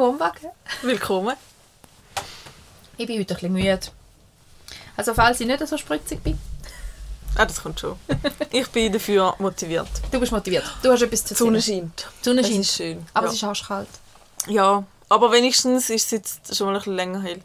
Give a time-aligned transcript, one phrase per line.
[0.00, 0.48] Wohnwagen.
[0.80, 1.36] Willkommen.
[2.96, 3.80] Ich bin heute ein bisschen müde.
[4.96, 6.38] Also falls ich nicht so spritzig bin.
[7.36, 7.96] Ah, das kommt schon.
[8.50, 9.88] Ich bin dafür motiviert.
[10.10, 10.64] Du bist motiviert.
[10.82, 12.08] Du hast etwas zu Sonne scheint.
[12.20, 12.60] Die Sonne Es scheint.
[12.60, 13.06] ist schön.
[13.12, 13.30] Aber ja.
[13.30, 13.88] es ist arschkalt.
[14.48, 17.42] ja, aber wenigstens ist es jetzt schon mal ein bisschen länger hell.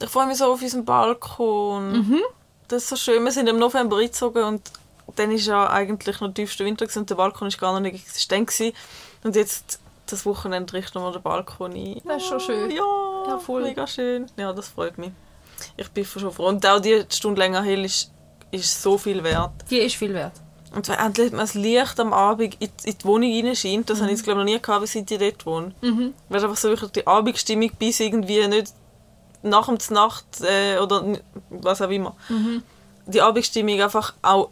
[0.00, 1.92] Ich freue mich so auf unseren Balkon.
[1.92, 2.20] Mhm.
[2.68, 3.24] Das ist so schön.
[3.24, 4.62] Wir sind im November eingezogen und
[5.16, 7.96] dann war ja eigentlich noch tiefster Winter gewesen und der Balkon ist gar noch nicht
[7.96, 8.46] existent.
[8.48, 8.76] Gewesen.
[9.24, 12.00] Und jetzt, das Wochenende richten wir den Balkon ein.
[12.04, 12.70] Das ist schon schön.
[12.70, 12.82] Ja,
[13.28, 13.62] Ja, voll.
[13.62, 14.26] mega schön.
[14.36, 15.10] Ja, das freut mich.
[15.76, 16.46] Ich bin schon froh.
[16.46, 18.10] Und auch die Stunde länger hell ist,
[18.50, 19.52] ist so viel wert.
[19.70, 20.32] Die ist viel wert.
[20.74, 24.16] Und wenn endlich mal das Licht am Abend in, die Wohnung hineinscheint, das habe ich
[24.18, 25.72] jetzt, glaube ich, noch nie gehabt, seit ich dort wohne.
[25.80, 26.12] Mhm.
[26.28, 28.72] Du, einfach so wirklich die Abendstimmung bis irgendwie nicht
[29.42, 31.04] nach dem Nacht äh, oder
[31.50, 32.14] was auch immer.
[32.28, 32.62] Mhm.
[33.06, 34.50] Die Abendstimmung einfach auch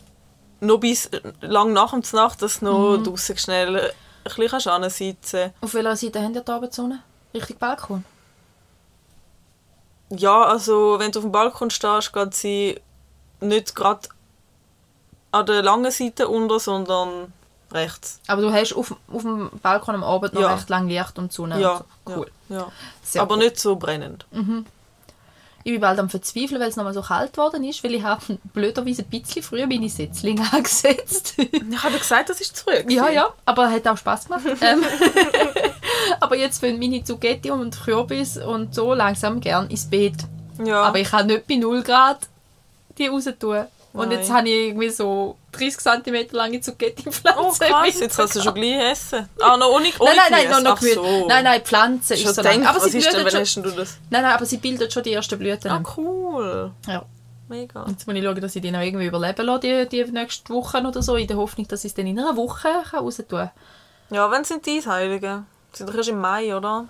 [0.60, 3.04] noch bis lang nach dem Nacht, dass noch Mhm.
[3.04, 3.92] draussen schnell
[4.24, 7.00] ein bisschen ansitzen Auf welcher Seite haben die Abendsonne?
[7.34, 8.04] Richtig Balkon?
[10.10, 12.80] Ja, also wenn du auf dem Balkon stehst, geht sie
[13.40, 14.08] nicht gerade
[15.32, 17.32] an der langen Seite unter, sondern
[17.72, 18.20] rechts.
[18.28, 20.54] Aber du hast auf, auf dem Balkon am Abend noch Ja.
[20.54, 21.60] recht lang Licht und Sonne.
[21.60, 22.20] Ja, und so.
[22.20, 22.30] Cool.
[22.48, 22.66] ja,
[23.12, 23.22] ja.
[23.22, 23.40] Aber cool.
[23.44, 24.26] nicht so brennend.
[25.66, 28.38] Ich bin bald am Verzweifeln, weil es nochmal so kalt geworden ist, weil ich habe
[28.52, 31.34] blöderweise ein bisschen früher meine Setzlinge angesetzt.
[31.38, 32.84] Ich habe gesagt, das ist zurück.
[32.90, 34.44] ja, ja, aber hat auch Spaß gemacht.
[34.60, 34.84] ähm,
[36.20, 40.16] aber jetzt fangen meine Zucchetti und Kürbis und so langsam gern ins Bett.
[40.62, 40.82] ja.
[40.82, 42.28] Aber ich kann nicht bei 0 Grad
[42.98, 43.64] die raus tun.
[43.94, 44.18] Und Nein.
[44.18, 47.38] jetzt habe ich irgendwie so 30 cm lange Zucchetti-Pflanzen.
[47.40, 49.28] Oh krass, jetzt kannst du schon gleich essen.
[49.40, 51.28] Ah, noch ohne, ohne Nein, nein, nein, noch, noch so.
[51.28, 52.66] Nein, nein, die Pflanze ist Schon so lang.
[52.66, 53.62] Aber was sie ist denn, schon.
[53.62, 53.98] du das?
[54.10, 55.70] Nein, nein, aber sie bildet schon die ersten Blüten.
[55.70, 56.72] Ah, cool.
[56.88, 57.04] Ja.
[57.48, 57.84] Mega.
[57.88, 60.86] Jetzt muss ich schauen, dass ich die noch irgendwie überleben lasse, die, die nächsten Wochen
[60.86, 63.50] oder so, in der Hoffnung, dass ich es dann in einer Woche raus tun kann.
[64.10, 65.46] Ja, wann sind die Eisheiligen?
[65.72, 66.88] Sind doch erst im Mai, oder?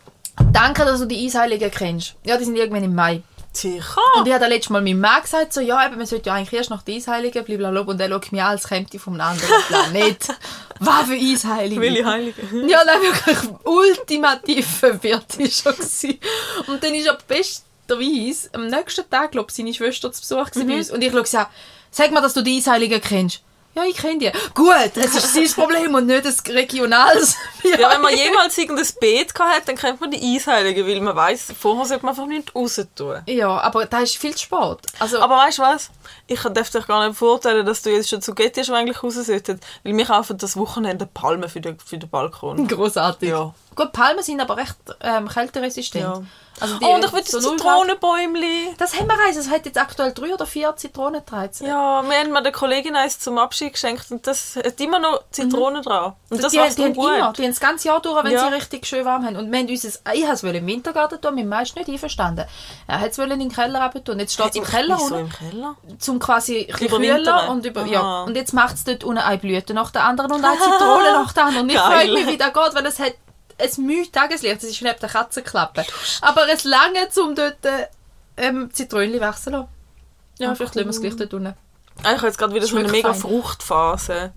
[0.53, 2.15] Danke, dass du die Eisheiligen kennst.
[2.25, 3.23] Ja, die sind irgendwann im Mai.
[3.55, 4.01] Sicher.
[4.17, 6.53] Und ich habe letztes Mal meinem Mann gesagt, so, ja, eben, man sollte ja eigentlich
[6.53, 9.49] erst nach den Eisheiligen, blablabla, und er schaut mich an, als käme ich vom anderen
[9.69, 10.29] Planet.
[10.81, 11.81] Was für Eisheilige?
[11.81, 12.69] Welche Heiligen?
[12.69, 15.73] Ja, nein, wirklich ultimativ verwirrt war schon.
[15.77, 16.19] gewesen.
[16.67, 20.67] Und dann ist er besterweise am nächsten Tag, glaube ich, seine Schwester zu Besuch Mhm.
[20.69, 20.91] bei uns.
[20.91, 21.47] Und ich schaue sie an,
[21.91, 23.41] sag mal, dass du die Eisheiligen kennst.
[23.75, 24.33] Ja, ich kenne die.
[24.55, 27.37] Gut, das ist sein Problem und nicht das regionales.
[27.65, 31.17] Ja, wenn man jemals irgendein Beet gehabt hat, dann kennt man die Eisheiligen, weil man
[31.17, 33.23] weiß, vorher sollte man einfach nichts raus tun.
[33.27, 34.79] ja, aber da ist viel zu spät.
[34.99, 35.91] Also, Aber weißt du was?
[36.27, 39.63] Ich darf dich gar nicht beurteilen, dass du jetzt schon zu Getty eigentlich raus solltest,
[39.83, 42.67] weil wir kaufen das Wochenende Palmen für den, für den Balkon.
[42.69, 43.29] großartig.
[43.31, 43.55] Ja.
[43.75, 46.05] Gut, Palmen sind aber recht ähm, kälteresistent.
[46.05, 46.23] Ja.
[46.61, 48.77] Also die, Oh, und ich will so Zitronenbäumchen.
[48.79, 49.37] Das haben wir eins.
[49.37, 51.51] Es hat jetzt aktuell drei oder vier Zitronen getragen.
[51.61, 55.25] Ja, wir haben mir der Kollegin eins zum Abschied geschenkt und das hat immer noch
[55.33, 56.13] Zitronen dran.
[56.31, 57.07] Und das die, macht die gut.
[57.09, 58.47] immer, die haben das ganze Jahr durch, wenn Ja.
[58.49, 59.37] sie richtig schön warm haben.
[59.37, 62.45] Und wir haben unser, ich wollte es im Wintergarten tun, mein ist nicht einverstanden.
[62.87, 64.19] Er wollte es in den Keller tun.
[64.21, 65.77] Jetzt steht es im Keller Wieso im Keller?
[65.99, 68.23] Zum quasi kühler und über, ja.
[68.23, 71.33] Und jetzt macht es dort unten eine Blüte nach der anderen und eine Zitrone nach
[71.33, 71.65] der anderen.
[71.67, 73.15] Und ich freue mich, wie das geht, weil es hat
[73.59, 74.57] ein Mühe Tageslicht.
[74.57, 75.85] Das ist neben der Katzenklappe.
[76.23, 77.87] Aber es lange, um dort äh,
[78.37, 79.69] ähm, Zitronenli wachsen zu lassen.
[80.39, 81.55] Ja, Ah, vielleicht lassen wir es gleich dort unten.
[82.03, 83.21] Ah, Ich habe jetzt gerade wieder so eine mega fein.
[83.21, 84.33] Fruchtphase.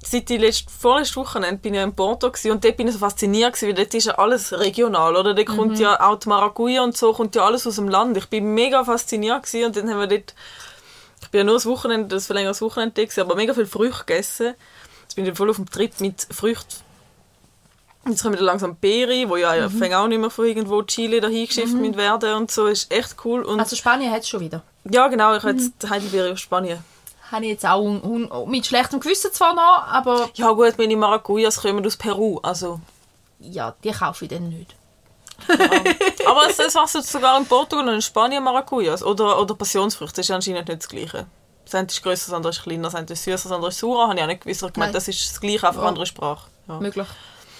[0.00, 3.54] Seit die letzte, vorletzte Wochenende bin ich in Porto und dort bin ich so fasziniert
[3.54, 5.34] gewesen, weil dort ist ja alles regional, oder?
[5.34, 8.16] Dort kommt ja auch die Maracuja und so, kommt ja alles aus dem Land.
[8.16, 10.34] Ich bin mega fasziniert gewesen, und dann haben wir dort,
[11.28, 14.54] ich bin ja nur das Wochenende, das verlängertes Wochenende gewesen, aber mega viel Früchte gegessen.
[15.02, 16.76] Jetzt bin ich voll auf dem Trip mit Früchten.
[18.06, 19.92] Jetzt kommen wieder langsam Beere, wo ja mhm.
[19.92, 23.42] auch nicht mehr von irgendwo Chile dahin geschifft mit werden und so, ist echt cool.
[23.42, 24.62] Und Also Spanien hat es schon wieder.
[24.90, 26.82] ja, genau, ich habe jetzt Heidelbeere aus Spanien.
[27.30, 30.96] Habe ich jetzt auch un, un, mit schlechtem Gewissen zwar noch, aber Ja gut, meine
[30.96, 32.80] Maracujas kommen aus Peru, also...
[33.38, 34.77] ja, die kaufe ich dann nicht.
[36.26, 39.02] Aber es, es jetzt sogar in Portugal und in Spanien Maracujas.
[39.02, 41.26] Oder, oder Passionsfrüchte, das ist anscheinend nicht das Gleiche.
[41.64, 43.78] Das eine ist grösser, das andere ist kleiner, das eine ist süßer, das andere ist
[43.78, 44.08] sauer.
[44.08, 44.62] Habe ich auch nicht gewusst.
[44.62, 44.92] Ich gemeint, Nein.
[44.94, 45.88] das ist das Gleiche, einfach Ja.
[45.88, 46.48] andere Sprache.
[46.66, 46.80] Ja.
[46.80, 47.06] Möglich.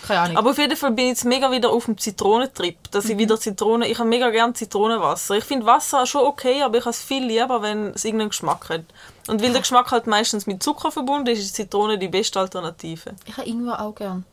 [0.06, 0.36] Keine Ahnung.
[0.36, 2.90] Aber auf jeden Fall bin ich jetzt mega wieder auf dem Zitronentrip.
[2.92, 3.90] Dass ich wieder Zitronen...
[3.90, 5.34] Ich habe mega gerne Zitronenwasser.
[5.36, 8.68] Ich finde Wasser schon okay, aber ich habe es viel lieber, wenn es irgendeinen Geschmack
[8.70, 8.84] hat.
[9.26, 13.14] Und weil der Geschmack halt meistens mit Zucker verbunden ist, ist Zitrone die beste Alternative.
[13.26, 14.24] ich habe Ingwer auch gern.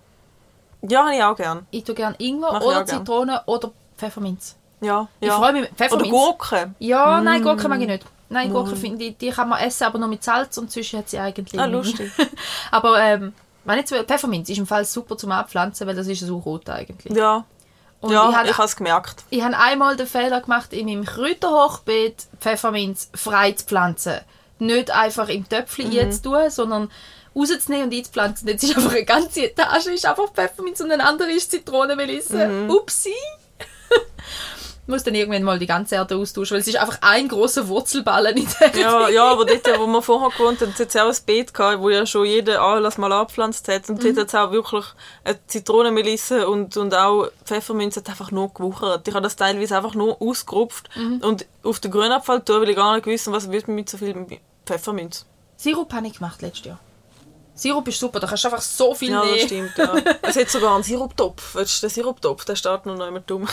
[0.90, 1.66] Ja, habe ich auch gern.
[1.72, 3.00] Ich tue gern Ingwer Mach ich oder auch gern.
[3.06, 4.56] Zitrone oder Pfefferminz.
[4.82, 5.38] Ja, Ich ja.
[5.38, 5.64] freue mich.
[5.64, 6.10] Oder Pfefferminz.
[6.12, 6.76] Gurken.
[6.80, 8.06] Ja, nein, Gurken mag ich nicht.
[8.30, 11.10] Nein, Gurken finde ich, die kann man essen, aber nur mit Salz und sonst hat
[11.10, 11.76] sie eigentlich Ah, nicht.
[11.76, 12.12] lustig.
[12.72, 13.34] aber ähm,
[13.64, 17.16] wenn ich Pfefferminz ist im Fall super zum Abpflanzen, weil das ist so rot eigentlich.
[17.16, 17.46] Ja,
[18.02, 19.24] Und ja ich ich habe habe es gemerkt.
[19.30, 24.20] ich habe einmal den Fehler gemacht, in meinem Kräuterhochbeet Pfefferminz frei zu pflanzen.
[24.60, 26.12] Nicht einfach im Töpfchen mhm.
[26.12, 26.92] zu tun, sondern
[27.36, 28.48] rauszunehmen und einzupflanzen.
[28.48, 32.48] Jetzt ist einfach eine ganze Etage ist einfach Pfefferminz und eine andere ist Zitronenmelisse.
[32.48, 32.70] Mhm.
[32.70, 33.14] Upsi!
[33.90, 37.68] Ich muss dann irgendwann mal die ganze Erde austauschen, weil es ist einfach ein großer
[37.68, 41.08] Wurzelballen in der Ja, ja, aber dort, wo wir vorher gewohnt haben, hat es auch
[41.08, 43.90] ein Beet gehabt, wo ja schon jeder Anlass mal angepflanzt hat.
[43.90, 44.86] Und dort hat es auch wirklich
[45.24, 49.08] eine Zitronenmelisse und, und auch Pfefferminz hat einfach nur gewuchert.
[49.08, 50.90] Ich habe das teilweise einfach nur ausgerupft
[51.22, 54.26] und auf den Grünabfall tun, weil ich gar nicht gewusst was wird mit so viel
[54.66, 55.26] Pfefferminz.
[55.58, 56.80] Sirup habe ich gemacht letztes Jahr.
[57.58, 59.46] Sirup ist super, da kannst du einfach so viel Ja, das nehmen.
[59.48, 59.96] stimmt, ja.
[60.22, 61.56] Es hat sogar einen Siruptopf.
[61.56, 63.48] Weißt du, der Siruptopf, der steht noch nicht mehr dumm.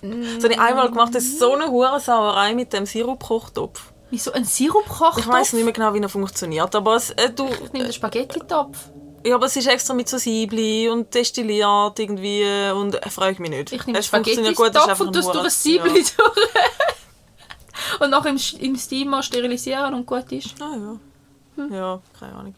[0.00, 3.92] Das habe ich einmal gemacht, das ist so eine hure Sauerei mit dem Sirupkochtopf.
[4.10, 5.18] Wieso ein Sirupkochtopf?
[5.18, 7.92] Ich weiß nicht mehr genau, wie er funktioniert, aber es, äh, du, Ich nehme den
[7.92, 8.78] Spaghetti-Topf.
[9.26, 13.38] Ja, aber es ist extra mit so Siebli und destilliert irgendwie und äh, frage ich
[13.40, 13.72] mich nicht.
[13.72, 16.48] Ich nehme es funktioniert gut, es ist Spaghetti-Topf und nur durch ein Siebli durch.
[18.00, 20.54] und nachher im, im Steamer sterilisieren und gut ist.
[20.60, 21.76] Ja, ah, ja.
[21.76, 22.54] Ja, keine Ahnung.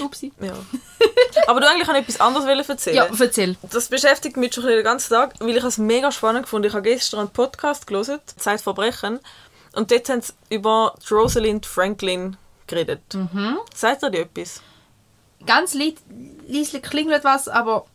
[0.00, 0.32] Upsi.
[0.40, 0.54] Ja.
[1.46, 2.96] aber du eigentlich noch etwas anderes wollen erzählen?
[2.96, 3.56] Ja, erzähl.
[3.70, 6.66] Das beschäftigt mich schon den ganzen Tag, weil ich es mega spannend fand.
[6.66, 9.20] Ich habe gestern einen Podcast gelesen, Zeitverbrechen,
[9.74, 12.36] und dort haben sie über Rosalind Franklin
[12.66, 13.14] geredet.
[13.14, 13.58] Mhm.
[13.74, 14.62] Sagt ihr dir etwas?
[15.46, 17.86] Ganz leislich klingelt was, aber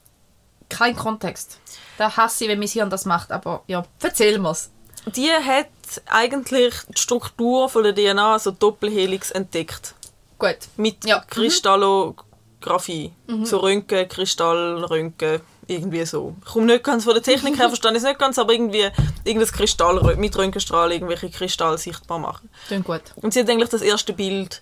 [0.69, 1.59] kein Kontext.
[1.97, 4.69] Da hasse ich, wenn mein Hirn das macht, aber ja, erzähl mir's.
[5.07, 5.67] Die hat
[6.05, 9.95] eigentlich die Struktur von der DNA, also Doppelhelix, entdeckt.
[10.39, 10.57] Gut.
[10.77, 11.19] Mit Ja.
[11.19, 11.23] Mhm.
[11.29, 13.13] Kristallographie.
[13.43, 16.35] So Röntgen, Kristall, Röntgen, irgendwie so.
[16.45, 18.89] Ich komme nicht ganz von der Technik her, verstehe ich es nicht ganz, aber irgendwie
[19.23, 22.49] irgendein Kristall mit Röntgenstrahl irgendwelche Kristalle sichtbar machen.
[22.67, 23.01] Klingt gut.
[23.15, 24.61] Und sie hat eigentlich das erste Bild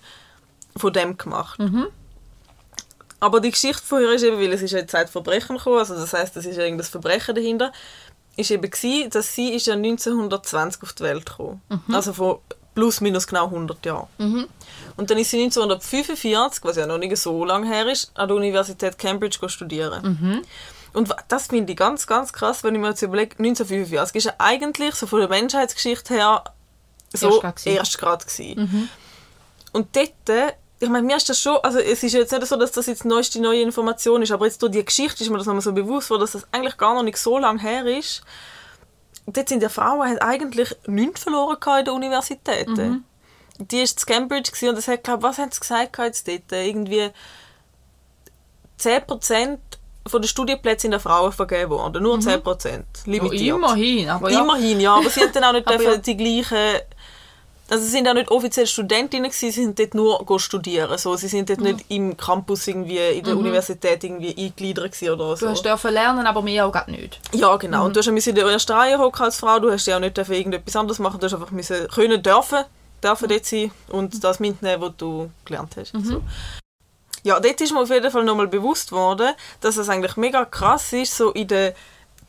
[0.77, 1.59] von dem gemacht.
[3.19, 5.93] Aber die Geschichte von ihr ist eben, weil es ist ja Zeit Verbrechen gekommen, also
[5.93, 7.71] das heißt, es ist ja irgendein Verbrechen dahinter,
[8.35, 11.61] ist eben gewesen, dass sie ist ja 1920 auf die Welt gekommen.
[11.91, 12.39] Also von
[12.75, 14.07] plus minus genau 100 Jahren.
[14.97, 18.37] Und dann ist sie 1945, was ja noch nicht so lange her ist, an der
[18.37, 20.45] Universität Cambridge studieren.
[20.93, 24.23] Und wa- das finde ich ganz, ganz krass, wenn ich mir jetzt überlege, 1945 ist
[24.25, 26.43] ja eigentlich so von der Menschheitsgeschichte her
[27.13, 27.29] so
[27.77, 28.89] erst gerade gewesen.
[29.73, 32.71] Und dort, ich meine, mir ist das schon, also es ist jetzt nicht so, dass
[32.73, 35.45] das jetzt die neueste neue Information ist, aber jetzt durch die Geschichte ist mir das
[35.47, 38.21] nochmal so bewusst worden, dass das eigentlich gar noch nicht so lange her ist.
[39.27, 43.05] Dort sind die Frauen haben eigentlich nichts verloren in den Universitäten.
[43.59, 46.51] Die war zu Cambridge und das hat, glaube was haben sie gesagt jetzt dort?
[46.51, 47.11] Irgendwie
[48.79, 49.57] 10%
[50.07, 52.01] von den Studienplätzen in der Frauen vergeben worden.
[52.01, 52.83] Nur 10%.
[53.05, 53.41] Limitiert.
[53.41, 54.41] Ja, immerhin, aber ja.
[54.41, 55.97] Immerhin, ja, aber sie dann auch nicht dürfen ja.
[55.97, 56.81] die gleichen.
[57.71, 60.97] Also sie sind auch nicht offiziell Studentinnen sie sind dort nur studieren.
[60.97, 61.65] So, sie sind dort Mhm.
[61.67, 65.45] nicht im Campus irgendwie in der Universität irgendwie eingegliedert oder so.
[65.45, 67.21] Du hast dürfen lernen, aber mir auch nicht.
[67.33, 67.85] Ja, genau.
[67.85, 69.57] Und du hast in der ersten Reihe hocken als Frau.
[69.59, 71.21] Du hast ja auch nicht dürfen irgendetwas anderes machen.
[71.21, 72.65] Du hast einfach müssen können dürfen,
[73.01, 75.93] dürfen dort sein und das mitnehmen, was du gelernt hast.
[76.03, 76.21] So.
[77.23, 80.91] Ja, dort ist mir auf jeden Fall nochmal bewusst worden, dass es eigentlich mega krass
[80.91, 81.73] ist, so in der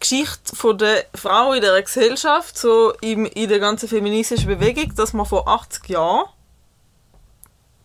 [0.02, 5.12] Geschichte von der Frau in der Gesellschaft, so im, in der ganzen feministischen Bewegung, dass
[5.12, 6.26] man vor 80 Jahren,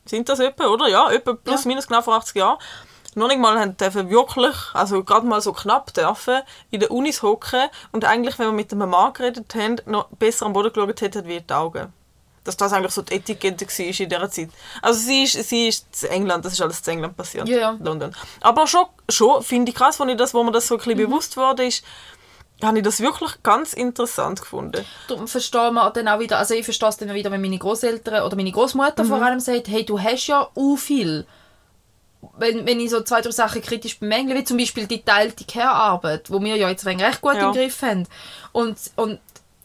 [0.05, 0.88] sind das etwa, oder?
[0.88, 1.67] Ja, etwa plus Ja.
[1.67, 2.57] minus genau vor 80 Jahren,
[3.13, 7.69] noch nicht mal dürfen wirklich, also gerade mal so knapp dürfen, in den Unis hocken
[7.91, 11.25] und eigentlich, wenn wir mit einem Mann geredet haben, noch besser am Boden geschaut hätten
[11.25, 11.93] wie die Augen.
[12.47, 14.49] Dass das eigentlich so die Etikette war in dieser Zeit.
[14.81, 17.47] Also sie ist, sie ist in England, das ist alles in England passiert.
[17.47, 17.77] Ja, ja.
[17.79, 18.15] London.
[18.41, 20.97] Aber schon, schon finde ich krass, wenn ich das, wo mir das so ein bisschen
[20.97, 21.03] Mhm.
[21.09, 21.83] bewusst wurde, ist,
[22.63, 24.83] habe ich das wirklich ganz interessant gefunden.
[25.07, 28.23] Darum verstehen wir dann auch wieder, also ich verstehe es dann wieder, wenn meine Großeltern
[28.23, 29.07] oder meine Großmutter Mhm.
[29.09, 31.27] vor allem sagt, hey, du hast ja u viel.
[32.39, 36.31] Wenn, wenn ich so zwei, drei Sachen kritisch bemängle, wie zum Beispiel die teilte Care-Arbeit,
[36.31, 37.47] wo wir ja jetzt recht gut Ja.
[37.47, 38.07] im Griff haben.
[38.53, 39.19] Und, und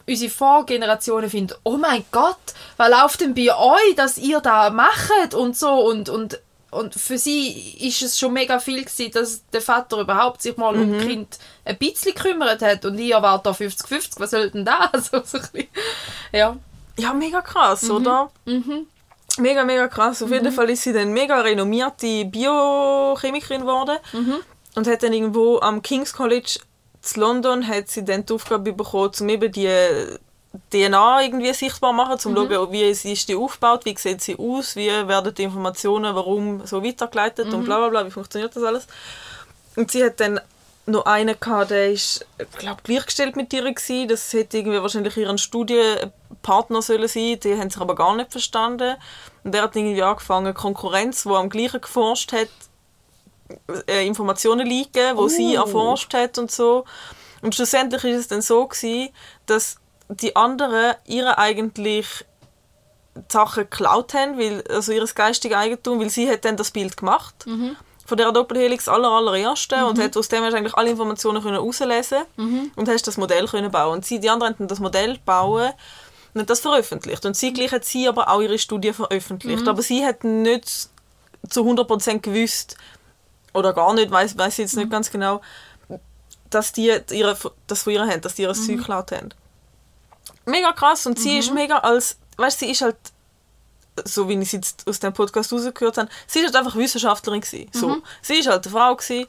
[0.07, 2.37] unsere Vorgenerationen finden, oh mein Gott,
[2.77, 6.39] was läuft denn bei euch, dass ihr da macht und so und, und,
[6.71, 10.75] und für sie ist es schon mega viel gewesen, dass der Vater überhaupt sich mal
[10.75, 14.65] um das Kind ein bisschen gekümmert hat und ich erwarte da 50-50, was soll denn
[14.65, 14.89] da?
[14.91, 15.67] Also, so ein bisschen,
[16.31, 16.55] ja.
[16.97, 18.29] Ja, mega krass, oder?
[19.39, 20.21] Mega, mega krass.
[20.21, 23.97] Auf jeden Fall ist sie dann mega renommierte Biochemikerin geworden
[24.75, 26.59] und hat dann irgendwo am King's College
[27.03, 29.69] zu London hat sie dann die Aufgabe bekommen, um eben die
[30.71, 34.21] DNA irgendwie sichtbar zu machen, um zu schauen, wie ist ist die aufgebaut, wie sieht
[34.21, 38.55] sie aus, wie werden die Informationen, warum so weitergeleitet und bla bla bla, wie funktioniert
[38.55, 38.87] das alles.
[39.75, 40.39] Und sie hat dann
[40.85, 42.25] noch einen gehabt, der ist,
[42.57, 44.07] glaube gleichgestellt mit ihr gewesen.
[44.07, 47.39] Das hätte irgendwie wahrscheinlich ihren Studienpartner sollen sein.
[47.39, 48.95] Die haben sich aber gar nicht verstanden.
[49.43, 52.49] Und der hat irgendwie angefangen, Konkurrenz, die am gleichen geforscht hat,
[53.87, 55.61] Informationen liegen, wo sie Oh.
[55.61, 56.85] erforscht hat und so.
[57.41, 59.09] Und schlussendlich ist es dann so gewesen,
[59.45, 59.77] dass
[60.09, 62.25] die anderen ihre eigentlich
[63.15, 66.97] die Sachen geklaut haben, weil, also ihr geistiges Eigentum, weil sie hat dann das Bild
[66.97, 67.35] gemacht.
[68.05, 71.55] Von dieser Doppelhelix aller allererste und hat aus dem hast du eigentlich alle Informationen können
[71.57, 72.23] rauslesen
[72.75, 73.93] und hast das Modell können bauen.
[73.97, 75.71] Und sie, die anderen haben das Modell bauen
[76.33, 77.25] und das veröffentlicht.
[77.25, 79.67] Und sie gleich hat sie aber auch ihre Studie veröffentlicht.
[79.67, 80.89] Aber sie hat nicht
[81.49, 82.77] zu 100% gewusst,
[83.53, 85.41] oder gar nicht, weiß weiß jetzt nicht ganz genau,
[86.49, 89.29] dass die ihre, das von ihr haben, dass die ihr Zeug geklaut haben.
[90.45, 92.97] Mega krass und sie ist mega als, weißt sie ist halt,
[94.05, 97.41] so wie ich es jetzt aus dem Podcast rausgehört habe, sie ist halt einfach Wissenschaftlerin
[97.41, 97.69] gewesen.
[97.73, 97.97] So.
[98.21, 99.27] Sie ist halt eine Frau gewesen,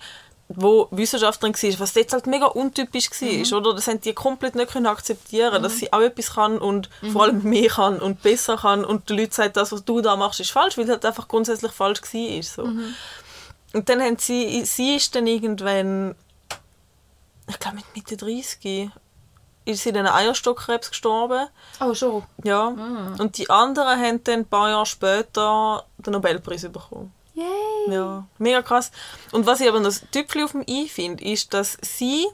[0.49, 3.75] wo Wissenschaftlerin war, was jetzt halt mega untypisch war, oder?
[3.75, 7.43] Das haben die komplett nicht können akzeptieren, dass sie auch etwas kann und vor allem
[7.43, 10.51] mehr kann und besser kann und die Leute sagen, das, was du da machst, ist
[10.51, 12.43] falsch, weil es halt einfach grundsätzlich falsch war.
[12.43, 12.69] So.
[13.75, 16.15] Und dann haben sie, sie ist dann irgendwann,
[17.49, 18.91] ich glaube mit Mitte 30,
[19.67, 21.49] ist sie dann an Eierstockkrebs gestorben.
[21.81, 22.23] Oh, schon.
[22.45, 22.69] Ja.
[23.19, 27.13] Und die anderen haben dann ein paar Jahre später den Nobelpreis bekommen.
[27.35, 27.47] Yay.
[27.89, 28.93] Ja, mega krass.
[29.33, 32.27] Und was ich aber noch das Tüpfchen auf dem i finde, ist, dass sie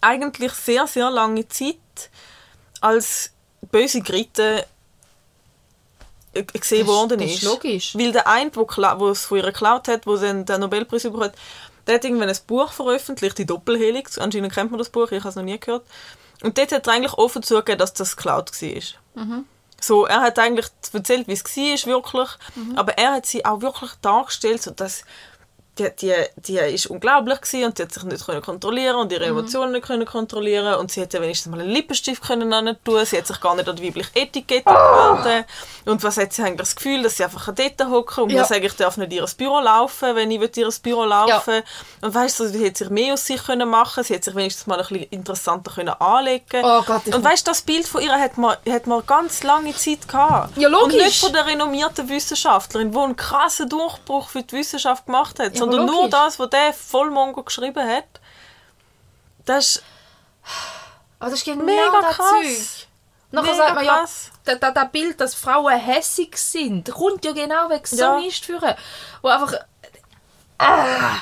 [0.00, 1.76] eigentlich sehr, sehr lange Zeit
[2.80, 3.32] als
[3.70, 4.66] böse Gritte
[6.44, 7.36] gesehen Das- worden das ist.
[7.36, 7.94] ist logisch.
[7.96, 11.34] Weil der eine, der es von ihr geklaut hat, sie dann den Nobelpreis bekommen hat,
[11.86, 14.18] der hat irgendwann ein Buch veröffentlicht, die Doppelhelix.
[14.18, 15.84] Anscheinend kennt man das Buch, ich habe es noch nie gehört.
[16.42, 18.82] Und dort hat er eigentlich offen zugegeben, dass das geklaut war.
[19.24, 19.44] Mhm.
[19.80, 22.28] So, er hat eigentlich erzählt, wie es war, wirklich.
[22.56, 22.76] Mhm.
[22.76, 25.04] Aber er hat sie auch wirklich dargestellt, so dass
[25.78, 29.24] die, die, die ist unglaublich gewesen und die hat sich nicht können kontrollieren und ihre
[29.26, 29.38] Mhm.
[29.38, 33.04] Emotionen nicht können kontrollieren und sie hätte wenigstens mal einen Lippenstift können tun.
[33.04, 35.44] Sie hat sich gar nicht an die weibliche Etikette gehalten.
[35.84, 38.40] Und was hat sie eigentlich das Gefühl, dass sie einfach dort hocken und Ja.
[38.40, 41.62] muss sagen, ich darf nicht in ihr Büro laufen, wenn ich in ihr Büro laufen
[42.00, 44.02] Und weißt du, sie hätte sich mehr aus sich können machen.
[44.04, 46.62] Sie hätte sich wenigstens mal ein bisschen interessanter können anlegen.
[46.64, 49.74] Oh Gott, und weißt du, das Bild von ihr hat man, hat man ganz lange
[49.74, 50.56] Zeit gehabt.
[50.56, 50.94] Ja, logisch.
[50.94, 55.54] Und nicht von der renommierten Wissenschaftlerin, die einen krassen Durchbruch für die Wissenschaft gemacht hat,
[55.54, 58.04] Ja, sondern nur das, was der Vollmongo geschrieben hat.
[59.44, 59.82] Das ist
[61.18, 62.28] Aber das ist genau mega das krass.
[62.30, 62.86] Zeug.
[63.32, 64.30] Nachher Mega sagt man ja, das,
[64.60, 68.16] das, das Bild, dass Frauen hässig sind, kommt ja genau wegen so Ja.
[68.18, 68.74] Mist führen.
[69.22, 69.52] Wo einfach...
[70.58, 71.18] Ah,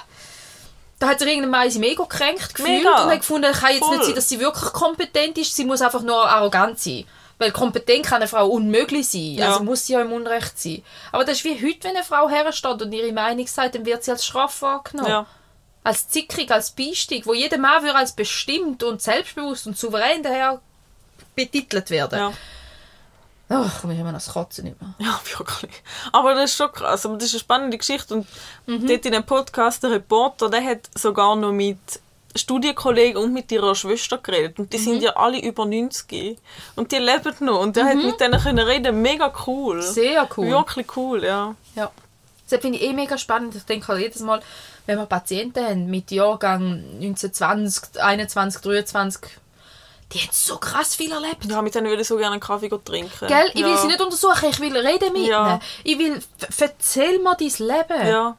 [0.99, 3.03] da hat sich irgendein seinem Ego gekränkt gefühlt Mega.
[3.03, 3.97] und hat gefunden, kann jetzt Voll.
[3.97, 7.05] nicht sein, dass sie wirklich kompetent ist, sie muss einfach nur arrogant sein.
[7.39, 9.35] Weil kompetent kann eine Frau unmöglich sein.
[9.35, 9.49] Ja.
[9.53, 10.83] Also muss sie ja im Unrecht sein.
[11.13, 14.05] Aber das ist wie heute, wenn eine Frau hersteht und ihre Meinung sagt, dann wird
[14.05, 15.11] sie als schroff wahrgenommen.
[15.11, 15.27] Ja.
[15.83, 20.61] Als zickig, als biestig, wo jeder Mann würde als bestimmt und selbstbewusst und souverän daher
[21.35, 22.19] betitelt werden.
[22.19, 22.33] Ja.
[23.51, 24.95] Ach, wir haben das Kotzen nicht mehr.
[24.99, 25.71] Ja, wirklich.
[26.13, 27.05] Aber das ist schon krass.
[27.05, 28.15] Aber das ist eine spannende Geschichte.
[28.15, 28.27] Und
[28.67, 28.87] Mhm.
[28.87, 31.79] dort in dem Podcast, der Reporter, der hat sogar noch mit
[32.37, 34.59] Studienkollegen und mit ihrer Schwester geredet.
[34.59, 34.83] Und die Mhm.
[34.85, 36.37] sind ja alle über 90.
[36.77, 37.61] Und die leben noch.
[37.61, 39.03] Und der hat mit denen können reden.
[39.03, 39.77] Mega cool.
[39.77, 39.83] Mhm.
[39.83, 40.49] Sehr cool.
[40.51, 41.55] Wirklich cool, ja.
[41.77, 41.91] Ja.
[42.51, 43.55] Das finde ich eh mega spannend.
[43.55, 44.41] Ich denke halt jedes Mal,
[44.87, 49.21] wenn wir Patienten haben mit Jahrgang 1920, 21, 23,
[50.13, 51.47] die haben so krass viel erlebt.
[51.47, 53.27] Ja, mit denen würde ich so gerne einen Kaffee trinken.
[53.27, 53.51] Gell?
[53.55, 53.77] Ich will ja.
[53.79, 55.55] sie nicht untersuchen, ich will reden mit Ja.
[55.55, 55.61] ihnen.
[55.85, 56.21] Ich will,
[56.61, 58.07] erzähl mir dein Leben.
[58.09, 58.37] Ja,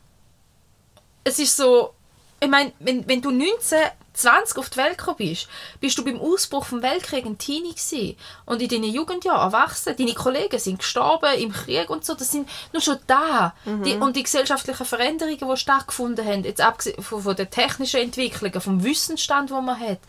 [1.24, 1.94] Es ist so,
[2.40, 3.80] ich meine, wenn, wenn du 19,
[4.14, 5.48] 20 auf die Welt gekommen bist,
[5.80, 8.16] bist du beim Ausbruch vom Weltkrieg ein Teenie gewesen.
[8.46, 9.96] Und in deinen Jugendjahren erwachsen.
[9.98, 12.14] Deine Kollegen sind gestorben im Krieg und so.
[12.14, 13.54] Das sind nur schon da.
[13.66, 18.62] Die, und die gesellschaftlichen Veränderungen, die stattgefunden haben, jetzt abgesehen von, von den technischen Entwicklungen,
[18.62, 20.00] vom Wissensstand, den man hat.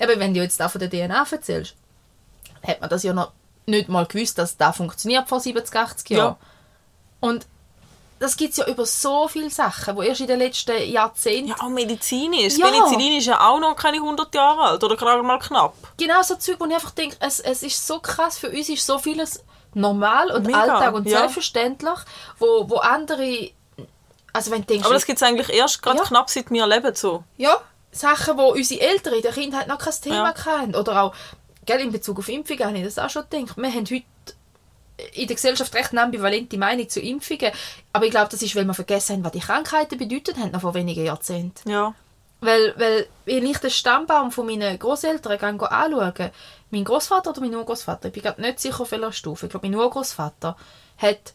[0.00, 1.74] Eben, wenn du jetzt da von der DNA erzählst,
[2.66, 3.32] hat man das ja noch
[3.66, 6.36] nicht mal gewusst, dass das funktioniert vor 70, 80 Jahren.
[6.40, 6.48] Ja.
[7.20, 7.46] Und
[8.18, 11.56] das gibt es ja über so viele Sachen, die erst in den letzten Jahrzehnten ja
[11.60, 12.56] auch medizinisch.
[12.56, 12.68] Ja.
[12.68, 14.84] Penicillin ist ja auch noch keine 100 Jahre alt.
[14.84, 15.74] Oder gerade mal knapp.
[15.96, 18.86] genau so Zeug, wo ich einfach denke, es, es ist so krass, für uns ist
[18.86, 19.42] so vieles
[19.74, 21.18] normal und Mega, Alltag und ja.
[21.18, 21.98] selbstverständlich,
[22.38, 23.50] wo, wo andere,
[24.32, 26.04] also wenn denkst, Aber das gibt es eigentlich erst gerade Ja.
[26.04, 27.24] knapp seit wir leben so.
[27.36, 27.56] ja,
[27.90, 30.44] Sachen, wo unsere Eltern in der Kindheit noch kein Thema Ja.
[30.46, 31.14] hatten, oder auch,
[31.66, 34.02] gell, in Bezug auf Impfungen habe ich das auch schon gedacht, wir haben heute
[35.14, 37.52] in der Gesellschaft recht eine ambivalente Meinung zu Impfungen,
[37.92, 40.60] aber ich glaube, das ist, weil wir vergessen haben, was die Krankheiten bedeutet haben, noch
[40.60, 41.68] vor wenigen Jahrzehnten.
[41.68, 41.94] Ja.
[42.40, 46.30] Weil, weil wenn ich den Stammbaum von meinen Großeltern anschaue,
[46.70, 49.68] mein Großvater oder mein Urgroßvater, ich bin gerade nicht sicher auf welcher Stufe, ich glaube
[49.68, 50.56] mein Urgroßvater
[50.98, 51.34] hat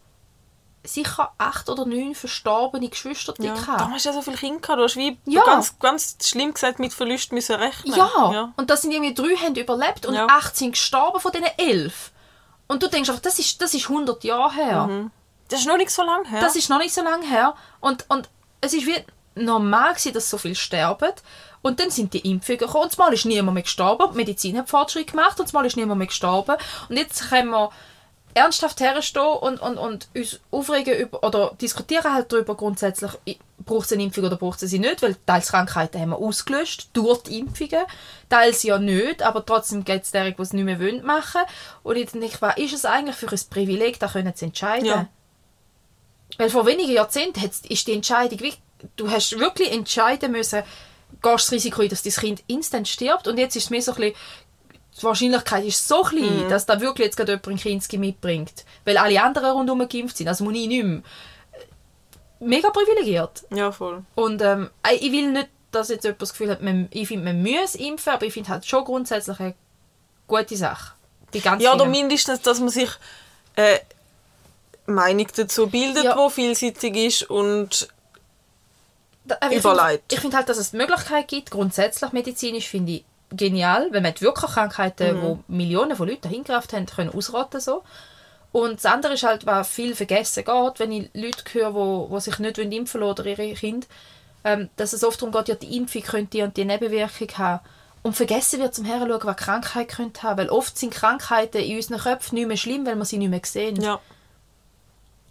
[0.83, 3.53] sicher acht oder neun verstorbene Geschwister ja.
[3.53, 3.81] gehabt.
[3.81, 4.79] Da hast du ja so viele Kinder gehabt.
[4.79, 5.43] Du hast wie Ja.
[5.43, 7.95] ganz, ganz schlimm gesagt mit Verlust müssen rechnen.
[7.95, 8.31] Ja.
[8.31, 8.53] ja.
[8.55, 10.27] und das sind irgendwie drei haben überlebt und Ja.
[10.27, 12.11] acht sind gestorben von diesen elf.
[12.69, 15.09] Und du denkst einfach, das ist, das ist 100 Jahre her.
[15.49, 16.39] Das ist noch nicht so lange her.
[16.39, 17.55] Das ist noch nicht so lange her.
[17.81, 18.29] Und, und
[18.61, 19.03] es ist wie
[19.35, 21.11] normal gewesen, dass so viel sterben.
[21.63, 22.83] Und dann sind die Impfungen gekommen.
[22.83, 24.11] Und mal ist niemand mehr gestorben.
[24.11, 25.39] Die Medizin hat Fortschritt gemacht.
[25.39, 26.57] Und mal ist niemand mehr gestorben.
[26.87, 27.71] Und jetzt haben wir
[28.35, 33.11] ernsthaft herstehen und, und, und uns aufregen über, oder diskutieren halt darüber grundsätzlich,
[33.69, 36.89] braucht es eine Impfung oder braucht es sie nicht, weil teils Krankheiten haben wir ausgelöscht
[36.93, 37.85] durch die Impfungen,
[38.27, 41.41] teils ja nicht, aber trotzdem geht es derjenigen, die es nicht mehr wollen, machen.
[41.83, 44.85] Und ich denke, was ist es eigentlich für ein Privileg, da können zu entscheiden?
[44.85, 45.07] Ja.
[46.37, 48.39] Weil vor wenigen Jahrzehnten ist die Entscheidung,
[48.95, 50.63] du hast wirklich entscheiden müssen,
[51.21, 53.91] gehst das Risiko ein, dass dein Kind instant stirbt und jetzt ist es mehr so
[53.91, 54.15] ein bisschen,
[54.97, 56.49] die Wahrscheinlichkeit ist so klein, Mhm.
[56.49, 58.65] dass da wirklich jetzt gerade jemand ein Kinski mitbringt.
[58.83, 61.01] Weil alle anderen rundherum geimpft sind, also muss ich nicht mehr.
[62.39, 63.43] Mega privilegiert.
[63.53, 64.03] Ja, voll.
[64.15, 67.41] Und ähm, ich will nicht, dass jetzt jemand das Gefühl hat, man, ich finde, man
[67.43, 69.53] muss impfen, aber ich finde halt schon grundsätzlich eine
[70.27, 70.93] gute Sache.
[71.33, 71.91] Die ganz Ja, oder vielen.
[71.91, 72.89] mindestens, dass man sich
[73.55, 73.79] äh,
[74.85, 76.17] Meinung dazu bildet, Ja.
[76.17, 77.89] wo vielseitig ist und
[79.25, 79.89] Da- ich Überlegt.
[80.01, 84.01] find- Ich finde halt, dass es die Möglichkeit gibt, grundsätzlich medizinisch finde ich genial, wenn
[84.01, 85.21] man die wirklich Krankheiten, Mhm.
[85.21, 87.83] wo Millionen von Leuten hingekraft haben, können ausrotten so.
[88.51, 92.19] Und das andere ist halt, was viel vergessen geht, wenn ich Leute höre, wo, wo
[92.19, 93.87] sich nicht impfen lassen oder ihre Kinder,
[94.43, 97.59] ähm, dass es oft darum geht, ja, die Impfung könnte die und die Nebenwirkung haben.
[98.01, 100.39] Und vergessen wird zum Heranschauen, was Krankheit könnte haben.
[100.39, 103.41] Weil oft sind Krankheiten in unseren Köpfen nicht mehr schlimm, weil wir sie nicht mehr
[103.43, 103.81] sehen.
[103.81, 103.99] ja.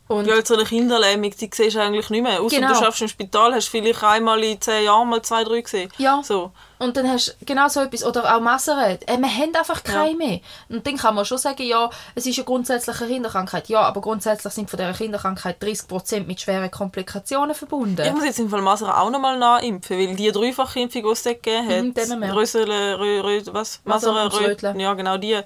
[0.08, 2.40] Und Ja, so eine Kinderlähmung, die siehst du eigentlich nicht mehr.
[2.40, 2.68] Außer Genau.
[2.68, 5.92] du schaffst im Spital, hast vielleicht einmal in zehn Jahren mal zwei, drei gesehen.
[5.98, 6.22] Ja.
[6.24, 6.50] So.
[6.78, 8.04] Und dann hast du genau so etwas.
[8.04, 8.78] Oder auch Masern.
[8.78, 10.40] Äh, wir haben einfach keine mehr.
[10.70, 13.68] Und dann kann man schon sagen, ja, es ist eine grundsätzliche Kinderkrankheit.
[13.68, 18.00] Ja, aber grundsätzlich sind von dieser Kinderkrankheit 30% mit schweren Komplikationen verbunden.
[18.06, 21.22] Ich muss jetzt im Fall Masern auch noch mal nachimpfen, weil die Dreifachimpfung, die es
[21.24, 22.22] gegeben hat, Mhm.
[22.30, 23.80] Rösele, Rö, Rö, was?
[23.84, 24.78] Masern Röteln.
[24.80, 25.38] ja genau, die.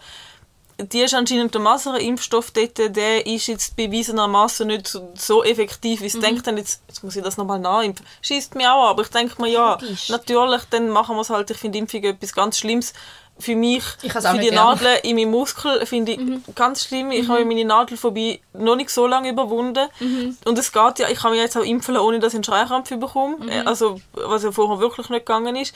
[0.85, 6.15] Die ist anscheinend der Masern-Impfstoff dort, der ist jetzt bewiesenermaßen nicht so, effektiv, wie es
[6.15, 6.21] Mhm.
[6.21, 6.47] denkt.
[6.47, 8.07] Dann jetzt, jetzt muss ich das nochmal nachimpfen.
[8.23, 11.51] Schießt mich auch an, aber ich denke mir, ja, natürlich, dann machen wir es halt.
[11.51, 12.93] Ich finde Impfung etwas ganz Schlimmes.
[13.39, 14.51] Für mich, für die.
[14.51, 14.55] Mhm.
[14.55, 16.21] Nadeln in meinem Muskel, finde ich
[16.55, 17.11] ganz schlimm.
[17.11, 19.89] Ich habe meine Nadelphobie noch nicht so lange überwunden.
[19.99, 20.37] Mhm.
[20.45, 22.45] Und es geht ja, ich kann mich jetzt auch impfen lassen, ohne dass ich einen
[22.45, 23.39] Schreikrampf bekomme.
[23.39, 23.49] Mhm.
[23.49, 25.75] Äh, Also, was ja vorher wirklich nicht gegangen ist.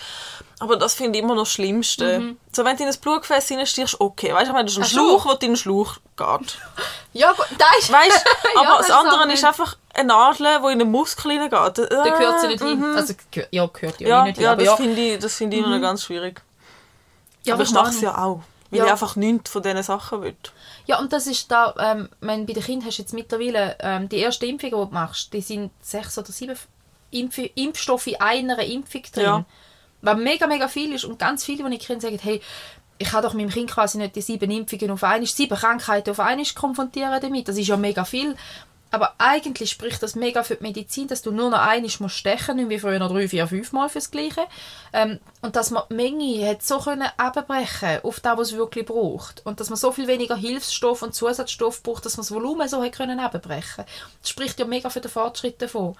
[0.61, 2.37] Aber das finde ich immer noch das Schlimmste.
[2.53, 4.33] So, wenn du in ein Blutgefäß reinstichst, okay.
[4.33, 4.87] Weißt du, ich meine, das ist ein Mhm.
[4.87, 5.21] Ach so.
[5.21, 6.59] Schlauch, der in den Schlauch geht.
[7.14, 7.90] Ja, gut, da ist...
[7.90, 8.49] Weißt du?
[8.62, 11.79] Ja, Aber das das andere ist einfach eine Nadel, die in den Muskel hineingeht.
[11.79, 12.79] Da gehört sie nicht hin.
[12.79, 12.97] Mhm.
[12.97, 13.14] Also,
[13.51, 14.45] ja, gehört ja, Ja, nicht hin.
[14.45, 16.42] ja, aber das ja, finde ich, das finde ich immer noch ganz schwierig.
[17.47, 18.41] Ja, aber ich mache es ja auch.
[18.71, 18.87] Weil Ja.
[18.87, 20.37] ich einfach nichts von diesen Sachen will.
[20.87, 24.09] Ja, und das ist da, ähm, wenn bei den Kindern hast du jetzt mittlerweile ähm,
[24.09, 26.57] die ersten Impfungen, die du machst, die sind sechs oder sieben
[27.13, 29.23] Impf Impfstoffe in einer Impfung drin.
[29.25, 29.45] Ja.
[30.03, 31.05] Was mega, mega viel ist.
[31.05, 32.41] Und ganz viele, die ich kenne, sagen, hey,
[32.99, 36.21] ich kann doch meinem Kind quasi nicht die sieben Impfungen auf einmal, sieben Krankheiten auf
[36.21, 37.47] einmal konfrontieren damit.
[37.49, 38.37] Das ist ja mega viel.
[38.92, 42.57] Aber eigentlich spricht das mega für die Medizin, dass du nur noch einmal musst stechen,
[42.57, 44.42] nicht wie früher noch drei, vier, fünf Mal fürs Gleiche.
[44.92, 48.87] Ähm, und dass man die Menge hat so können abbrechen auf das, was es wirklich
[48.87, 49.44] braucht.
[49.44, 52.83] Und dass man so viel weniger Hilfsstoff und Zusatzstoff braucht, dass man das Volumen so
[52.83, 53.85] hat können abbrechen.
[54.20, 55.96] Das spricht ja mega für den Fortschritt davon.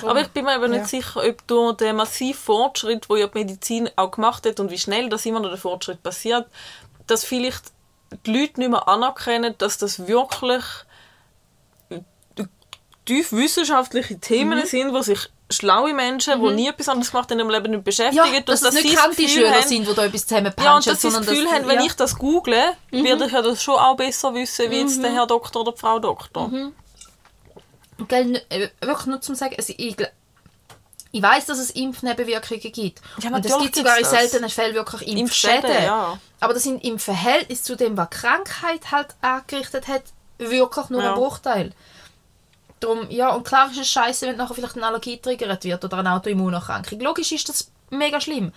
[0.00, 0.78] Drum- Aber ich bin mir eben Ja.
[0.80, 4.70] nicht sicher, ob durch den massiven Fortschritt, wo ja die Medizin auch gemacht hat und
[4.70, 6.46] wie schnell das immer noch der Fortschritt passiert,
[7.06, 7.72] dass vielleicht
[8.26, 10.62] die Leute nicht mehr anerkennen, dass das wirklich
[13.06, 14.66] tief wissenschaftliche Themen Mhm.
[14.66, 17.84] sind, wo sich schlaue Menschen, die nie etwas anderes gemacht haben, in ihrem Leben nicht
[17.84, 18.94] beschäftigen, ja, dass und es nicht sie
[19.42, 21.80] das sind, die da etwas zusammenpanschen, ja, und dass sie das Gefühl haben, wenn ja.
[21.80, 21.86] Mhm.
[21.88, 25.26] ich das google, werde ich ja das schon auch besser wissen, wie jetzt der Herr
[25.26, 26.48] Doktor oder die Frau Doktor.
[26.48, 26.72] Mhm.
[28.08, 29.96] Gell, äh, wirklich nur zum sagen, also ich,
[31.12, 33.00] ich weiß, dass es Impfnebenwirkungen gibt.
[33.20, 34.10] Ja, und es gibt sogar in das.
[34.10, 35.84] seltenen Fällen wirklich Impfschäden, Impfschäden.
[35.84, 36.18] ja.
[36.38, 40.02] Aber das sind im Verhältnis zu dem, was Krankheit halt angerichtet hat,
[40.38, 41.10] wirklich nur Ja.
[41.10, 41.72] ein Bruchteil.
[42.80, 45.98] Darum, ja, und klar ist es scheiße, wenn nachher vielleicht eine Allergie triggert wird oder
[45.98, 46.98] eine Autoimmunerkrankung.
[47.00, 48.52] Logisch ist das mega schlimm.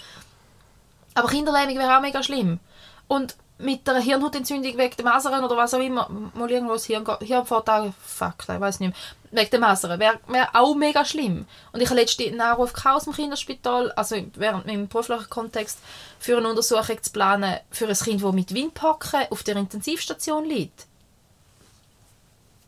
[1.14, 2.60] Aber Kinderlähmung wäre auch mega schlimm.
[3.08, 7.06] Und mit einer Hirnhautentzündung wegen der Masern oder was auch immer, mal irgendwo das Hirn,
[7.22, 8.94] Hirnvorteil, fuck, ich weiß nicht
[9.32, 11.46] mehr, wegen der Masern, wäre wär auch mega schlimm.
[11.72, 15.80] Und ich habe letztens einen Anruf aus dem Kinderspital, also während meinem beruflichen Kontext,
[16.20, 20.88] für eine Untersuchung zu planen für ein Kind, das mit Windpocken auf der Intensivstation liegt.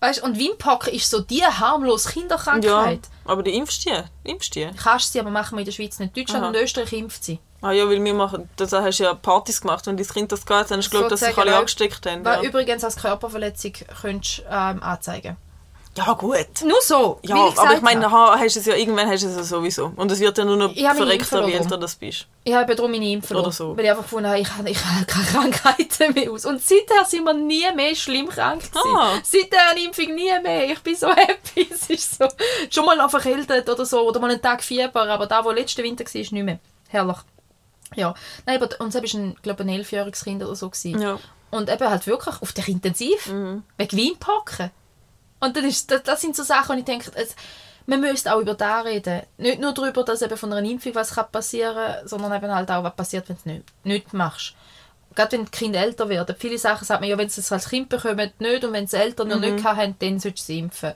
[0.05, 3.09] Weißt, und Windpocken ist so die harmlose Ja, Kinderkrankheit.
[3.25, 4.03] aber die impfst du?
[4.23, 4.77] Impfst du die?
[4.77, 6.15] Kannst sie, aber machen wir in der Schweiz nicht.
[6.15, 6.49] Deutschland Aha.
[6.49, 7.39] und Österreich impft sie.
[7.61, 10.45] Ah ja, weil wir machen, das hast du ja Partys gemacht, wenn dein Kind das
[10.45, 12.23] geht, dann hast du geglaubt, dass sich alle angesteckt haben.
[12.23, 12.41] Ja.
[12.43, 15.37] übrigens als Körperverletzung könntest du ähm, anzeigen.
[15.97, 16.47] Ja, gut.
[16.63, 19.35] Nur so, Ja, ich aber ich meine, ha- hast es ja, irgendwann hast du es
[19.37, 19.91] ja sowieso.
[19.95, 22.27] Und es wird ja nur noch verreckter, wie älter du bist.
[22.43, 23.75] Ich habe darum meine Impfung Oder so.
[23.77, 26.45] weil ich einfach gefunden habe, ich habe, ich habe keine Krankheiten mehr aus.
[26.45, 28.95] Und seither sind wir nie mehr schlimm krank gewesen.
[28.97, 29.19] Ah.
[29.23, 30.69] Seither eine Impfung nie mehr.
[30.71, 31.67] Ich bin so happy.
[31.71, 32.27] Es ist so,
[32.69, 35.83] schon mal noch verkältet oder so, oder mal einen Tag Fieber, aber da, wo letzten
[35.83, 36.59] Winter war, ist nicht mehr.
[36.89, 37.17] Herrlich.
[37.95, 38.13] Ja.
[38.45, 40.69] Nein, aber unser war ein, glaube ich, ein elfjähriges Kind oder so.
[40.69, 41.01] Gewesen.
[41.01, 41.19] Ja.
[41.51, 43.63] Und eben halt wirklich auf der Intensiv, Mhm.
[43.77, 44.71] wegen Weinpacken.
[45.45, 47.35] Und dann ist, das, das sind so Sachen, wo ich denke, es,
[47.85, 49.21] man müsste auch über das reden.
[49.37, 52.69] Nicht nur darüber, dass eben von einer Impfung was kann passieren kann, sondern eben halt
[52.71, 54.53] auch, was passiert, wenn du es nicht, nicht machst.
[55.13, 56.35] Gerade wenn die Kinder älter werden.
[56.37, 58.63] Viele Sachen sagt man ja, wenn sie es als Kind bekommen, nicht.
[58.65, 59.41] Und wenn sie Eltern noch Mhm.
[59.55, 60.93] nicht haben, dann solltest du sie impfen.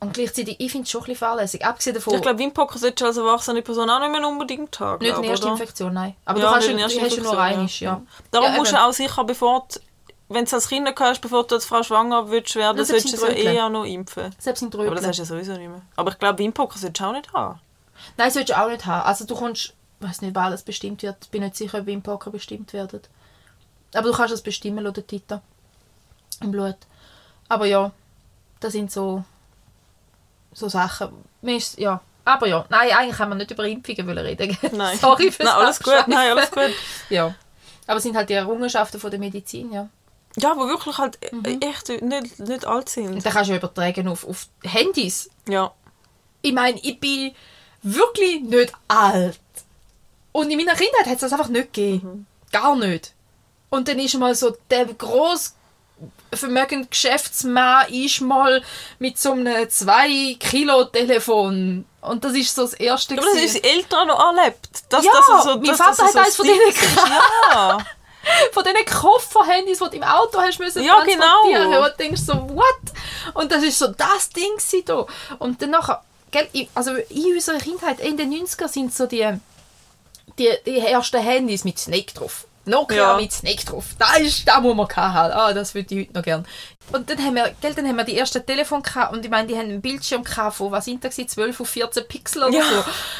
[0.00, 1.64] Und gleichzeitig, ich finde es schon ein bisschen fahrlässig.
[1.64, 5.00] Abgesehen davon, Ich glaube, Windpocken solltest du als erwachsene Person auch nicht mehr unbedingt haben.
[5.04, 5.46] nicht eine erste?
[5.46, 6.16] Infektion, nein.
[6.24, 8.02] Aber Ja, du, kannst, nicht ja- eine du hast ja nur Infektion, einiges, ja.
[8.32, 9.78] Darum Ja, musst du auch sicher, bevor du,
[10.34, 13.16] wenn du als Kind hast, bevor du als Frau schwanger willst werden, Ja, solltest du
[13.16, 13.56] es ja Trödeln.
[13.56, 14.34] eh auch noch impfen.
[14.38, 15.06] Selbst in Aber das Trödeln.
[15.08, 15.82] hast du ja sowieso nicht mehr.
[15.96, 17.60] Aber ich glaube, Windpocken solltest du auch nicht haben.
[18.16, 19.06] Nein, solltest du auch nicht haben.
[19.06, 21.16] Also du kommst, ich weiß nicht, ob alles bestimmt wird.
[21.22, 23.00] Ich bin nicht sicher, ob Windpocken bestimmt werden.
[23.94, 25.42] Aber du kannst es bestimmen, laut der Titer.
[26.40, 26.76] Im Blut.
[27.48, 27.92] Aber ja,
[28.60, 29.22] das sind so,
[30.52, 31.12] so Sachen.
[31.42, 32.00] Ist, ja.
[32.24, 34.56] Aber ja, nein, eigentlich haben wir nicht über Impfungen reden.
[34.72, 34.96] Nein.
[35.00, 36.04] Sorry fürs Nein, alles gut.
[36.08, 36.70] Nein, alles gut.
[37.10, 37.34] Ja.
[37.86, 39.88] Aber es sind halt die Errungenschaften von der Medizin, ja.
[40.36, 41.60] Ja, wo wirklich halt Mhm.
[41.60, 43.24] echt nicht, nicht alt sind.
[43.24, 45.28] dann kannst du übertragen auf, auf Handys.
[45.48, 45.72] Ja.
[46.40, 47.34] ich meine, ich bin
[47.82, 49.38] wirklich nicht alt.
[50.32, 52.26] Und in meiner Kindheit hat es das einfach nicht gegeben.
[52.50, 53.12] Gar nicht.
[53.70, 55.54] Und dann ist mal so der gross
[56.32, 58.62] vermögende Geschäftsmann ist mal
[58.98, 63.64] mit so einem 2 Kilo Telefon und das ist so das erste Aber das unsere
[63.64, 64.68] Eltern noch erlebt.
[64.88, 66.80] Das, Ja, das so, mein das, Vater das hat eins von denen ist.
[66.80, 67.10] gehabt.
[67.54, 67.78] Ja.
[68.52, 71.70] Von diesen Kofferhandys, die du im Auto hast müssen Ja, transportieren.
[71.70, 71.84] genau.
[71.84, 73.34] Und du denkst so, what?
[73.34, 74.52] Und das ist so das Ding
[74.84, 75.06] da.
[75.38, 79.28] Und dann nachher, gell, also in unserer Kindheit, in den 90er sind so die,
[80.38, 82.46] die, die ersten Handys mit Snake drauf.
[82.64, 83.16] Nokia Ja.
[83.16, 83.86] mit Snake drauf.
[83.98, 85.32] Da ist das, wo man haben.
[85.32, 86.46] Ah, das würde ich heute noch gern.
[86.90, 89.46] Und dann haben wir, gell, dann haben wir die ersten Telefone gehabt und ich meine,
[89.48, 92.58] die haben einen Bildschirm gehabt von, was sind das gewesen, 12 auf 14 Pixel oder
[92.58, 92.64] Ja.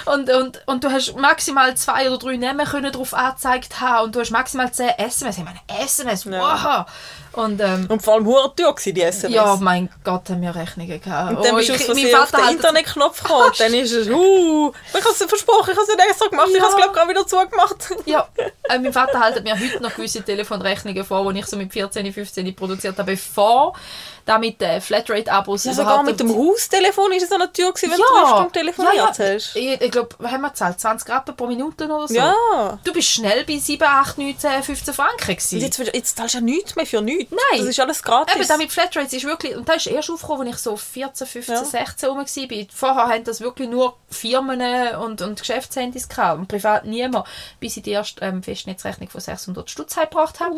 [0.04, 0.12] so.
[0.12, 4.14] Und, und, und du hast maximal zwei oder drei Namen können drauf angezeigt haben und
[4.14, 5.38] du hast maximal 10 SMS.
[5.38, 6.84] Ich meine, SMS, Ja.
[6.84, 6.92] wow!
[7.34, 9.32] Und ähm, Und vor allem hure teuer die SMS.
[9.34, 11.30] ja, mein Gott, haben wir Rechnungen gehabt.
[11.38, 13.46] Und dann Oh, bist du ich- mein Versehen auf Vater den Internetknopf gekommen.
[13.46, 16.48] Und dann ist es, uh, ich habe es versprochen, ich habe es nicht extra gemacht,
[16.50, 16.62] ich Ja.
[16.64, 17.90] habe es glaube gerade wieder zugemacht.
[18.04, 18.28] Ja,
[18.68, 22.12] äh, mein Vater hält mir heute noch gewisse Telefonrechnungen vor, die ich so mit 14,
[22.12, 23.76] 15 produziert habe, bevor all.
[24.24, 27.90] Da mit den Flatrate-Abos Ja, sogar mit dem Haustelefon ist es an der Tür gewesen,
[27.90, 28.20] wenn du Ja.
[28.22, 29.34] drei Stunden telefoniert ja, ja.
[29.34, 29.56] hast.
[29.56, 30.80] Ich, ich glaube, haben wir gezahlt?
[30.80, 32.14] 20 Rappen pro Minute oder so?
[32.14, 32.78] Ja.
[32.84, 35.60] Du bist schnell bei 7, 8, 9, 10, 15 Franken gewesen.
[35.60, 37.30] Jetzt, jetzt zahlst du ja nichts mehr für nichts.
[37.32, 37.60] Nein.
[37.60, 38.36] Das ist alles gratis.
[38.36, 41.26] Eben, da mit Flatrates ist wirklich, und das ist erst aufgekommen, als ich so 14,
[41.26, 41.64] 15, Ja.
[41.64, 42.66] 16 rum war.
[42.72, 44.60] Vorher haben das wirklich nur Firmen
[44.96, 47.26] und, und Geschäftshandys gehabt und privat niemand,
[47.60, 50.56] bis ich die erste ähm, Festnetzrechnung von 600 Stutz gebracht habe.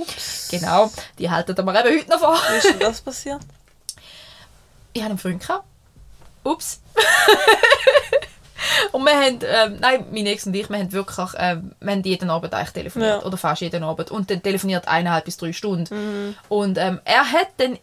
[0.50, 2.38] Genau, die halten wir eben heute noch vor.
[2.50, 3.40] Wie ist denn das passiert?
[4.94, 5.40] Ich hatte einen Freund.
[5.40, 5.64] Gehabt.
[6.44, 6.80] Ups.
[8.92, 12.02] und wir haben, ähm, nein, mein Ex und ich, wir haben wirklich, ähm, wir haben
[12.02, 13.20] jeden Abend eigentlich telefoniert.
[13.22, 13.26] Ja.
[13.26, 14.10] Oder fast jeden Abend.
[14.10, 16.36] Und dann telefoniert eineinhalb bis drei Stunden.
[16.48, 17.78] Und ähm, er hat dann,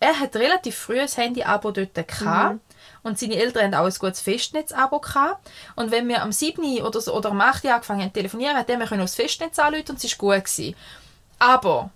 [0.00, 2.58] er hat relativ früh ein Handy-Abo dort gehabt.
[3.04, 5.48] Und seine Eltern haben auch ein gutes Festnetz-Abo gehabt.
[5.76, 6.82] Und wenn wir am 7.
[6.82, 7.66] oder, so, oder am 8.
[7.66, 10.44] angefangen haben zu telefonieren, hat er mir aufs Festnetz anrufen und es war gut.
[10.44, 10.74] Gewesen.
[11.38, 11.90] Aber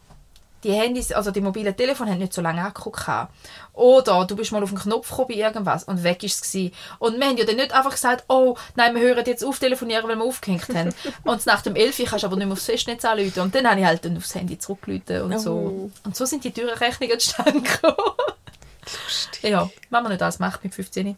[0.66, 3.32] die Handys, also die mobilen Telefone haben nicht so lange Akku gehabt.
[3.72, 6.74] Oder du bist mal auf den Knopf gekommen bei irgendwas und weg ist es gewesen.
[6.98, 10.08] Und wir haben ja dann nicht einfach gesagt, oh, nein, wir hören jetzt auf telefonieren,
[10.08, 10.92] weil wir aufgehängt haben.
[11.24, 13.40] und nach dem 11 Uhr kannst du aber nicht mehr aufs Festnetz anrufen.
[13.40, 15.52] Und dann habe ich halt dann aufs Handy zurückgerufen und so.
[15.52, 15.90] Oh.
[16.04, 17.64] Und so sind die teuren Rechnungen entstanden.
[19.42, 21.16] ja, wenn man nicht alles macht mit 15.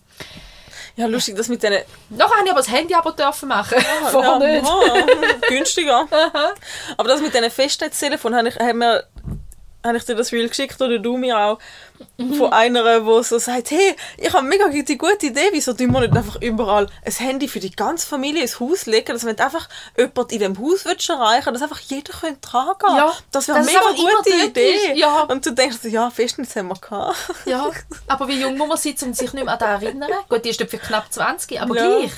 [0.98, 1.78] Ja, lustig, das mit diesen...
[2.10, 3.78] Nachher habe ich aber das Handy-Abo dürfen machen.
[4.10, 4.66] Vorher ja, nicht.
[4.68, 5.06] aha,
[5.48, 6.08] günstiger.
[6.96, 9.04] Aber das mit diesen Festnetztelefonen habe ich, haben wir,
[9.84, 11.58] habe ich dir das Reel geschickt oder du mir auch
[12.36, 16.00] von einer, die so sagt, hey, ich habe mega die gute Idee, wieso tun wir
[16.00, 19.68] nicht einfach überall ein Handy für die ganze Familie ins Haus legen, dass wenn einfach
[19.96, 23.66] jemand in dem Haus willst erreichen dass einfach jeder könnte tragen Ja, Das wäre eine
[23.66, 24.94] mega gute Idee.
[24.94, 25.22] ja.
[25.22, 27.16] Und du denkst, ja, Festnetz haben wir gehabt.
[27.46, 27.70] Ja,
[28.08, 30.10] aber wie jung muss man sein, um sich nicht mehr an das erinnern?
[30.28, 31.98] Gut, die ist für knapp 20, aber Ja.
[31.98, 32.12] gleich.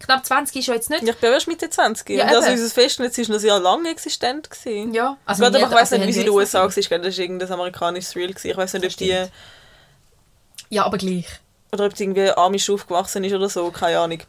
[0.00, 1.02] Knapp 20 ist ja jetzt nicht...
[1.02, 2.08] Ich bin erst Mitte 20.
[2.10, 4.50] Ja, und also unser Festnetz ist noch sehr lange existent.
[4.50, 4.92] Gewesen.
[4.94, 6.68] Ja, also Gerade, aber ich weiß also nicht, wie es in den USA war.
[6.68, 8.50] Das war irgendein amerikanisches gewesen.
[8.50, 9.26] Ich weiß nicht, ob die...
[10.70, 11.26] Ja, aber gleich.
[11.72, 13.70] Oder ob die irgendwie amisch aufgewachsen ist oder so.
[13.70, 14.20] Keine Ahnung.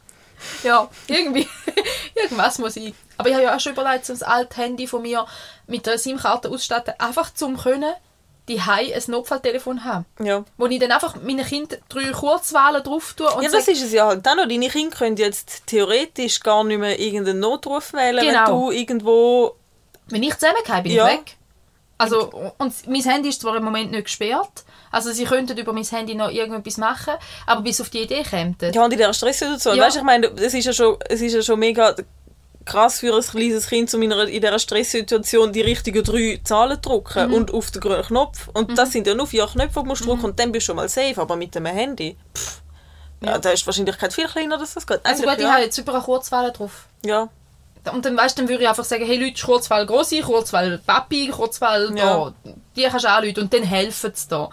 [0.62, 1.48] Ja, irgendwie.
[2.14, 2.94] Irgendwas muss ich.
[3.16, 5.26] Aber ich habe ja auch schon überlegt, so ein altes Handy von mir
[5.66, 7.94] mit einer SIM-Karte ausstatten, einfach zum können
[8.48, 10.04] die ein Notfalltelefon haben.
[10.20, 10.44] Ja.
[10.56, 13.84] Wo ich dann einfach meinen Kindern drei Kurzwahlen drauf tue und Ja, das sage, ist
[13.84, 14.26] es ja halt.
[14.26, 18.38] Dann noch, deine Kinder können jetzt theoretisch gar nicht mehr irgendeinen Notruf wählen, Genau.
[18.40, 19.54] wenn du irgendwo...
[20.08, 21.06] wenn ich zusammengehe, bin Ja.
[21.08, 21.36] ich weg.
[21.98, 25.84] Also, und mein Handy ist zwar im Moment nicht gesperrt, also sie könnten über mein
[25.84, 27.14] Handy noch irgendetwas machen,
[27.46, 28.56] aber bis auf die Idee kämen.
[28.60, 29.76] Ja, und in dieser Stresssituation.
[29.76, 29.84] Ja.
[29.84, 31.94] Weißt du, ich meine, es ist ja schon, es ist ja schon mega
[32.64, 37.28] krass für ein kleines Kind, um in, dieser Stresssituation die richtigen drei Zahlen zu drücken
[37.28, 37.34] Mhm.
[37.34, 38.48] und auf den grünen Knopf.
[38.54, 40.66] Und das sind ja nur vier Knöpfe, die du musst drücken und dann bist du
[40.70, 41.20] schon mal safe.
[41.20, 42.60] Aber mit dem Handy, pff,
[43.22, 43.30] ja.
[43.32, 43.38] Ja.
[43.38, 45.00] da ist die Wahrscheinlichkeit viel kleiner, dass das geht.
[45.04, 45.52] Also gut, ich ja.
[45.52, 46.86] habe jetzt über eine Kurzwahl drauf.
[47.04, 47.28] ja.
[47.92, 51.92] Und dann, weißt, dann würde ich einfach sagen, hey Leute, Kurzwahl Grossi, Kurzwahl Papi, Kurzwahl
[51.98, 52.30] Ja.
[52.44, 52.50] da.
[52.76, 54.50] Die kannst du anrufen und dann helfen sie da.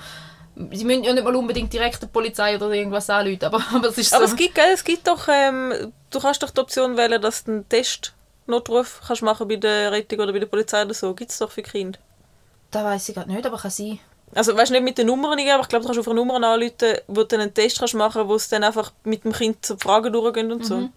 [0.72, 3.98] Sie müssen ja nicht mal unbedingt direkt die Polizei oder irgendwas anrufen, aber, aber es
[3.98, 4.17] ist so...
[4.17, 7.45] Aber es gibt, gell, es gibt doch, ähm, du kannst doch die Option wählen, dass
[7.45, 11.13] du einen Testnotruf kannst machen bei der Rettung oder bei der Polizei oder so.
[11.13, 11.98] Gibt es doch für Kinder.
[12.72, 14.00] das weiß ich gerade nicht, aber kann sein.
[14.36, 16.36] Also weißt du nicht mit den Nummern aber ich glaube, du kannst auf eine Nummer
[16.36, 19.65] anrufen, wo du dann einen Test kannst machen wo es dann einfach mit dem Kind
[19.65, 20.89] zur Fragen durchgehen und so.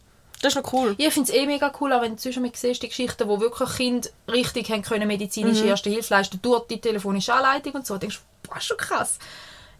[0.42, 0.96] Das ist noch cool.
[0.98, 3.40] Ich finde es eh mega cool, auch wenn du zwischen mir siehst, die Geschichten, wo
[3.40, 7.96] wirklich Kinder richtig haben können, medizinische erste Hilfe leisten durch die telefonische Anleitung und so.
[7.96, 9.18] Denkst du, boah, schon krass.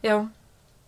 [0.03, 0.31] Ja.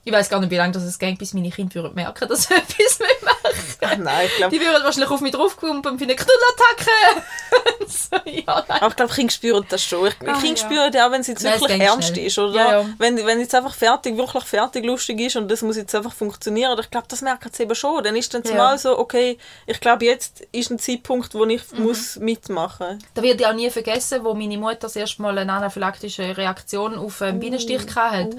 [0.07, 2.43] Ich weiß gar nicht, wie lange das es geht, bis meine Kinder würden merken, dass
[2.45, 3.77] sie etwas mitmachen.
[3.81, 7.25] Ach, nein, ich glaube, Die würden wahrscheinlich auf mich draufkommen und finden, Knuddelattacke!
[7.87, 8.79] so, ja, nein.
[8.81, 10.07] aber ich glaube, Kinder spüren das schon.
[10.09, 10.67] Ich, Ah, Kinder ja.
[10.67, 12.27] spüren ja auch, wenn es jetzt Nein, wirklich ernst schnell.
[12.27, 12.55] ist, oder?
[12.55, 12.87] Ja, ja.
[12.99, 16.79] Wenn, wenn jetzt einfach fertig, wirklich fertig lustig ist und das muss jetzt einfach funktionieren,
[16.79, 18.03] ich glaube, das merken sie eben schon.
[18.05, 21.83] Dann ist dann zumal so, okay, ich glaube, jetzt ist ein Zeitpunkt, wo ich Mhm.
[21.83, 25.53] muss mitmachen Da werde ich auch nie vergessen, wo meine Mutter das erste Mal eine
[25.53, 28.37] anaphylaktische Reaktion auf einen Bienenstich hatte.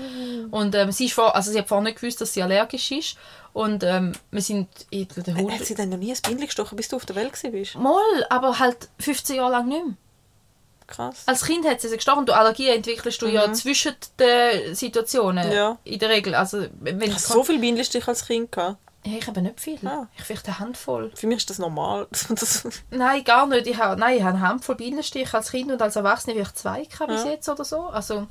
[0.51, 3.17] Und ähm, sie, ist vor, also sie hat vorher nicht gewusst, dass sie allergisch ist.
[3.53, 5.51] Und ähm, wir sind in der Hund...
[5.51, 7.75] Hat sie denn noch nie ein Bienen gestochen, bis du auf der Welt bist?
[7.75, 9.95] Mal, aber halt 15 Jahre lang nicht mehr.
[10.87, 11.23] Krass.
[11.25, 12.25] Als Kind hat sie sie gestochen.
[12.25, 15.51] Du Allergien entwickelst du ja zwischen den Situationen.
[15.51, 15.77] Ja.
[15.83, 16.35] In der Regel.
[16.35, 18.51] Also, wenn Ich so viele Bienenstiche als Kind.
[18.51, 18.77] Gehabt.
[19.03, 19.79] Ja, ich habe nicht viel.
[19.87, 20.07] Ah.
[20.17, 21.11] Ich vielleicht eine Handvoll.
[21.15, 22.07] Für mich ist das normal.
[22.91, 23.67] Nein, gar nicht.
[23.67, 26.83] Ich habe, nein, ich habe eine Handvoll Bienenstiche als Kind und als Erwachsene vielleicht zwei
[26.83, 27.31] gehabt bis Ja.
[27.31, 27.81] jetzt oder so.
[27.81, 28.27] Also,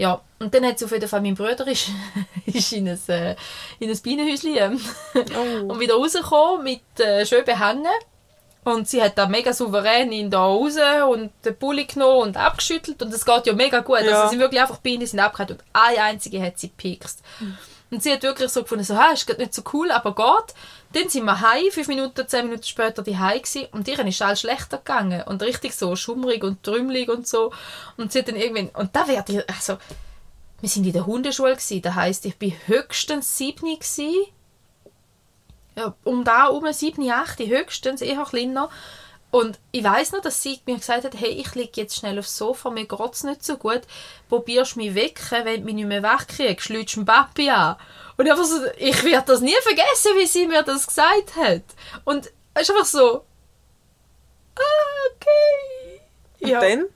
[0.00, 0.18] ja.
[0.38, 1.90] Und dann hat sie auf jeden Fall, mein Bruder ist,
[2.46, 3.36] ist in, ein, äh,
[3.78, 4.80] in ein Bienenhäuschen ähm,
[5.14, 5.72] oh.
[5.72, 7.84] und wieder rausgekommen mit äh, schön behangen.
[8.64, 10.76] Und sie hat da mega souverän ihn da raus
[11.10, 13.02] und den Pulli genommen und abgeschüttelt.
[13.02, 14.00] Und es geht ja mega gut.
[14.00, 14.12] Ja.
[14.12, 17.22] Also sie sind wirklich einfach Bienen sind abgehauen und eine einzige hat sie gepikst.
[17.90, 20.54] Und sie hat wirklich so gefunden, so, ha, ist nicht so cool, aber geht.
[20.92, 24.40] Dann sind wir heim, fünf Minuten, zehn Minuten später die gsi und ihr ist alles
[24.40, 27.52] schlechter gegangen und richtig so schummrig und trümmelig und so.
[27.96, 29.78] Und sie dann irgendwann, und da wird ihr, also,
[30.60, 34.32] wir sind in der Hundeschule gsi, das heisst, ich bin höchstens sieben gsi
[35.76, 38.68] ja, um da um sieben, acht, höchstens, eher kleiner.
[39.30, 42.36] Und ich weiß noch, dass sie mir gesagt hat, hey, ich liege jetzt schnell aufs
[42.36, 43.82] Sofa, mir geht es nicht so gut,
[44.28, 47.76] probierst mich wecken, wenn du mich nicht mehr wegkriegst, lütst den Papi an.
[48.16, 51.62] Und ich, einfach so, ich werde das nie vergessen, wie sie mir das gesagt hat.
[52.04, 53.24] Und es ist einfach so,
[54.56, 54.60] ah,
[55.14, 56.00] okay.
[56.40, 56.60] Und Ja.
[56.60, 56.86] dann?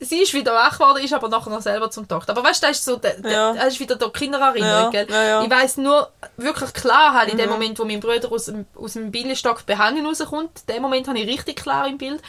[0.00, 2.32] Sie ist wieder wach geworden, ist aber nachher noch selber zum Tochter.
[2.32, 3.54] Aber weißt du, das ist so, der, Ja.
[3.54, 5.42] das ist wieder der Kindererinnerung, Ja, ja, ja.
[5.42, 7.52] Ich weiß nur wirklich klar, halt in dem Mhm.
[7.52, 11.26] Moment, wo mein Bruder aus dem, aus dem Bienenstock behangen rauskommt, den Moment habe ich
[11.26, 12.20] richtig klar im Bild.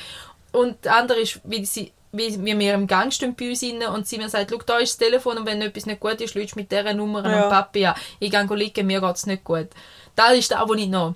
[0.54, 4.08] Und der andere ist, wie, sie, wie wir im Gang stehen bei uns rein und
[4.08, 6.56] sie mir sagt, schau, da ist das Telefon und wenn etwas nicht gut ist, lütst
[6.56, 7.44] mit dieser Nummer Ja.
[7.44, 7.96] an Papi an.
[8.20, 9.68] Ich gehe liegen, mir geht es nicht gut.
[10.16, 11.16] Das ist das, was ich noch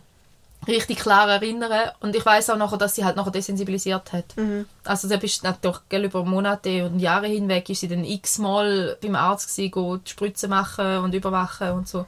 [0.67, 1.93] richtig klar erinnere.
[1.99, 4.37] Und ich weiß auch nachher, dass sie halt nachher desensibilisiert hat.
[4.37, 4.65] Mhm.
[4.83, 9.15] Also da bist natürlich gell, über Monate und Jahre hinweg ist sie dann x-mal beim
[9.15, 12.05] Arzt gewesen, go die Spritze machen und überwachen und so.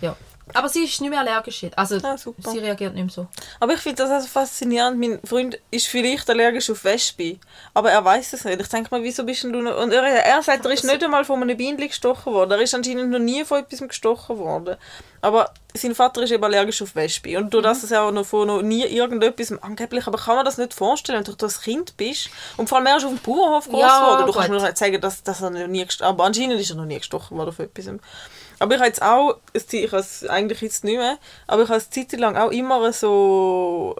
[0.00, 0.16] Ja.
[0.52, 1.64] Aber sie ist nicht mehr allergisch.
[1.74, 3.26] Also Ah, sie reagiert nicht mehr so.
[3.60, 4.98] Aber ich finde das also faszinierend.
[5.00, 7.38] Mein Freund ist vielleicht allergisch auf Wespe,
[7.72, 8.60] aber er weiß es nicht.
[8.60, 9.82] Ich denke mal, wieso bist du noch...
[9.82, 12.52] Und er, er sagt, er ist nicht einmal von einem Bienen gestochen worden.
[12.52, 14.76] Er ist anscheinend noch nie von etwas gestochen worden.
[15.22, 17.38] Aber sein Vater ist eben allergisch auf Wespe.
[17.38, 19.50] Und durch das, dass er auch noch von noch nie irgendetwas...
[19.62, 22.28] Angeblich, aber kann man das nicht vorstellen, wenn du ein Kind bist.
[22.58, 24.26] Und vor allem, er ist auf dem Bauernhof groß Ja, geworden.
[24.26, 24.60] Du kannst gut.
[24.60, 26.98] mir nicht sagen, dass, dass er noch nie gestochen Aber anscheinend ist er noch nie
[26.98, 27.86] gestochen worden von etwas.
[28.64, 31.68] Aber ich habe jetzt auch, es- ich habe es eigentlich jetzt nicht mehr, aber ich
[31.68, 33.94] habe eine Zeit lang auch immer so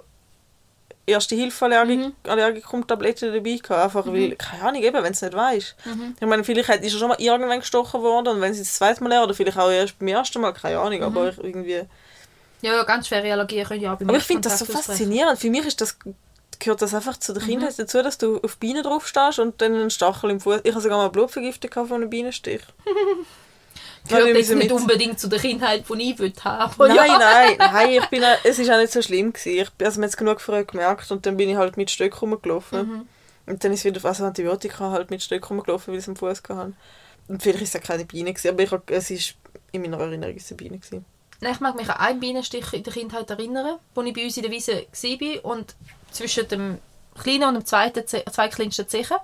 [1.07, 2.15] erste Hilfe Mhm.
[2.23, 3.71] Dabei gehabt.
[3.71, 5.77] Einfach weil, keine Ahnung, eben, wenn es nicht weißt.
[5.85, 6.17] Mhm.
[6.19, 9.03] Ich meine, vielleicht ist er schon mal irgendwann gestochen worden und wenn sie das zweite
[9.03, 11.05] Mal lernen, oder vielleicht auch erst beim ersten Mal, keine Ahnung, Mhm.
[11.05, 11.83] aber ich irgendwie...
[12.63, 14.83] Ja, ja, ganz schwere Allergien können ja auch Aber ich finde das so ausbrechen.
[14.83, 15.39] faszinierend.
[15.39, 15.99] Für mich ist das,
[16.59, 17.47] gehört das einfach zu der Mhm.
[17.49, 20.61] Kindheit dazu, dass du auf Bienen drauf stehst und dann einen Stachel im Fuß.
[20.63, 22.63] Ich habe sogar mal Blutvergiftung von einem Bienenstich.
[24.09, 26.75] Gehört jetzt nicht mit- unbedingt zu der Kindheit, die ich will haben.
[26.79, 27.19] Nein, ja.
[27.19, 29.59] nein, nein, ich bin, auch- es ist auch nicht so schlimm gewesen.
[29.63, 31.91] Ich, bin- also man hat es genug früher gemerkt und dann bin ich halt mit
[31.91, 32.79] Stöcken rumgelaufen.
[32.89, 33.09] Mhm.
[33.47, 36.43] Und dann ist wieder also Antibiotika halt mit Stöcken rumgelaufen, weil ich es am Fuß
[36.49, 36.73] hatte.
[37.29, 39.35] Und vielleicht ist es auch keine Biene gewesen, aber ich, hab- es ist
[39.73, 41.05] in meiner Erinnerung ist es eine Biene gewesen.
[41.41, 44.37] Nein, Ich mag mich an einen Bienenstich in der Kindheit erinnern, wo ich bei uns
[44.37, 45.75] in der Wiese war und
[46.11, 46.79] zwischen dem
[47.21, 49.17] kleinen und dem zweiten, Ze- zweitkleinsten Zechen.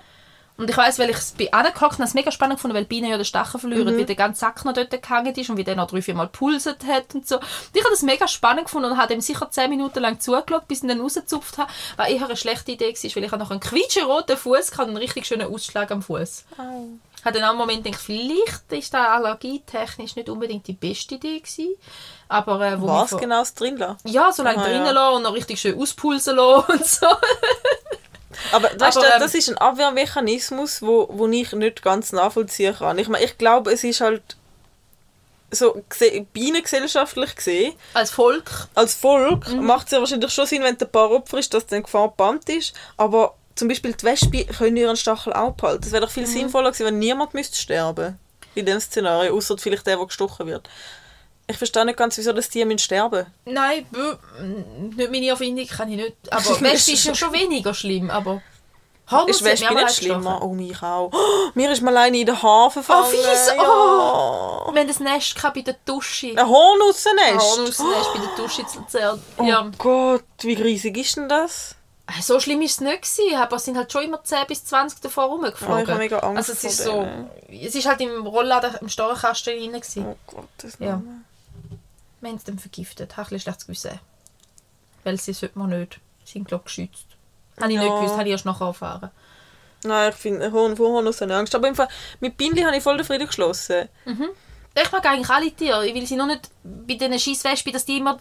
[0.60, 2.88] Und ich weiss, weil ich es bin angehockt habe, es mega spannend gefunden, weil die
[2.88, 5.64] Biene ja den Stachel verlieren, wie der ganze Sack noch dort gehangen ist und wie
[5.64, 7.36] der noch drei, vier Mal pulset hat und so.
[7.36, 10.68] Und ich habe das mega spannend gefunden und habe ihm sicher zehn Minuten lang zugeschaut,
[10.68, 13.50] bis ich ihn dann rausgezupft habe, was eher eine schlechte Idee war, weil ich noch
[13.50, 16.44] einen quietscheroten Fuß und einen richtig schönen Ausschlag am Fuß.
[16.58, 16.88] Au.
[17.16, 21.14] Ich habe dann auch einen Moment gedacht, vielleicht ist das allergietechnisch nicht unbedingt die beste
[21.14, 21.74] Idee gewesen.
[22.28, 24.08] Aber äh, wo Was genau drin lassen?
[24.08, 24.92] Ja, so lange Aha, drinnen ja.
[24.92, 27.06] lassen und noch richtig schön auspulsen lassen und so.
[28.52, 32.98] Aber, weißt Aber, ähm, das ist ein Abwehrmechanismus, wo, wo ich nicht ganz nachvollziehen kann.
[32.98, 34.22] Ich meine, ich glaube, es ist halt
[35.50, 38.68] so gese- bienengesellschaftlich gesehen, Als Volk.
[38.74, 39.66] als Volk Mhm.
[39.66, 42.48] macht es ja wahrscheinlich schon Sinn, wenn ein paar Opfer ist, dass dann Gefahr gebannt
[42.48, 42.72] ist.
[42.96, 45.82] Aber zum Beispiel die Wespen können ihren Stachel auch behalten.
[45.84, 46.32] Es wäre doch viel Mhm.
[46.32, 48.18] sinnvoller gewesen, wenn niemand müsste sterben
[48.54, 50.68] in diesem Szenario, außer vielleicht der, der gestochen wird.
[51.50, 53.84] Ich verstehe nicht ganz, wieso das Tier müssen sterben Nein,
[54.96, 56.16] nicht meine Erfindung, kann ich nicht.
[56.30, 58.40] Aber Wespe ist ja schon weniger schlimm, aber...
[59.10, 60.40] Hornus Ist Wespe nicht schlimmer?
[60.40, 61.10] Oh, mich auch.
[61.12, 63.06] Oh, mir ist mal eine in den Hafen gefallen.
[63.10, 63.54] fies, Ja.
[63.56, 66.28] Wir haben das Nest bei der Dusche.
[66.36, 67.40] Ein Hornussennest?
[67.40, 69.20] Hornusnest bei der Dusche zu Luzern.
[69.38, 69.68] Oh Ja.
[69.78, 71.74] Gott, wie riesig ist denn das?
[72.22, 75.00] So schlimm war es nicht, gewesen, aber es sind halt schon immer 10 bis 20
[75.00, 75.82] davor Oh, rumgeflogen.
[75.82, 77.04] ich habe mega Angst also es ist vor
[77.48, 77.52] so...
[77.52, 79.72] Es ist halt im Rollladen, im Storchenkasten drin.
[79.72, 80.06] Gewesen.
[80.06, 80.86] Oh Gott, das Ja.
[80.86, 81.02] ja.
[82.20, 83.12] Wir haben es dann vergiftet.
[83.16, 83.98] Habe ein bisschen schlechtes Gewissen.
[85.04, 86.00] Weil sie sollte man nicht.
[86.24, 87.06] Sie sind, glaube ich, geschützt.
[87.60, 87.82] Habe ich Ja.
[87.84, 89.10] nicht gewusst, habe ich erst nachher erfahren.
[89.84, 91.54] Nein, ich finde Horn vor Hornuss habe ich Angst.
[91.54, 91.88] Aber im Fall,
[92.20, 93.88] mit Bienen habe ich voll den Frieden geschlossen.
[94.74, 95.86] Ich mag eigentlich alle Tiere.
[95.86, 98.18] Ich will sie nur nicht bei diesen Scheisswespen, dass die immer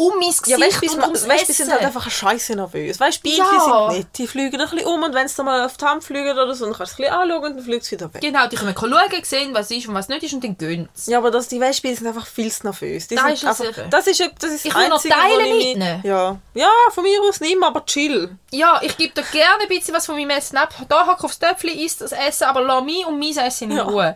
[0.00, 1.72] um mein Gesicht Ja, weißt du, und bis- ums weißt du, die sind Essen.
[1.74, 2.98] halt einfach scheiße nervös.
[2.98, 3.88] Weißt Bienen Ja.
[3.90, 4.06] sind nett.
[4.16, 6.64] Die fliegen ein bisschen um und wenn sie mal auf die Hand fliegen oder so,
[6.64, 8.22] dann kannst du es ein bisschen anschauen und dann fliegt es wieder weg.
[8.22, 11.10] Genau, die können schauen, sehen, was ist und was nicht ist und dann gehen sie.
[11.12, 13.08] Ja, aber das, die Wespen sind einfach viel zu nervös.
[13.08, 15.34] Die Da sind ist einfach, das ist, das ist Ich das will noch Einzige, Teile
[15.34, 16.00] wo ich mich- mitnehmen.
[16.04, 16.38] Ja.
[16.54, 18.36] ja, von mir aus nicht mehr, aber chill.
[18.50, 20.74] Ja, ich gebe dir gerne ein bisschen was von meinem Essen ab.
[20.88, 24.14] Da hock aufs Töpfchen, isst das Essen, aber lass mich und mein Essen in Ja.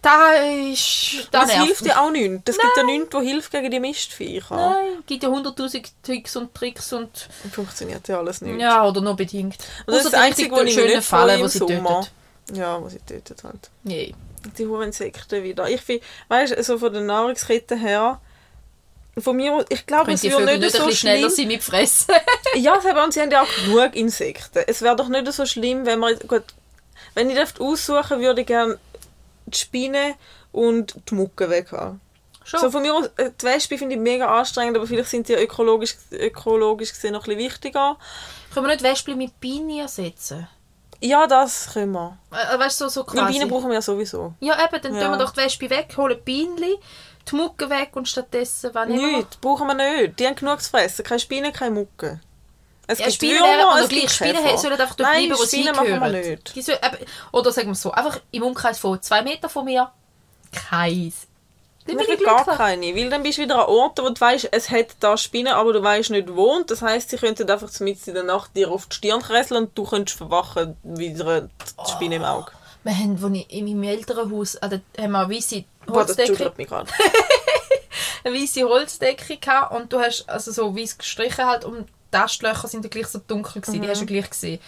[0.00, 1.28] Da ist...
[1.32, 2.42] Da Das nervt hilft ja auch nichts.
[2.50, 4.54] Es gibt ja nichts, was hilft gegen die Mistviecher.
[4.54, 7.28] Nein, gibt ja hunderttausend Tricks und Tricks und...
[7.52, 8.60] Funktioniert ja alles nicht.
[8.60, 9.56] Ja, oder nur bedingt.
[9.86, 11.02] Und das ist das Einzige, was ich nicht im
[11.42, 12.00] die sie Sommer.
[12.00, 12.12] tötet.
[12.56, 13.70] Ja, was sie tötet halt.
[13.82, 14.14] Nee.
[14.56, 15.68] Die Hurensekten wieder.
[15.68, 18.20] Ich finde, weißt du, so von der Nahrungskette her,
[19.18, 21.28] von mir ich glaube, es Vögel nicht nicht so schlimm.
[21.28, 22.14] sein mit Fressen?
[22.54, 24.62] Ja, und sie haben ja auch genug Insekten.
[24.66, 26.44] Es wäre doch nicht so schlimm, wenn man, gut,
[27.14, 28.78] wenn ich dürfte aussuchen, würde ich gerne
[29.54, 30.14] die Spinne
[30.52, 32.00] und die Mucke weg haben.
[32.44, 32.60] Schon.
[32.60, 35.34] So von mir aus, äh, die Wespe finde ich mega anstrengend, aber vielleicht sind die
[35.34, 37.96] ökologisch, ökologisch gesehen noch ein bisschen wichtiger.
[38.54, 40.48] Können wir nicht Wespen mit Bienen ersetzen?
[41.00, 42.18] Ja, das können wir.
[42.32, 43.32] Äh, weißt du, so, so Weil quasi.
[43.34, 44.32] Bienen brauchen wir ja sowieso.
[44.40, 45.02] Ja, eben, dann Ja.
[45.02, 46.56] tun wir doch die Wespe weg, holen Bienen,
[47.30, 48.86] die Mucke weg und stattdessen, wir?
[48.86, 50.18] Nichts, brauchen wir nicht.
[50.18, 51.04] Die haben genug zu fressen.
[51.04, 52.20] Keine Spinnen, keine Mucke.
[52.90, 54.58] Es Ja, gibt Spinnen Würmer, es gleich, Spinnen Käfer.
[54.58, 56.12] sollen einfach dort Nein, bleiben, wo sie hingehören.
[56.12, 56.54] nicht.
[56.56, 56.96] Die sollen, eben,
[57.32, 59.92] oder sagen wir es so, einfach im Umkreis von zwei Metern von mir,
[60.52, 61.26] keins.
[61.86, 64.20] Dann bin Ich will gar keine, weil dann bist du wieder an Orten, wo du
[64.20, 66.54] weißt, es hat da Spinnen, aber du weißt nicht wo.
[66.56, 69.64] Und das heisst, sie könnten einfach mitten in der Nacht dir auf die Stirn kresseln
[69.64, 71.48] und du könntest verwachen wie eine
[71.86, 72.52] die Spinne im Auge.
[72.84, 76.52] Wir haben, wo ich in meinem Elternhaus, also, haben wir eine weisse Boah, das Holzdecke,
[76.56, 76.70] mich
[78.24, 82.68] eine weisse Holzdecke gehabt und du hast also so weiß gestrichen halt und die Astlöcher
[82.68, 83.82] sind ja gleich so dunkel gewesen, Mhm.
[83.82, 84.60] die hast du ja gleich gesehen.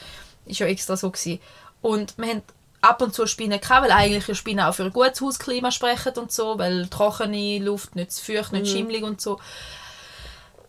[0.46, 1.40] Ist ja extra so gewesen.
[1.83, 2.42] Und wir haben
[2.83, 6.12] ab und zu Spinnen gehabt, weil eigentlich ja Spinnen auch für ein gutes Hausklima sprechen
[6.18, 8.59] und so, weil trockene Luft, nicht zu feucht, Mhm.
[8.61, 9.38] nicht schimmelig und so.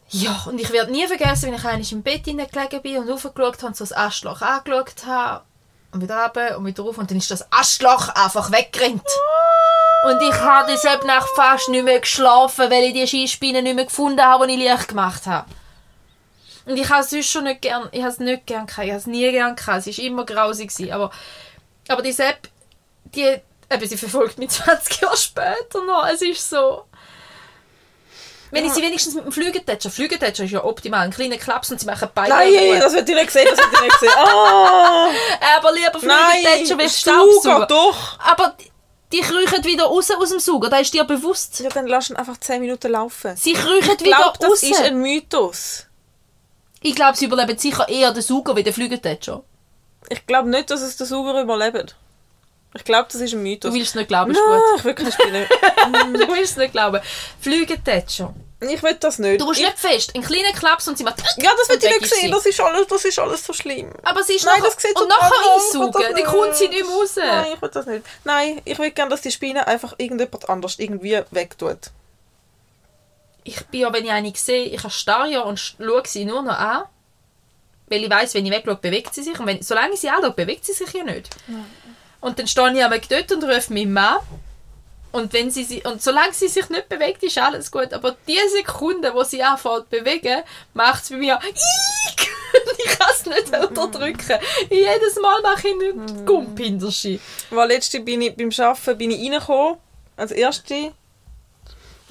[0.10, 3.58] Ja, und ich werde nie vergessen, wenn ich einmal im Bett gelegen bin und raufgeschaut
[3.58, 5.44] habe und so das Astloch angeschaut habe
[5.94, 9.04] und wieder runter und wieder rauf und dann ist das Astloch einfach weggerannt.
[10.04, 13.86] Und ich habe diese Nacht fast nicht mehr geschlafen, weil ich die Skispinnen nicht mehr
[13.86, 15.46] gefunden habe, die ich Licht gemacht habe.
[16.66, 18.92] Und ich habe es sonst schon nicht gern, ich habe es nicht gern gehabt, ich
[18.92, 20.70] habe es nie gern gehabt, es war immer grausig.
[20.70, 20.92] Gewesen.
[20.94, 21.12] Aber,
[21.88, 22.48] aber die Sepp,
[23.06, 23.38] die,
[23.70, 26.84] eben, sie verfolgt mich 20 Jahre später noch, es ist so...
[28.54, 31.80] Wenn ich sie wenigstens mit dem Flügeltätscher, Flügeltätscher ist ja optimal, einen kleinen Klaps und
[31.80, 32.80] sie machen beide Nein, Ruhe.
[32.80, 34.14] das wird nicht gesehen, das wird nicht gesehen.
[34.18, 35.10] Ah,
[35.58, 37.66] Aber lieber Flügeltätscher wie Sauger, Staubsauger.
[37.68, 38.20] doch.
[38.20, 38.54] Aber
[39.14, 41.62] die- kriechen wieder raus aus dem Sauger, das ist dir bewusst.
[41.62, 43.38] Ja, dann lass ihn einfach 10 Minuten laufen.
[43.38, 44.64] Sie kriechen Ich wieder glaube, das raus.
[44.64, 45.86] ist ein Mythos.
[46.82, 49.44] Ich glaube, sie überleben sicher eher den Sauger wie den Flügeltätscher.
[50.10, 51.96] Ich glaube nicht, dass es der Sauger überlebt.
[52.74, 53.70] Ich glaube, das ist ein Mythos.
[53.70, 54.80] Du willst es nicht glauben, ist Nein, gut.
[54.80, 55.48] ich will keine Spinne.
[56.14, 57.02] Du willst es nicht glauben.
[57.42, 58.34] Flügeltätscher.
[58.62, 59.42] Ich will das nicht.
[59.42, 60.16] Du musst ich, nicht fest.
[60.16, 61.20] Ein kleiner Klaps und sie macht...
[61.38, 62.32] Ja, das will und ich nicht sehen.
[62.32, 63.92] Das ist alles, das ist alles so schlimm.
[64.04, 64.72] Aber sie ist Nein, nachher...
[64.72, 65.32] das sieht und so nachher.
[65.32, 66.16] Ich will einsaugen.
[66.16, 67.16] Dann kommt sie nicht mehr raus.
[67.16, 68.06] Nein, ich will das nicht.
[68.24, 71.90] Nein, ich will gerne, dass die Spinne einfach irgendjemand anders irgendwie wegtut.
[73.44, 76.42] Ich bin ja, wenn ich eine sehe, ich erstarre ja und sch- schaue sie nur
[76.44, 76.84] noch an.
[77.88, 79.38] weil ich weiss, wenn ich wegschaue, bewegt sie sich.
[79.40, 81.30] Und wenn, solange ich sie anschaue, bewegt sie sich ja nicht.
[82.22, 84.18] Und dann stehe ich einmal dort und rufe meinen Mann.
[85.12, 87.92] Und, wenn sie, sie- und solange sie sich nicht bewegt, ist alles gut.
[87.94, 90.42] Aber die Sekunde, wo sie anfängt zu bewegen,
[90.74, 92.30] macht es bei mir «Iiik!»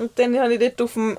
[0.00, 1.18] Und dann habe ich dort auf dem,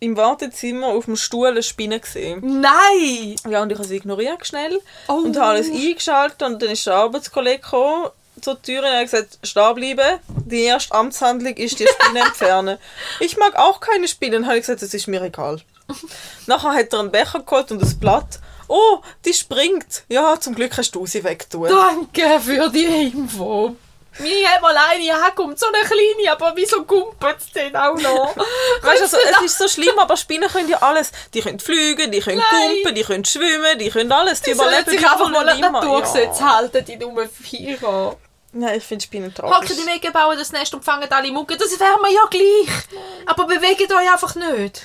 [0.00, 2.60] im Wartezimmer auf dem Stuhl eine Spinne gesehen.
[2.60, 3.36] Nein!
[3.48, 5.14] Ja, und ich habe sie ignoriert schnell Oh.
[5.24, 8.08] und habe alles eingeschaltet und dann ist der Arbeitskollege gekommen
[8.40, 12.78] zur Tür und hat gesagt, stehen bleiben, die erste Amtshandlung ist die Spinne entfernen.
[13.20, 15.60] Ich mag auch keine Spinnen, habe ich gesagt, das ist mir egal.
[16.46, 18.40] Nachher hat er einen Becher geholt und ein Blatt.
[18.68, 20.04] Oh, die springt.
[20.08, 21.64] Ja, zum Glück hast du sie weggetan.
[21.68, 23.76] Danke für die Info.
[24.18, 28.36] Mir hat mal eine herkommt, so eine kleine, aber wieso gumpelt es denn auch noch?
[28.82, 31.12] Weißt du, also, es ist so schlimm, aber Spinnen können ja alles.
[31.32, 32.70] Die können fliegen, die können Nein.
[32.74, 34.40] kumpen, die können schwimmen, die können alles.
[34.42, 35.80] Die, Die überleben sich einfach mal an immer.
[35.80, 36.56] die Naturgesetze Ja.
[36.56, 38.16] halten, die dummen Viecher.
[38.52, 39.76] Nein, ich finde Spinnen Hocken tragisch.
[39.76, 42.84] die Wege, bauen das Nest und fangen alle Mucke, das wären wir ja gleich.
[43.24, 44.82] Aber bewegt euch einfach nicht.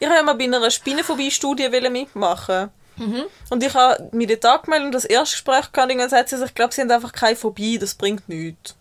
[0.00, 2.70] Ich wollte mal bei einer Spinnenphobie-Studie mitmachen.
[2.96, 3.24] Mhm.
[3.50, 6.42] Und ich habe mich dort angemeldet und das erste Gespräch gehabt und dann sagt sie,
[6.42, 8.76] ich glaube, sie haben einfach keine Phobie, das bringt nichts.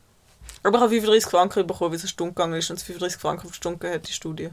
[0.64, 3.20] Aber ich habe 35 Franken bekommen, wie es eine Stunde gegangen ist und es 35
[3.20, 4.50] Franken auf die Stunde hat, die Studie.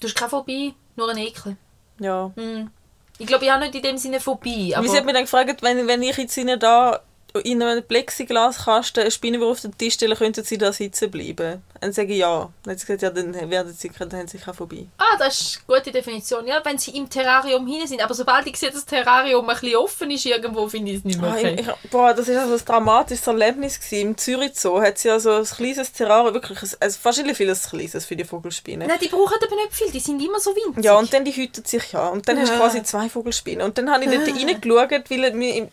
[0.00, 1.56] Du hast keine Phobie, nur ein Ekel.
[1.98, 2.32] Ja.
[2.34, 2.70] Hm.
[3.18, 4.74] Ich glaube, ich habe nicht in dem Sinne Phobie.
[4.74, 7.00] Aber Wie sie hat mich dann gefragt, wenn, wenn ich jetzt ihnen da
[7.42, 11.62] in einem Plexiglaskasten eine Spinne auf den Tisch stellen, könnten sie da sitzen bleiben?
[11.80, 12.48] Dann sage ich ja.
[12.62, 14.88] Dann hat sie gesagt, ja, dann werden sie, dann haben sie keine Phobie.
[14.98, 16.46] Ah, das ist eine gute Definition.
[16.46, 18.00] Ja, wenn sie im Terrarium hinein sind.
[18.02, 21.04] Aber sobald ich sehe, dass das Terrarium ein bisschen offen ist, irgendwo finde ich es
[21.04, 21.56] nicht mehr Ah, okay.
[21.60, 23.80] ich, ich, boah, das war also ein dramatisches Erlebnis.
[23.80, 24.08] Gewesen.
[24.10, 28.06] Im Zürich Zoo hat sie also ein kleines Terrarium, wirklich, ein- also wahrscheinlich vieles kleines
[28.06, 28.86] für die Vogelspinnen.
[28.88, 30.84] Nein, die brauchen aber nicht viel, die sind immer so winzig.
[30.84, 32.08] Ja, und dann die hüten sich ja.
[32.08, 32.60] Und dann hast du Ja.
[32.60, 33.66] quasi zwei Vogelspinnen.
[33.66, 35.68] Und dann habe ich dort reingeschaut, weil mir-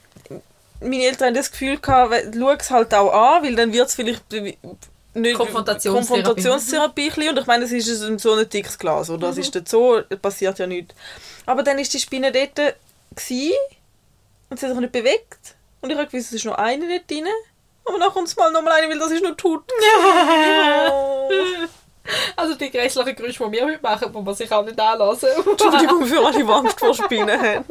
[0.81, 3.95] meine Eltern haben das Gefühl gehabt, schau es halt auch an, weil dann wird es
[3.95, 4.57] vielleicht nicht
[5.37, 6.23] Konfrontationstherapie.
[6.23, 7.29] Konfrontationstherapie.
[7.29, 9.29] Und ich meine, es ist ein- so ein dickes Glas, oder?
[9.29, 10.95] Es ist so, passiert ja nichts.
[11.45, 13.53] Aber dann ist die Spinne dort gewesen,
[14.49, 15.55] und sie hat sich nicht bewegt.
[15.81, 17.25] Und ich habe gewusst, es ist noch eine dort drin.
[17.85, 19.63] Aber dann kommt es mal noch mal eine, weil das ist nur tot.
[20.91, 21.29] Oh.
[22.35, 25.29] Also die grässlichen Geräusche, die wir heute machen, die man sich auch nicht anlassen.
[25.51, 27.65] Entschuldigung für alle, die Angst vor Spinnen haben.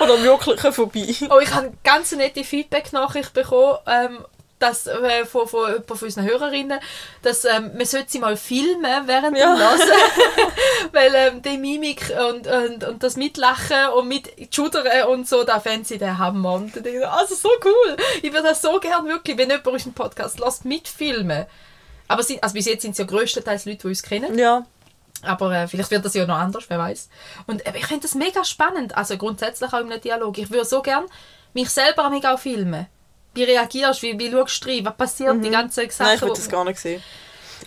[0.00, 1.28] Oder wirklich Phobie.
[1.30, 4.24] Oh, ich habe eine ganz nette Feedback-Nachricht bekommen, ähm,
[4.60, 6.78] dass, äh, von, von jemand von unseren Hörerinnen,
[7.22, 9.52] dass ähm, man sollte sie mal filmen während Ja.
[9.52, 9.90] dem Lassen.
[10.92, 15.58] Weil ähm, die Mimik und, und, und das Mitlachen und mit Schudern und so, da
[15.58, 16.52] fänden sie den Hammer.
[16.52, 17.96] Und ich, also so cool.
[18.22, 21.46] Ich würde das so gern wirklich, wenn jemand unseren Podcast lasst, mitfilmen.
[22.12, 24.38] Aber sie, also bis jetzt sind es ja größtenteils Leute, die uns kennen.
[24.38, 24.66] Ja.
[25.22, 27.08] Aber äh, vielleicht wird das ja noch anders, wer weiß.
[27.46, 30.36] Und äh, ich finde das mega spannend, also grundsätzlich auch im Dialog.
[30.38, 31.04] Ich würde so gern
[31.54, 32.86] mich selber mega auch filmen.
[33.34, 36.06] Wie reagierst du, wie, wie schaust du rein, was passiert, die ganzen Sachen.
[36.06, 37.02] Nein, ich will wo- das gar nicht sehen.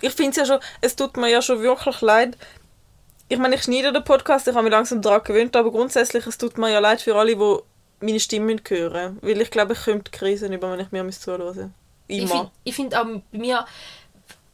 [0.00, 2.36] Ich finde es ja schon, es tut mir ja schon wirklich leid.
[3.28, 6.38] Ich meine, ich schneide den Podcast, ich habe mich langsam daran gewöhnt, aber grundsätzlich, es
[6.38, 7.56] tut mir ja leid für alle, die
[8.00, 9.18] meine Stimme hören.
[9.22, 11.74] Weil ich glaube, ich die Krisen über, wenn ich mir zuhören
[12.08, 12.28] ich Immer.
[12.28, 13.66] finde ich find auch bei mir,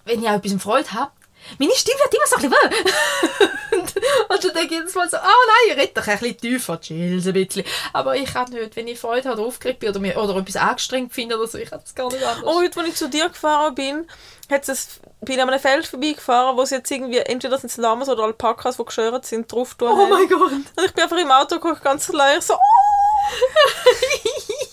[0.04, 1.10] wenn ich auch etwas Freude habe,
[1.58, 3.46] meine Stimme wird immer so ein bisschen weh.
[3.76, 3.96] und,
[4.30, 6.80] und dann denke ich jedes Mal so, ah nein, ich rede doch ein bisschen tiefer,
[6.80, 7.64] chills ein bisschen.
[7.92, 11.12] Aber ich kann nicht, wenn ich Freude habe aufgeregt bin oder, mir, oder etwas angestrengt
[11.12, 12.44] finde oder so, ich kann das gar nicht anders.
[12.44, 14.06] Oh, heute, als ich zu dir gefahren bin,
[14.50, 18.08] hat es bin an einem Feld vorbeigefahren, wo sie jetzt irgendwie, entweder sind es Lamas
[18.08, 20.52] oder Alpakas, die geschört sind, drauf tun oh mein Gott.
[20.52, 22.58] Und ich bin einfach im Auto geguckt, ganz ich so, oh!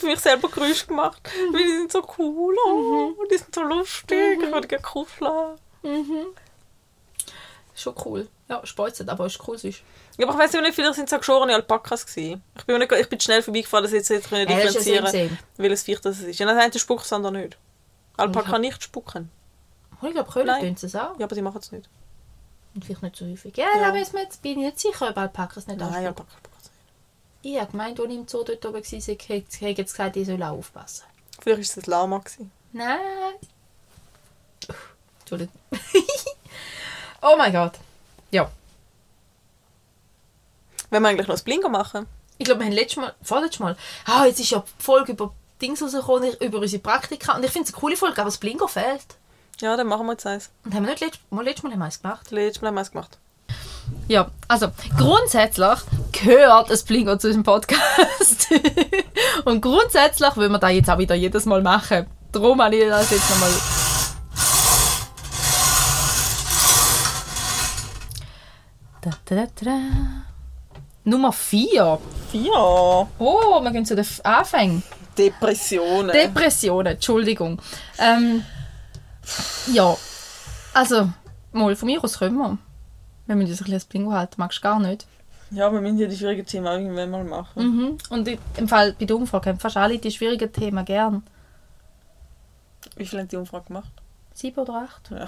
[0.00, 1.20] ich habe für mich selber Geräusche gemacht,
[1.52, 5.56] weil die sind so cool, oh, die sind so lustig, ich würde gerne kuscheln.
[7.74, 8.28] Schon cool.
[8.48, 9.82] Ja, speuzet, aber ist cool sonst.
[10.18, 12.42] Ja, aber ich weiß nicht, vielleicht sind es auch geschorene Alpakas gewesen.
[12.58, 15.38] Ich bin, nicht, ich bin schnell vorbeigefahren, dass ich jetzt nicht ist ja differenzieren same,
[15.56, 16.38] welches Viech das ist.
[16.38, 17.56] Ja, das eine spuckt es andere nicht.
[18.16, 19.30] Alpaka nicht spucken.
[20.02, 20.76] Oh, ich glaube, Nein.
[20.76, 21.18] tun es auch.
[21.18, 21.88] Ja, aber die machen es nicht.
[22.74, 23.56] Und vielleicht nicht so häufig.
[23.56, 23.88] Ja, Ja.
[23.88, 26.06] man jetzt, bin ich nicht sicher, ob Alpakas nicht Nein, anspucken.
[26.06, 26.74] Alpaka spucken es nicht.
[27.42, 29.12] Ich habe gemeint, als ich im Zoo dort oben war, habe
[29.70, 31.04] ich jetzt gesagt, ich soll auch aufpassen.
[31.40, 32.18] Vielleicht war es ein Lama.
[32.18, 32.50] Gewesen.
[32.72, 32.98] Nein.
[35.20, 35.54] Entschuldigung.
[37.22, 37.74] oh mein Gott.
[38.30, 38.50] Ja.
[40.90, 42.06] Wenn wir eigentlich noch das Blingo machen?
[42.36, 43.76] Ich glaube, wir haben letztes Mal, vorletztes Mal,
[44.06, 47.36] ah, jetzt ist ja die Folge über Dings rausgekommen, über unsere Praktika.
[47.36, 49.16] Und ich finde es eine coole Folge, aber das Blingo fehlt.
[49.60, 50.50] Ja, dann machen wir jetzt eins.
[50.64, 52.30] Und haben wir nicht letztes Mal, letztes Mal haben wir eins gemacht?
[52.30, 53.18] Letztes Mal haben wir es gemacht.
[54.08, 54.68] Ja, also
[54.98, 55.78] grundsätzlich
[56.12, 58.48] gehört das Blingo zu unserem Podcast.
[59.44, 62.06] Und grundsätzlich wollen wir das jetzt auch wieder jedes Mal machen.
[62.32, 63.50] Darum habe ich das jetzt nochmal.
[69.02, 69.78] Da, da, da.
[71.04, 71.98] Nummer 4.
[72.30, 72.52] Vier.
[72.52, 74.82] Oh, wir gehen zu den Anfängen.
[75.16, 76.12] Depressionen.
[76.12, 77.60] Depressionen, Entschuldigung.
[77.98, 78.44] Ähm,
[79.72, 79.96] ja,
[80.74, 81.10] also,
[81.52, 82.58] mal von mir aus können wir.
[83.30, 85.06] Wir müssen uns ein bisschen das Bingo halten, magst du gar nicht.
[85.52, 87.62] ja, wir müssen ja die schwierigen Themen auch irgendwann mal machen.
[87.64, 87.98] Mhm.
[88.08, 91.22] Und im Fall bei der Umfrage haben fast alle die schwierigen Themen gern.
[92.96, 93.92] Wie viel haben die Umfrage gemacht?
[94.34, 95.10] Sieben oder acht?
[95.12, 95.26] Ja.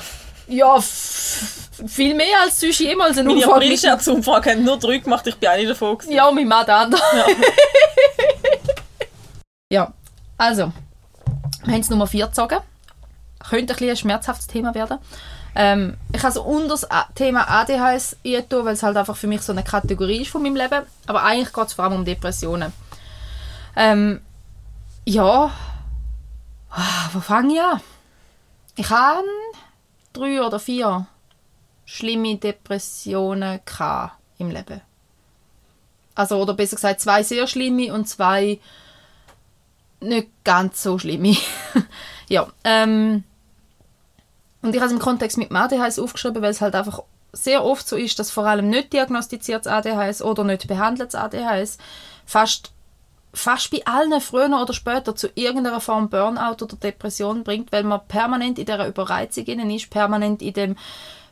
[0.48, 3.58] Ja, viel mehr als sonst jemals eine Meine Umfrage.
[3.60, 5.96] mit- Aprilscherz-Umfrage haben nur drei gemacht, ich bin eine davon.
[5.96, 6.12] gewesen.
[6.12, 7.02] Ja, mein Mann der andere.
[9.70, 9.92] Ja,
[10.38, 10.72] also,
[11.64, 12.58] wir haben es Nummer 4 gezogen.
[13.48, 14.98] Könnte ein, bisschen ein schmerzhaftes Thema werden.
[15.54, 19.42] Ähm, ich habe so unter das Thema ADHS eingetan, weil es halt einfach für mich
[19.42, 20.82] so eine Kategorie ist von meinem Leben.
[21.06, 22.72] Aber eigentlich geht es vor allem um Depressionen.
[23.76, 24.20] Ähm,
[25.04, 25.50] ja,
[26.74, 27.80] Ah, wo fange ich an?
[28.76, 29.26] Ich habe
[30.14, 31.06] drei oder vier
[31.84, 33.60] schlimme Depressionen
[34.38, 34.80] im Leben.
[36.14, 38.58] Also, oder besser gesagt, zwei sehr schlimme und zwei
[40.00, 41.36] nicht ganz so schlimme.
[42.28, 43.24] ja, ähm,
[44.62, 47.02] und ich habe es im Kontext mit dem ADHS aufgeschrieben, weil es halt einfach
[47.32, 51.78] sehr oft so ist, dass vor allem nicht diagnostiziertes ADHS oder nicht behandeltes ADHS
[52.26, 52.70] fast,
[53.32, 58.06] fast bei allen früher oder später zu irgendeiner Form Burnout oder Depression bringt, weil man
[58.06, 60.76] permanent in dieser Überreizung innen ist, permanent in dem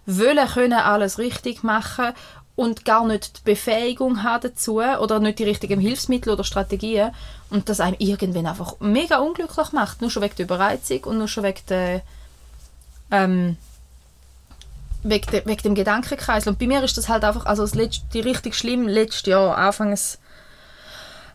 [0.06, 2.12] Wollen können alles richtig machen
[2.56, 7.12] und gar nicht die Befähigung haben dazu oder nicht die richtigen Hilfsmittel oder Strategien
[7.50, 11.28] und das einem irgendwann einfach mega unglücklich macht, nur schon wegen der Überreizung und nur
[11.28, 12.02] schon wegen der
[13.10, 13.56] ähm,
[15.02, 16.46] wegen, de, wegen dem Gedankenkreis.
[16.46, 20.18] Und bei mir ist das halt einfach, also das letzte, richtig schlimm, letztes Jahr, Anfangs,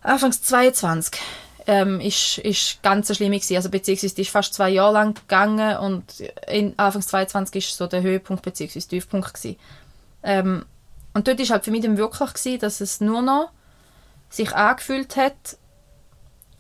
[0.01, 1.19] Anfangs 22,
[1.67, 3.55] ähm, ist, ist ganz eine schlimme gewesen.
[3.55, 6.03] Also beziehungsweise ist fast zwei Jahre lang gegangen und
[6.47, 9.57] in Anfangs 22 ist so der Höhepunkt beziehungsweise Tiefpunkt gewesen.
[10.23, 10.65] Ähm,
[11.13, 13.49] und dort ist halt für mich dann wirklich gewesen, dass es nur noch
[14.30, 15.57] sich angefühlt hat,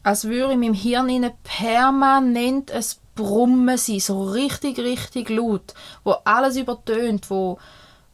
[0.01, 2.83] als würde in meinem Hirn permanent ein
[3.15, 7.57] Brummen sein, so richtig, richtig laut, wo alles übertönt, wo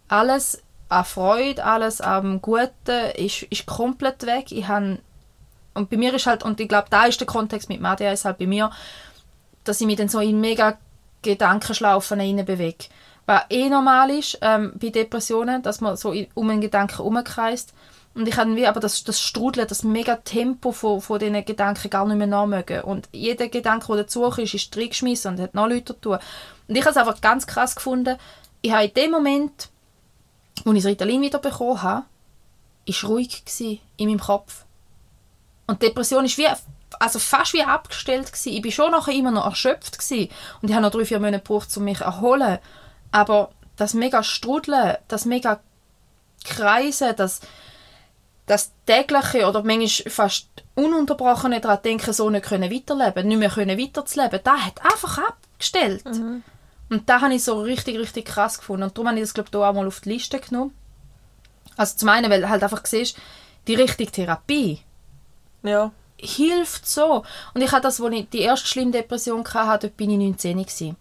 [0.07, 4.51] alles an Freude, alles am Guten ist, ist komplett weg.
[4.51, 4.99] Ich han,
[5.73, 8.25] und bei mir ist halt, und ich glaube, da ist der Kontext mit dem ADHS
[8.25, 8.71] halt bei mir,
[9.63, 10.77] dass ich mich dann so in mega
[11.21, 12.85] Gedankenschlaufen bewege.
[13.25, 17.73] Was eh normal ist ähm, bei Depressionen, dass man so um einen Gedanken herumkreist.
[18.14, 21.89] Und ich habe wie aber das, das Strudeln, das mega Tempo von, von diesen Gedanken
[21.89, 22.82] gar nicht mehr nachmögen.
[22.82, 26.20] Und jeder Gedanke, der dazu ist, ist reingeschmissen und hat noch Leute tun.
[26.68, 28.18] Und ich habe es einfach ganz krass gefunden.
[28.62, 29.70] Ich habe in dem Moment,
[30.66, 32.05] als ich das Ritalin wieder bekommen habe,
[32.86, 33.43] ist ruhig
[33.97, 34.66] in meinem Kopf.
[35.68, 36.47] Und die Depression wie,
[36.99, 38.49] also fast wie abgestellt gsi.
[38.49, 40.30] Ich bin schon nachher immer noch erschöpft gsi
[40.62, 42.59] und ich habe noch drei, vier Monate gebraucht, um mich zu erholen.
[43.12, 45.62] Aber das mega Strudeln, das mega
[46.43, 47.39] Kreisen, das
[48.45, 53.79] das tägliche oder manchmal fast ununterbrochene daran denken, so nicht können weiterleben, nicht mehr können
[53.79, 56.03] weiterzuleben, das hat einfach abgestellt.
[56.89, 58.83] Und da habe ich so richtig, richtig krass gefunden.
[58.83, 60.73] Und darum habe ich das, glaube ich, auch mal auf die Liste genommen.
[61.77, 63.15] Also zum einen, weil du halt einfach siehst,
[63.67, 64.81] die richtige Therapie
[65.63, 65.91] Ja.
[66.17, 67.23] hilft so.
[67.53, 70.57] Und ich hatte das, als ich die erste schlimme Depression hatte, dort bin ich 19
[70.57, 70.97] gewesen.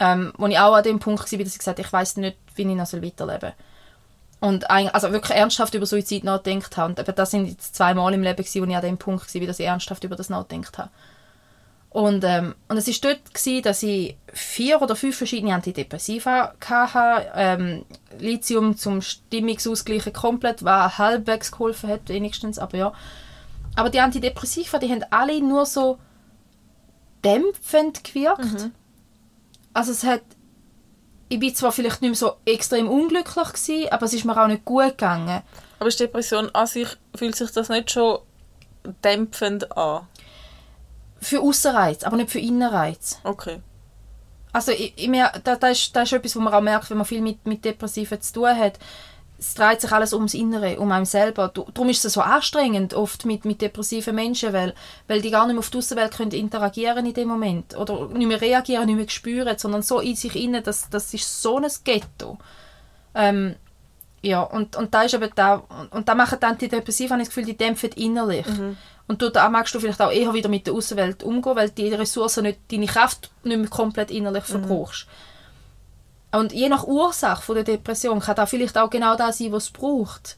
[0.00, 2.36] Ähm, wo ich auch an dem Punkt war, dass ich gesagt habe, ich weiß nicht,
[2.56, 3.52] wie ich noch weiterleben soll.
[4.44, 7.00] Und also wirklich ernsthaft über Suizid nachgedacht habe.
[7.00, 9.46] Eben das sind jetzt zwei Mal im Leben, gewesen, wo ich an dem Punkt war,
[9.46, 10.90] dass ich ernsthaft über das nachgedacht habe.
[11.88, 17.30] Und, ähm, und es war dort, gewesen, dass ich vier oder fünf verschiedene Antidepressiva hatte.
[17.34, 17.86] Ähm,
[18.18, 22.92] Lithium zum Stimmungsausgleichen komplett, was halbwegs geholfen hat, wenigstens, aber ja.
[23.76, 25.98] Aber die Antidepressiva, die haben alle nur so
[27.24, 28.70] dämpfend gewirkt.
[29.72, 30.20] Also es hat
[31.28, 34.46] ich bin zwar vielleicht nicht mehr so extrem unglücklich gewesen, aber es ist mir auch
[34.46, 35.42] nicht gut gegangen.
[35.78, 38.18] Aber ist Depression an sich, fühlt sich das nicht schon
[39.02, 40.06] dämpfend an?
[41.20, 43.18] Für Aussenreiz, aber nicht für Innenreiz.
[43.24, 43.60] Okay.
[44.52, 46.98] Also ich, ich mer- da, da, ist, da ist etwas, was man auch merkt, wenn
[46.98, 48.78] man viel mit, mit Depressiven zu tun hat.
[49.38, 51.48] Es dreht sich alles ums Innere, um einen selber.
[51.48, 54.74] Darum ist es so anstrengend oft mit, mit depressiven Menschen, weil,
[55.08, 57.76] weil die gar nicht mehr auf die Außenwelt können interagieren in dem Moment.
[57.76, 61.42] Oder nicht mehr reagieren, nicht mehr spüren, sondern so in sich innen, das, das ist
[61.42, 62.38] so ein Ghetto.
[63.14, 63.56] Ähm,
[64.22, 67.44] ja, und, und da ist eben da, und, und da machen die Antidepressiva, das Gefühl,
[67.44, 68.46] die dämpfen innerlich.
[69.06, 71.92] Und du, da magst du vielleicht auch eher wieder mit der Außenwelt umgehen, weil die
[71.92, 75.06] Ressourcen nicht, deine Kraft nicht mehr komplett innerlich verbrauchst.
[76.34, 79.64] Und je nach Ursache von der Depression kann da vielleicht auch genau das sein, was
[79.64, 80.36] es braucht.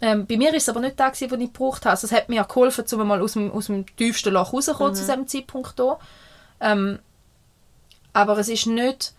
[0.00, 1.90] Ähm, bei mir ist es aber nicht das, was ich gebraucht habe.
[1.90, 5.02] Also es hat mir geholfen, um mal aus dem, aus dem tiefsten Loch rauszukommen zu
[5.02, 5.98] diesem Zeitpunkt hier.
[6.60, 7.00] Ähm,
[8.12, 9.12] aber es ist nicht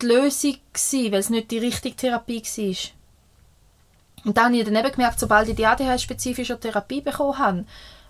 [0.00, 4.24] die Lösung gewesen, weil es nicht die richtige Therapie war.
[4.24, 7.64] Und dann habe ich dann eben gemerkt, sobald ich die ADHS-spezifische Therapie bekommen habe,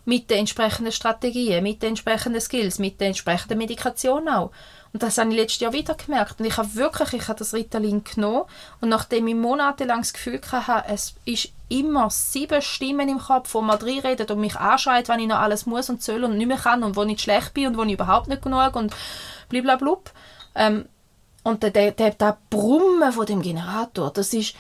[0.04, 4.50] mit den entsprechenden Strategien, mit den entsprechenden Skills, mit der entsprechenden Medikation auch.
[4.92, 6.40] Und das habe ich letztes Jahr wieder gemerkt.
[6.40, 8.44] Und ich habe wirklich, ich habe das Ritalin genommen
[8.80, 13.60] und nachdem ich monatelang das Gefühl hatte, es ist immer sieben Stimmen im Kopf, die
[13.60, 16.56] mal reinreden und mich anschreit, wenn ich noch alles muss und soll und nicht mehr
[16.56, 18.94] kann und wo ich schlecht bin und wo ich überhaupt nicht genug und
[19.48, 19.98] blablabla.
[20.54, 20.88] Ähm,
[21.44, 24.54] und der, der, der, der Brummen von dem Generator, das ist,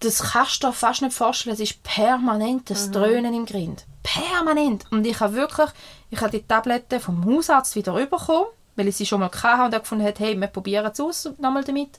[0.00, 3.84] das kannst du dir fast nicht vorstellen, es ist permanent das Dröhnen im Grind.
[4.02, 4.84] Permanent.
[4.90, 5.68] Und ich habe wirklich,
[6.10, 8.46] ich habe die Tabletten vom Hausarzt wieder bekommen,
[8.76, 11.28] weil ich sie schon mal hatte und er gefunden hat, hey, wir probieren es aus
[11.38, 11.98] nochmal damit.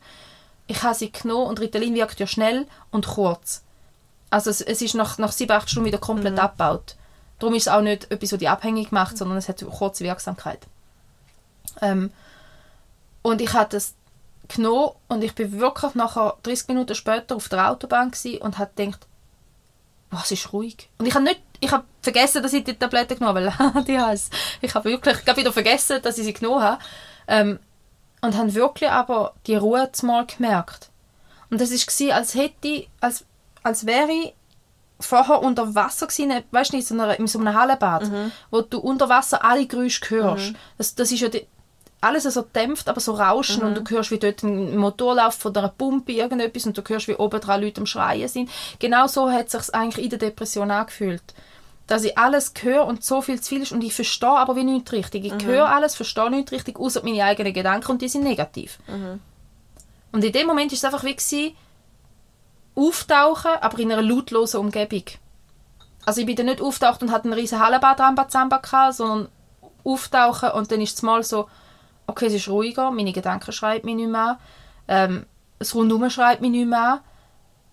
[0.67, 3.63] Ich habe sie genommen und Ritalin wirkt ja schnell und kurz.
[4.30, 6.39] Also es, es ist nach, nach sieben, acht Stunden wieder komplett mhm.
[6.39, 6.95] abgebaut.
[7.39, 10.59] Darum ist es auch nicht etwas, was die abhängig macht, sondern es hat kurze Wirksamkeit.
[11.82, 12.11] Ähm,
[13.21, 13.93] und ich habe das
[14.47, 18.11] genommen und ich bin wirklich nachher 30 Minuten später auf der Autobahn
[18.41, 19.07] und habe gedacht,
[20.09, 20.89] was ist ruhig.
[20.97, 24.32] Und ich habe nicht, ich habe vergessen, dass ich die Tablette genommen habe, die heißt,
[24.62, 26.82] ich habe wirklich ich wieder vergessen, dass ich sie genommen habe.
[27.28, 27.60] Ähm,
[28.22, 30.89] und habe wirklich aber die Ruhe mal gemerkt.
[31.49, 33.26] Und das war, als hätte als,
[33.64, 34.34] als wäre ich
[34.99, 38.32] vorher unter Wasser gewesen, weißt du, in so, einer, in so einem Hallenbad, mhm.
[38.49, 40.51] wo du unter Wasser alle Geräusche hörst.
[40.51, 40.55] Mhm.
[40.78, 41.45] Das, das ist ja die,
[41.99, 43.67] alles so dämpft, aber so rauschen mhm.
[43.67, 47.15] und du hörst, wie dort ein Motorlauf von einer Pumpe irgendetwas und du hörst, wie
[47.15, 48.49] oben dran Leute am Schreien sind.
[48.79, 51.23] Genau so hat es sich eigentlich in der Depression angefühlt.
[51.87, 54.63] Dass ich alles höre und so viel zu viel ist und ich verstehe aber wie
[54.63, 55.25] nicht richtig.
[55.25, 55.45] Ich mhm.
[55.45, 58.77] höre alles, verstehe nicht richtig, außer meine eigenen Gedanken und die sind negativ.
[58.87, 59.19] Mhm.
[60.11, 61.55] Und in dem Moment ist es einfach wie gewesen,
[62.75, 65.03] auftauchen, aber in einer lautlosen Umgebung.
[66.05, 69.29] Also ich bin dann nicht auftaucht und hatte einen riesen Hallenbad gehabt, sondern
[69.83, 71.49] auftauchen und dann ist es mal so,
[72.08, 74.39] okay, es ist ruhiger, meine Gedanken schreiben mich nicht mehr
[74.88, 75.26] ähm,
[75.60, 77.01] das Rundum schreibt mich nicht mehr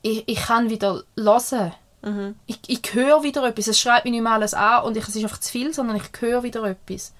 [0.03, 1.73] Ich, ich kann wieder hören.
[2.03, 2.37] Mhm.
[2.47, 3.69] Ich, ich höre wieder etwas.
[3.69, 5.97] Es schreibt mich nicht mehr alles an und ich, es ist einfach zu viel, sondern
[5.97, 7.13] ich höre wieder etwas.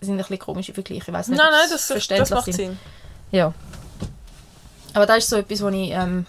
[0.00, 1.04] Das sind ein bisschen komische Vergleiche.
[1.08, 2.54] Ich weiß nicht, nein, nein, das, das macht sind.
[2.54, 2.78] Sinn.
[3.30, 3.52] Ja.
[4.94, 6.26] Aber das ist so etwas, was ich, ähm,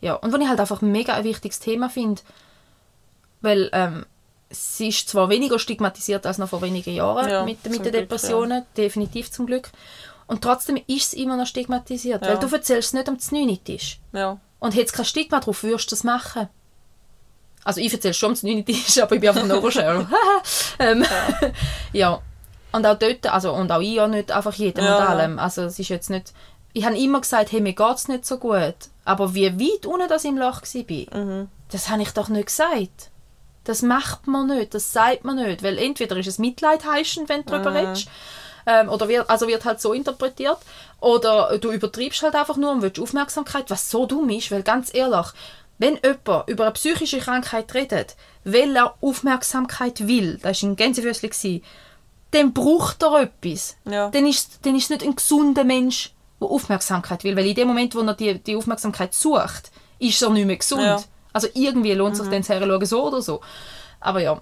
[0.00, 2.22] ja, und was ich halt einfach mega ein wichtiges Thema finde,
[3.40, 4.06] weil ähm,
[4.52, 8.60] sie ist zwar weniger stigmatisiert als noch vor wenigen Jahren ja, mit, mit den Depressionen,
[8.60, 8.84] Glück, ja.
[8.84, 9.70] definitiv zum Glück.
[10.26, 12.28] Und trotzdem ist es immer noch stigmatisiert, ja.
[12.28, 13.98] weil du erzählst es nicht am Znünitisch.
[14.12, 14.38] Ja.
[14.60, 16.48] Und hättest kein Stigma drauf, würdest du das machen.
[17.64, 19.50] Also ich erzähle schon am Znünitisch, aber ich bin einfach ein
[20.78, 21.50] ähm, ja.
[21.92, 22.22] ja.
[22.72, 24.96] Und auch dort, also und auch ich ja nicht einfach jedem ja.
[24.96, 25.38] und allem.
[25.38, 26.32] Also es ist jetzt nicht...
[26.72, 28.74] Ich habe immer gesagt, hey, mir geht es nicht so gut.
[29.04, 31.48] Aber wie weit unten das im Loch war, mhm.
[31.70, 33.10] das habe ich doch nicht gesagt.
[33.64, 37.44] Das macht man nicht, das sagt man nicht, weil entweder ist es Mitleid heischend, wenn
[37.44, 37.76] du darüber mhm.
[37.76, 38.08] redest,
[38.66, 40.58] ähm, oder wird, also wird halt so interpretiert,
[41.00, 44.92] oder du übertreibst halt einfach nur und willst Aufmerksamkeit, was so dumm ist, weil ganz
[44.94, 45.26] ehrlich,
[45.78, 51.62] wenn jemand über eine psychische Krankheit redet, weil er Aufmerksamkeit will, das war ein Gänsefüßchen,
[52.30, 53.76] dann braucht er etwas.
[53.84, 54.08] Ja.
[54.08, 57.68] Dann ist, dann ist es nicht ein gesunder Mensch, der Aufmerksamkeit will, weil in dem
[57.68, 60.82] Moment, wo er die, die Aufmerksamkeit sucht, ist er nicht mehr gesund.
[60.82, 61.02] Ja.
[61.32, 62.30] Also irgendwie lohnt sich mhm.
[62.30, 63.40] dann herzuschauen, so oder so.
[64.00, 64.40] Aber ja.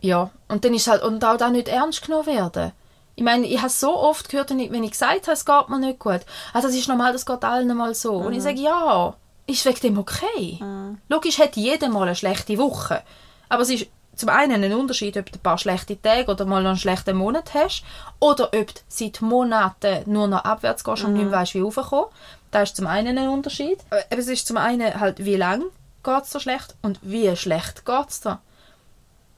[0.00, 2.72] Ja, und dann ist halt, und auch da nicht ernst genommen werden.
[3.16, 5.98] Ich meine, ich habe so oft gehört, wenn ich, gesagt habe, es geht mir nicht
[5.98, 6.20] gut,
[6.52, 8.20] also das ist normal, das geht allen mal so.
[8.20, 8.26] Mhm.
[8.26, 8.42] Und ich mhm.
[8.42, 9.14] sage, ja,
[9.46, 10.58] ist wegen dem okay.
[10.60, 10.98] Mhm.
[11.08, 13.02] Logisch hat jeder mal eine schlechte Woche.
[13.48, 16.66] Aber es ist zum einen ein Unterschied, ob du ein paar schlechte Tage oder mal
[16.66, 17.84] einen schlechten Monat hast
[18.18, 21.18] oder ob du seit Monaten nur noch abwärts gehst und mhm.
[21.18, 22.06] nicht mehr weißt, wie raufkommen.
[22.50, 23.78] Das ist zum einen ein Unterschied.
[23.90, 25.66] Aber äh, es ist zum einen halt, wie lange
[26.02, 28.40] geht es dir schlecht und wie schlecht geht es dir.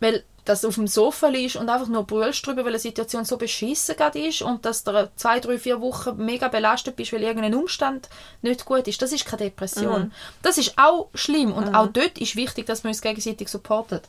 [0.00, 3.26] Weil dass du auf dem Sofa liegst und einfach nur brüllst drüber, weil eine Situation
[3.26, 7.54] so beschissen ist und dass du zwei, drei, vier Wochen mega belastet bist, weil irgendein
[7.54, 8.08] Umstand
[8.40, 10.04] nicht gut ist, das ist keine Depression.
[10.04, 10.12] Mhm.
[10.40, 11.74] Das ist auch schlimm und mhm.
[11.74, 14.08] auch dort ist wichtig, dass man uns gegenseitig supportet.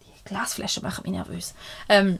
[0.00, 1.52] Die Glasflaschen machen mich nervös.
[1.88, 2.18] Ähm,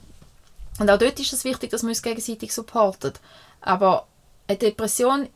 [0.78, 3.18] und auch dort ist es wichtig, dass man uns gegenseitig supportet.
[3.62, 4.06] Aber
[4.46, 5.28] eine Depression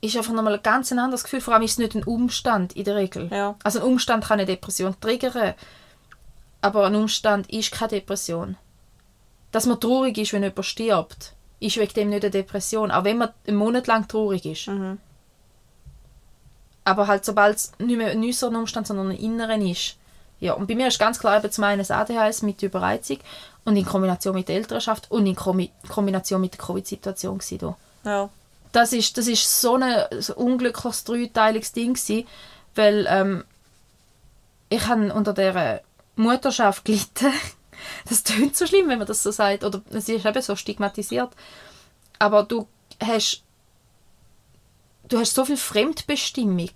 [0.00, 1.40] ist einfach nochmal ein ganz anderes Gefühl.
[1.40, 3.28] Vor allem ist es nicht ein Umstand in der Regel.
[3.30, 3.54] Ja.
[3.62, 5.54] Also ein Umstand kann eine Depression triggern,
[6.62, 8.56] aber ein Umstand ist keine Depression.
[9.52, 13.18] Dass man traurig ist, wenn jemand stirbt, ist wegen dem nicht eine Depression, auch wenn
[13.18, 14.68] man einen Monat lang traurig ist.
[14.68, 14.98] Mhm.
[16.84, 19.96] Aber halt, sobald es nicht mehr ein äußerer Umstand, sondern ein inneren ist.
[20.38, 23.18] Ja, und bei mir ist ganz klar eben zum einen das ADHS mit der Überreizung
[23.64, 27.40] und in Kombination mit der Elternschaft und in Kombination mit der Covid-Situation
[28.04, 28.30] Ja
[28.72, 30.06] das ist, das ist so ein,
[30.36, 32.26] unglückliches dreiteiliges Ding gewesen,
[32.74, 33.44] weil ähm,
[34.68, 35.82] ich habe unter der
[36.16, 37.32] Mutterschaft gelitten.
[38.06, 41.30] Das tönt so schlimm, wenn man das so sagt, oder es ist eben so stigmatisiert.
[42.18, 42.68] Aber du
[43.02, 43.42] hast
[45.08, 46.70] du hast so viel Fremdbestimmung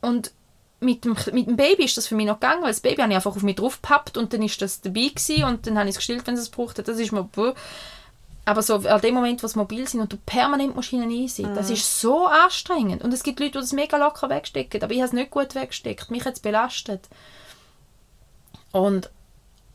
[0.00, 0.32] und
[0.80, 3.10] mit dem, mit dem Baby ist das für mich noch gegangen, weil das Baby habe
[3.10, 5.94] ich einfach auf mich draufgepappt und dann ist das dabei gewesen und dann habe ich
[5.94, 6.82] es gestillt, wenn es es brauchte.
[6.82, 7.28] Das ist mir...
[8.46, 11.52] Aber so an dem Moment, wo sie mobil sind und du permanent musst ihnen einsehen,
[11.56, 13.02] das ist so anstrengend.
[13.02, 15.56] Und es gibt Leute, die das mega locker wegstecken, aber ich habe es nicht gut
[15.56, 16.12] weggesteckt.
[16.12, 17.08] Mich hat es belastet.
[18.70, 19.10] Und,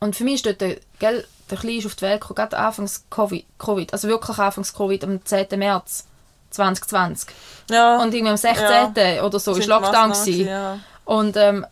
[0.00, 2.56] und für mich ist dort, der, gell, der Kleine ist auf die Welt gekommen, gerade
[2.56, 5.58] anfangs Covid, Covid, also wirklich anfangs Covid, am 10.
[5.58, 6.06] März
[6.48, 7.28] 2020.
[7.68, 8.02] Ja.
[8.02, 8.94] Und irgendwie am 16.
[8.96, 9.22] Ja.
[9.22, 10.46] oder so ist Lockdown gewesen.
[10.46, 10.78] Ja.
[11.04, 11.66] Und, ähm,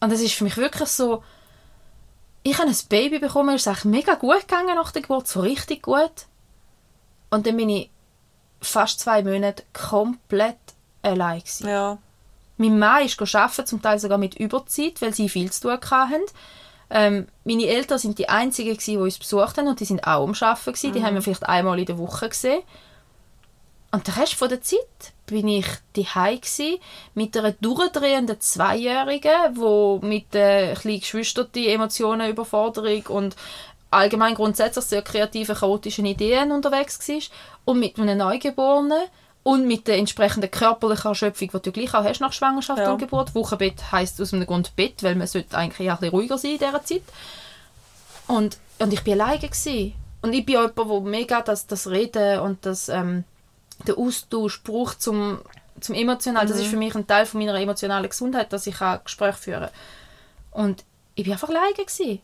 [0.00, 1.22] und das ist für mich wirklich so,
[2.42, 5.40] ich habe ein Baby bekommen, es ist eigentlich mega gut gegangen nach der Geburt, so
[5.40, 6.26] richtig gut.
[7.30, 7.90] Und dann bin ich
[8.60, 10.58] fast zwei Monate komplett
[11.02, 11.68] allein gewesen.
[11.68, 11.98] ja.
[12.58, 16.22] Mein Mann ist arbeiten, zum Teil sogar mit Überzeit, weil sie viel zu tun hatten.
[16.90, 20.22] Ähm, meine Eltern sind die einzigen, gewesen, die uns besucht haben und die sind auch
[20.22, 20.72] am Arbeiten.
[20.72, 20.92] Gewesen.
[20.92, 22.62] Die haben wir vielleicht einmal in der Woche gesehen.
[23.92, 26.40] Und den Rest von der Zeit bin ich daheim
[27.14, 33.36] mit einer durchdrehenden Zweijährigen, wo mit äh, kleinen Geschwistern die Emotionen, Überforderung und
[33.90, 37.20] allgemein grundsätzlich sehr kreativen, chaotischen Ideen unterwegs war.
[37.66, 39.02] Und mit einem Neugeborenen
[39.42, 42.92] und mit der entsprechenden körperlichen Erschöpfung, die du gleich auch hast nach Schwangerschaft Ja.
[42.92, 43.34] und Geburt.
[43.34, 46.52] Wochenbett heisst aus einem Grund Bett, weil man sollte eigentlich auch ein bisschen ruhiger sein
[46.52, 47.02] in dieser Zeit.
[48.26, 49.92] Und, und ich bin alleine gewesen.
[50.22, 53.24] Und ich bin auch jemand, der mega das, das Reden und das, ähm,
[53.86, 55.40] den Austausch braucht zum,
[55.80, 56.46] zum emotional.
[56.46, 59.60] Das ist für mich ein Teil von meiner emotionalen Gesundheit, dass ich auch Gespräche führen
[60.52, 60.64] kann.
[60.64, 62.20] Und ich bin einfach alleine gewesen.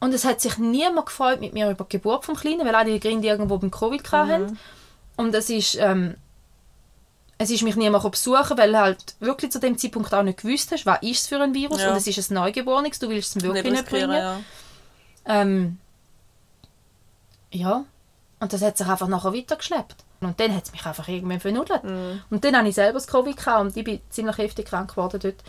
[0.00, 2.92] Und es hat sich niemand gefreut mit mir über die Geburt vom Kleinen, weil alle
[2.92, 4.58] die Kinder irgendwo beim Covid hatten.
[5.16, 6.14] Und es ist, ähm,
[7.38, 10.70] es ist mich niemand besuchen, weil du halt wirklich zu dem Zeitpunkt auch nicht gewusst
[10.70, 11.90] hast, was ist es für ein Virus Ja.
[11.90, 14.10] und es ist ein Neugeborenes, du willst es wirklich Nicht nicht bringen.
[14.12, 14.40] ja.
[15.24, 15.78] Ähm,
[17.50, 17.84] ja,
[18.40, 19.96] und das hat sich einfach nachher weitergeschleppt.
[20.20, 21.82] Und dann hat es mich einfach irgendwann vernudelt.
[22.30, 25.20] Und dann hatte ich selber das Covid gehabt und ich bin ziemlich heftig krank geworden
[25.22, 25.44] dort.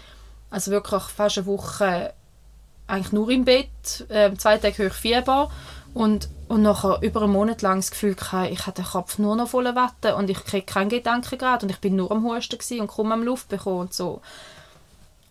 [0.52, 2.14] Also wirklich fast eine Woche
[2.88, 5.52] eigentlich nur im Bett, ähm, zwei Tage hoch Fieber
[5.94, 9.36] und, und nachher über einen Monat lang das Gefühl gehabt, ich hatte den Kopf nur
[9.36, 12.80] noch voller Watte und ich kriege keinen Gedanken gerade und ich bin nur am Husten
[12.80, 14.22] und kaum am Luft bekommen und so.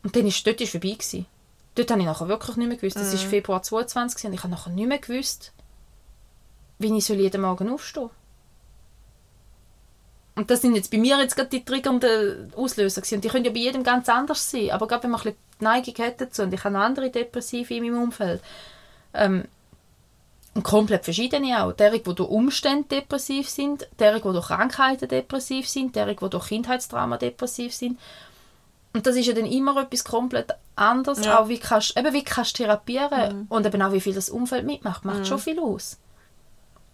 [0.05, 1.27] Und dann ist dort ist vorbei gewesen.
[1.75, 2.97] Dort habe ich nachher wirklich nicht mehr gewusst.
[2.97, 5.53] Das war Februar 22 gewesen und ich habe nachher nicht mehr gewusst,
[6.79, 8.11] wie ich soll jeden Morgen aufstehen
[10.39, 13.17] Und das sind jetzt bei mir jetzt gerade die triggernden Auslöser gewesen.
[13.17, 14.71] Und die können ja bei jedem ganz anders sein.
[14.71, 17.11] Aber gerade wenn man ein bisschen die Neigung hat dazu, und ich habe noch andere
[17.11, 18.41] Depressive in meinem Umfeld,
[19.15, 19.47] ähm,
[20.55, 21.73] und komplett verschiedene auch.
[21.73, 26.47] Derige, die durch Umstände depressiv sind, derige, die durch Krankheiten depressiv sind, derige, die durch
[26.47, 27.99] Kindheitstrauma depressiv sind.
[28.93, 31.41] Und das ist ja dann immer etwas komplett anderes, Ja.
[31.41, 34.65] auch wie kannst, eben wie kannst du therapieren und eben auch wie viel das Umfeld
[34.65, 35.99] mitmacht, macht schon viel aus.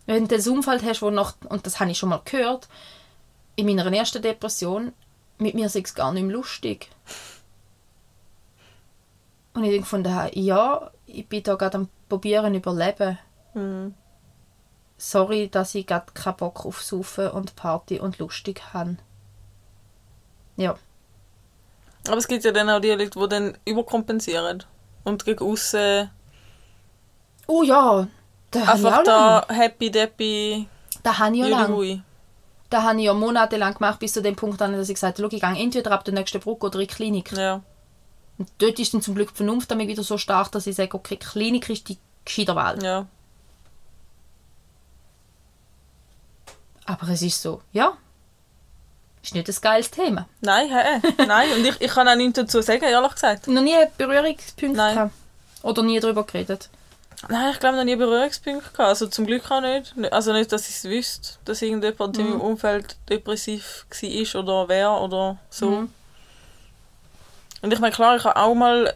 [0.06, 2.68] Wenn du das Umfeld hast, wo nach, und das habe ich schon mal gehört,
[3.56, 4.92] in meiner ersten Depression,
[5.38, 6.90] mit mir sei es gar nicht mehr lustig.
[9.54, 13.18] Und ich habe gefunden, ja, ich bin da gerade am probieren überleben.
[13.54, 13.94] Mhm.
[14.96, 18.96] Sorry, dass ich gerade keinen Bock auf Saufen und Party und lustig habe.
[20.56, 20.76] Ja.
[22.06, 24.64] Aber es gibt ja dann auch die Leute, die dann überkompensieren.
[25.04, 26.10] Und gegen aussen
[27.46, 28.06] Oh ja,
[28.50, 29.04] da habe ich auch lang.
[29.04, 30.68] da happy deppy
[31.02, 32.04] Da habe ich ja lang.
[32.70, 35.34] Da habe ich ja monatelang gemacht, bis zu dem Punkt, an, dass ich gesagt habe,
[35.34, 37.32] ich gehe entweder ab der nächsten Brücke oder in die Klinik.
[37.32, 37.62] Ja.
[38.38, 40.94] Und dort ist dann zum Glück die Vernunft damit wieder so stark, dass ich sage,
[40.94, 42.82] okay, Klinik ist die gescheiter Wahl.
[42.82, 43.06] Ja.
[46.86, 47.96] Aber es ist so, ja.
[49.22, 50.28] Ist nicht ein geiles Thema.
[50.40, 51.00] Nein, hä?
[51.26, 51.48] Nein.
[51.56, 53.48] Und ich, ich kann auch nichts dazu sagen, ehrlich gesagt.
[53.48, 54.94] Noch nie Berührungspunkte Nein.
[54.94, 55.14] gehabt.
[55.62, 56.68] Oder nie darüber geredet.
[57.28, 58.88] Nein, ich glaube noch nie Berührungspunkte gehabt.
[58.88, 59.94] Also zum Glück auch nicht.
[60.10, 65.00] Also nicht, dass ich es wüsste, dass irgendjemand in meinem Umfeld depressiv war oder wäre
[65.00, 65.70] oder so.
[65.70, 65.92] Mhm.
[67.62, 68.94] Und ich meine, klar, ich habe auch mal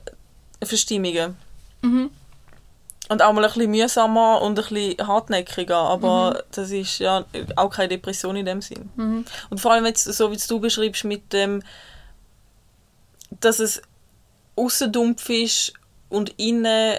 [0.63, 1.37] Verstimmungen.
[1.83, 2.11] Mhm.
[3.09, 7.25] Und auch mal ein bisschen mühsamer und ein bisschen hartnäckiger, aber das ist ja
[7.57, 8.91] auch keine Depression in dem Sinn.
[8.97, 9.25] Mhm.
[9.49, 11.63] Und vor allem jetzt, so wie du beschreibst, mit dem,
[13.41, 13.81] dass es
[14.57, 15.73] außen dumpf ist
[16.11, 16.99] und innen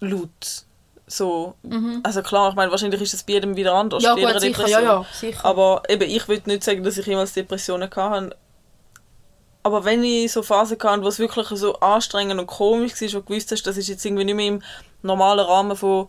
[0.00, 0.64] laut.
[1.06, 1.54] So.
[2.02, 4.02] Also klar, ich meine, wahrscheinlich ist es bei jedem wieder anders.
[4.02, 4.06] Mhm.
[4.06, 4.82] Ja, gut, sicher, Depression.
[4.82, 5.44] ja, ja, sicher.
[5.44, 8.36] Aber eben, ich würde nicht sagen, dass ich jemals Depressionen hatte.
[9.62, 13.18] Aber wenn ich so Phasen hatte, wo es wirklich so anstrengend und komisch war, wo
[13.18, 14.62] du gewusst hast, das ist jetzt irgendwie nicht mehr im
[15.02, 16.08] normalen Rahmen von,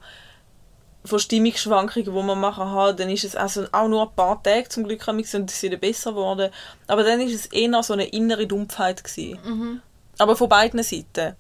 [1.04, 4.70] von Stimmungsschwankungen, die man machen kann, dann ist es also auch nur ein paar Tage
[4.70, 5.20] zum Glück und
[5.52, 6.52] es wieder besser geworden.
[6.88, 9.82] Aber dann ist es eher so eine innere Dumpfheit gewesen.
[10.18, 11.36] Aber von beiden Seiten.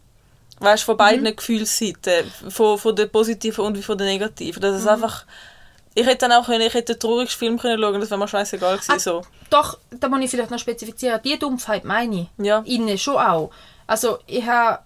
[0.59, 2.31] Weißt von beiden Gefühlsseiten.
[2.49, 4.61] Von, von der positiven und wie von der negativen.
[4.61, 5.25] Dass es einfach
[5.95, 8.27] Ich hätte dann auch können, ich hätte den traurigsten Film können schauen, das wäre mir
[8.27, 8.91] scheißegal gewesen.
[8.91, 9.21] Ah, so.
[9.49, 11.19] Doch, da muss ich vielleicht noch spezifizieren.
[11.23, 12.45] Die Dumpfheit meine ich.
[12.45, 12.59] Ja.
[12.65, 13.51] Innen schon auch.
[13.87, 14.79] Also ich habe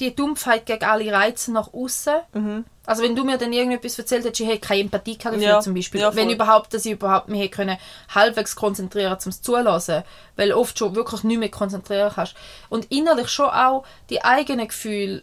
[0.00, 2.14] die Dumpfheit gegen alle Reize nach außen.
[2.32, 2.64] Mhm.
[2.86, 5.60] Also wenn du mir dann irgendetwas erzählt hättest, ich hätte keine Empathie gehabt dafür Ja,
[5.60, 6.00] zum Beispiel.
[6.00, 7.78] ja, wenn überhaupt, dass ich überhaupt mich hätte können
[8.14, 10.04] halbwegs konzentrieren zum Zulassen,
[10.36, 12.34] weil oft schon wirklich nicht mehr konzentrieren kannst.
[12.68, 15.22] Und innerlich schon auch die eigenen Gefühle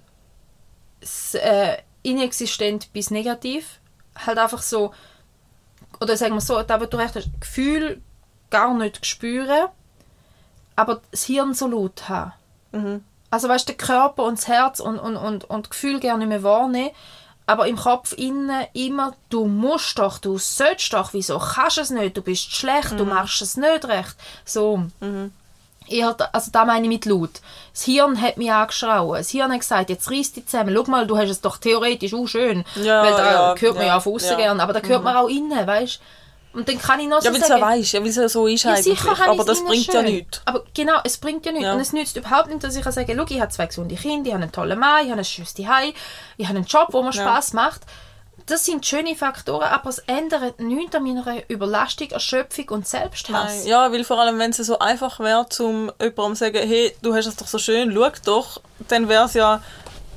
[1.33, 3.79] äh, inexistent bis negativ.
[4.15, 4.93] Halt einfach so,
[6.01, 8.01] oder sagen wir so, da wo du recht hast, Gefühl
[8.49, 9.67] gar nicht spüren,
[10.75, 12.33] aber das Hirn so laut haben.
[12.71, 13.03] Mhm.
[13.33, 16.29] Also weißt du, der Körper und das Herz und, und, und, und Gefühl gerne nicht
[16.29, 16.91] mehr wahrnehmen,
[17.47, 21.89] aber im Kopf innen immer, du musst doch, du sollst doch, wieso kannst du es
[21.89, 24.15] nicht, du bist schlecht, du machst es nicht recht.
[24.45, 24.83] So.
[25.89, 27.41] Eher, da- also da meine ich mit laut.
[27.73, 29.17] Das Hirn hat mich angeschrauen.
[29.17, 30.73] Das Hirn hat gesagt, jetzt reiss dich zusammen.
[30.73, 32.63] Schau mal, du hast es doch theoretisch auch schön.
[32.75, 34.35] Ja, Weil da ja, hört man ja, ja, von außen ja.
[34.35, 34.39] Mhm.
[34.41, 35.99] gern, aber da hört man auch innen, weißt
[36.53, 37.61] Und dann kann ich noch so Ja, weil sagen...
[37.61, 39.03] ja weißt, ja, weil es ja so ist Ja, eigentlich.
[39.03, 40.05] Aber das bringt ja schön.
[40.05, 40.41] nichts.
[40.45, 41.65] Aber genau, es bringt ja nichts.
[41.65, 41.73] Ja.
[41.73, 44.33] Und es nützt überhaupt nicht, dass ich sagen, schau, ich habe zwei gesunde Kinder, ich
[44.33, 45.93] habe einen tollen Mann, ich habe ein schönes Zuhause,
[46.37, 47.23] ich habe einen Job, wo mir Ja.
[47.23, 47.81] Spaß macht.
[48.45, 53.59] Das sind schöne Faktoren, aber es ändert nichts an meiner Überlastung, Erschöpfung und Selbsthass.
[53.59, 53.67] Nein.
[53.67, 57.15] Ja, weil vor allem, wenn es so einfach wäre, zum jemandem zu sagen, hey, du
[57.15, 59.63] hast es doch so schön, schau doch, dann wäre es ja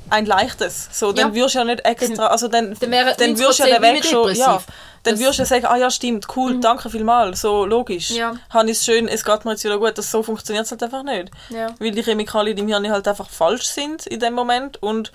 [0.09, 0.89] ein leichtes.
[0.91, 1.35] So, dann Ja.
[1.35, 4.05] würdest du ja nicht extra, also dann, dann dann würdest du ja 90% den Weg
[4.05, 4.61] schon, ja,
[5.03, 8.11] dann Das- würdest du ja sagen, ah ja, stimmt, cool, danke vielmals, so logisch.
[8.11, 8.35] Ja.
[8.49, 10.83] Habe ich es schön, es geht mir jetzt wieder gut, das so funktioniert es halt
[10.83, 11.29] einfach nicht.
[11.49, 11.67] Ja.
[11.79, 15.11] Weil die Chemikalien im Hirn halt einfach falsch sind in dem Moment und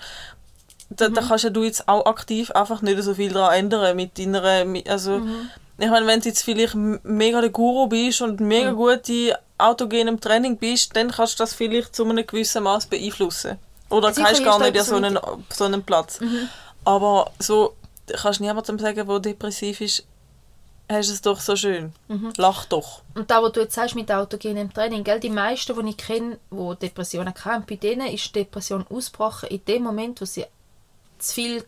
[0.89, 1.13] da, Mhm.
[1.15, 4.43] da kannst ja du jetzt auch aktiv einfach nicht so viel daran ändern mit deiner,
[4.87, 5.49] also Mhm.
[5.79, 8.75] ich meine, wenn du jetzt vielleicht mega der Guru bist und mega Mhm.
[8.75, 13.57] gut in autogenem Training bist, dann kannst du das vielleicht zu einem gewissen Maß beeinflussen.
[13.93, 15.19] Oder Sicher ist gar nicht so einen,
[15.49, 16.19] so einen Platz.
[16.19, 16.49] Mhm.
[16.83, 17.75] Aber so
[18.07, 20.05] kannst niemandem sagen, der depressiv ist,
[20.89, 21.93] hast es doch so schön.
[22.07, 22.33] Mhm.
[22.37, 23.03] Lach doch.
[23.13, 26.39] Und da, was du jetzt sagst mit autogenem Training, gell, die meisten, die ich kenne,
[26.51, 30.45] die Depressionen haben, bei denen ist die Depression ausgebrochen in dem Moment, wo sie
[31.19, 31.65] zu viel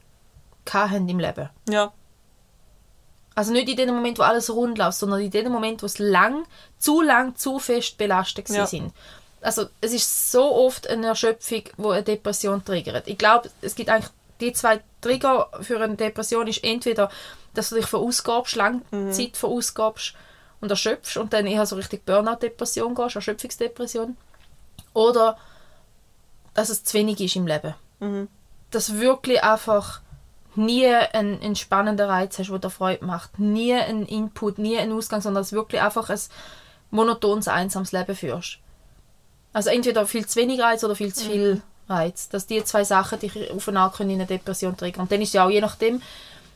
[0.70, 1.50] hatten im Leben.
[1.70, 1.94] Ja.
[3.36, 6.00] Also nicht in dem Moment, wo alles rund läuft, sondern in dem Moment, wo es
[6.00, 6.46] lang,
[6.80, 8.66] zu lang, zu fest belastet ja.
[8.66, 8.94] sind.
[9.46, 13.08] Also es ist so oft eine Erschöpfung, wo eine Depression triggert.
[13.08, 17.10] Ich glaube, es gibt eigentlich die zwei Trigger für eine Depression ist entweder,
[17.54, 18.82] dass du dich verausgabst, lange
[19.12, 20.16] Zeit verausgabst
[20.62, 24.18] und erschöpfst und dann eher so richtig Burnout-Depression gehst, Erschöpfungsdepression.
[24.94, 25.38] Oder
[26.56, 27.76] dass es zu wenig ist im Leben.
[28.00, 28.28] Mhm.
[28.72, 30.02] Dass du wirklich einfach
[30.56, 33.38] nie einen, einen spannenden Reiz hast, der dir Freude macht.
[33.38, 36.20] Nie einen Input, nie einen Ausgang, sondern dass du wirklich einfach ein
[36.90, 38.60] monotones, einsames Leben führst.
[39.56, 42.28] Also entweder viel zu wenig Reiz oder viel zu viel Reiz.
[42.30, 45.04] Dass die zwei Sachen dich aufeinander können in eine Depression triggern.
[45.04, 46.02] Und dann ist ja auch je nachdem,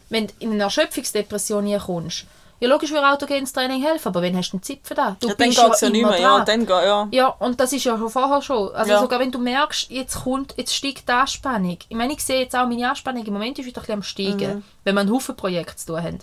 [0.09, 2.25] wenn du in eine Erschöpfungsdepression kommst,
[2.59, 5.15] ja logisch würde autogenes Training helfen, aber wenn hast du einen Zipfel da?
[5.21, 6.19] Du ja dann geht es ja nicht mehr.
[6.19, 6.45] Ja, dran.
[6.45, 7.07] dann geht, ja.
[7.11, 8.75] Ja, und das ist ja schon vorher schon.
[8.75, 8.99] Also Ja.
[8.99, 11.77] sogar wenn du merkst, jetzt kommt, jetzt steigt die Anspannung.
[11.87, 14.03] Ich meine, ich sehe jetzt auch meine Anspannung im Moment ist wieder ein bisschen am
[14.03, 14.63] steigen, Mhm.
[14.83, 16.19] wenn wir einen Haufen Projekte zu tun haben.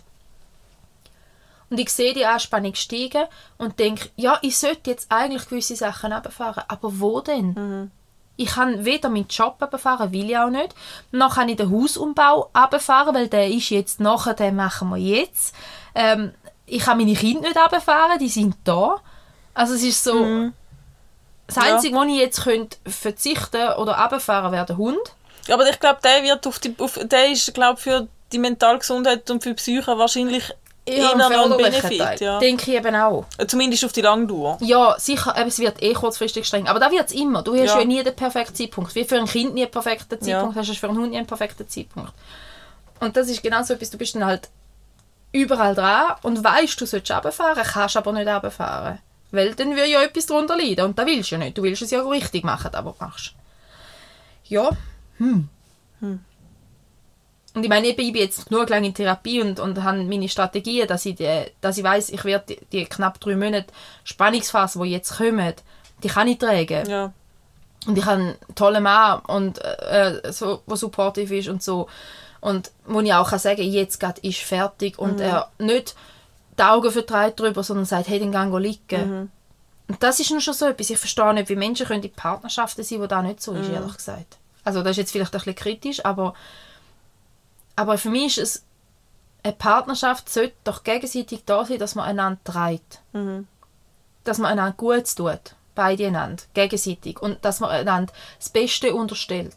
[1.68, 3.24] Und ich sehe die Anspannung steigen
[3.58, 7.48] und denke, ja, ich sollte jetzt eigentlich gewisse Sachen runterfahren, aber wo denn?
[7.54, 7.90] Mhm.
[8.36, 10.74] Ich kann weder meinen Job runterfahren, will ich auch nicht,
[11.10, 15.54] noch kann ich den Hausumbau runterfahren, weil der ist jetzt nachher, den machen wir jetzt.
[15.94, 16.32] Ähm,
[16.66, 18.96] ich kann meine Kinder nicht runterfahren, die sind da.
[19.54, 20.12] Also es ist so,
[21.46, 21.62] das Mhm.
[21.62, 21.62] Ja.
[21.74, 25.14] Einzige, wo ich jetzt könnte verzichten oder runterfahren, wäre der Hund.
[25.46, 29.30] Ja, Aber ich glaube, der wird auf die, auf, der ist, glaube für die Mentalgesundheit
[29.30, 30.52] und für die Psyche wahrscheinlich
[30.86, 31.98] eher ein noch ein förderlicher Benefit.
[31.98, 32.18] Teil.
[32.20, 32.38] Ja.
[32.38, 33.26] Denke ich eben auch.
[33.46, 34.58] Zumindest auf die Langdauer.
[34.60, 36.68] Ja, sicher, eben, es wird eh kurzfristig streng.
[36.68, 37.42] Aber da wird es immer.
[37.42, 37.78] Du hast Ja.
[37.80, 37.84] ja.
[37.84, 38.94] nie den perfekten Zeitpunkt.
[38.94, 40.38] Wie für ein Kind nie einen perfekten Ja.
[40.38, 42.12] Zeitpunkt hast, hast du für einen Hund nie einen perfekten Zeitpunkt.
[43.00, 44.48] Und das ist genau so etwas, du bist dann halt
[45.32, 48.98] überall dran und weißt, du sollst runterfahren, kannst aber nicht runterfahren.
[49.32, 51.58] Weil dann würde ja etwas darunter leiden und das willst du ja nicht.
[51.58, 53.34] Du willst es ja richtig machen, aber machst.
[54.44, 54.70] Ja,
[55.18, 55.48] hm.
[57.56, 60.86] Und ich meine, ich bin jetzt genug lange in Therapie und, und habe meine Strategien,
[60.86, 63.68] dass ich, die, dass ich weiss, ich werde die, die knapp drei Monate
[64.04, 65.54] Spannungsphase, die jetzt kommen,
[66.02, 66.86] die kann ich tragen.
[66.86, 67.14] Ja.
[67.86, 71.88] Und ich habe einen tollen Mann, und, äh, so, der supportive ist und so.
[72.42, 75.96] Und wo ich auch kann sagen jetzt gerade ist fertig und er nicht
[76.58, 79.30] die Augen vertreibt darüber, sondern sagt, hey, den Gang liegen.
[79.88, 80.90] Und das ist nun schon so etwas.
[80.90, 83.96] Ich verstehe nicht, wie Menschen können in Partnerschaften sein, wo das nicht so ist, ehrlich
[83.96, 84.36] gesagt.
[84.62, 86.34] Also das ist jetzt vielleicht ein bisschen kritisch, aber,
[87.76, 88.64] aber für mich ist es,
[89.42, 93.00] eine Partnerschaft sollte doch gegenseitig da sein, dass man einander trägt.
[94.24, 97.22] Dass man einander Gutes tut, beide einander, gegenseitig.
[97.22, 99.56] Und dass man einander das Beste unterstellt.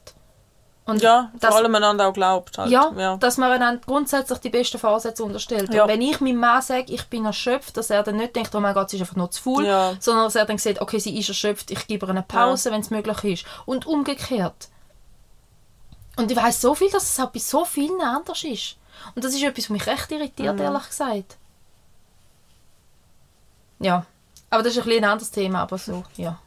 [0.85, 2.57] Und Ja, das, vor allem einander auch glaubt.
[2.57, 2.71] Halt.
[2.71, 3.17] ja, ja.
[3.17, 5.71] dass man einander grundsätzlich die besten Vorsätze unterstellt.
[5.73, 5.83] Ja.
[5.83, 8.59] Und wenn ich meinem Mann sage, ich bin erschöpft, dass er dann nicht denkt, oh
[8.59, 9.93] mein Gott, sie ist einfach nur zu faul, Ja.
[9.99, 12.81] sondern dass er dann sieht, okay, sie ist erschöpft, ich gebe ihr eine Pause, wenn
[12.81, 13.45] es möglich ist.
[13.65, 14.69] Und umgekehrt.
[16.19, 18.75] Und ich weiß so viel, dass es auch bei so vielen anders ist.
[19.15, 20.61] Und das ist etwas, was mich recht irritiert, Mhm.
[20.61, 21.37] ehrlich gesagt.
[23.79, 24.05] Ja.
[24.49, 26.37] Aber das ist ein, bisschen ein anderes Thema, aber so, ja.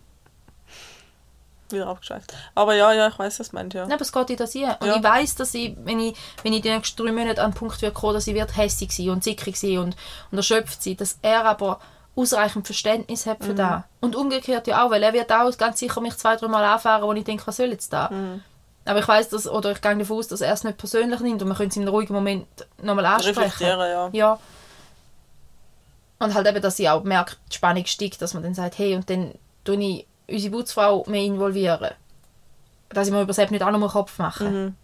[1.71, 2.35] Wieder abgeschweift.
[2.55, 3.85] Aber ja, ja, ich weiß, was du meinst, ja.
[3.85, 4.77] Nein, aber es geht in das hier.
[4.81, 4.97] Und Ja.
[4.97, 7.81] ich weiß, dass ich, wenn ich, wenn ich die nächsten drei Monate an den Punkt
[7.95, 9.97] kommen, dass ich wird hässig sein und zickig sein und,
[10.31, 11.81] und erschöpft sein, dass er aber
[12.15, 13.45] ausreichend Verständnis hat Mhm.
[13.45, 13.83] für das.
[14.03, 17.03] Und umgekehrt ja auch, weil er wird auch ganz sicher mich zwei, drei Mal anfahren,
[17.05, 18.11] wo ich denke, was soll jetzt da?
[18.11, 18.43] Mhm.
[18.85, 21.41] Aber ich weiß dass, oder ich gehe davon aus, dass er es nicht persönlich nimmt
[21.43, 22.47] und man könnte es in einem ruhigen Moment
[22.83, 23.39] nochmal ansprechen.
[23.39, 24.11] Reflektieren, ja.
[24.13, 24.39] Ja.
[26.19, 28.95] Und halt eben, dass ich auch merke, die Spannung steigt, dass man dann sagt, hey,
[28.95, 31.91] und dann tue ich unsere Putzfrau mehr involvieren.
[32.89, 34.45] Dass ich mir über selbst nicht auch noch mal Kopf mache.
[34.45, 34.77] Mhm.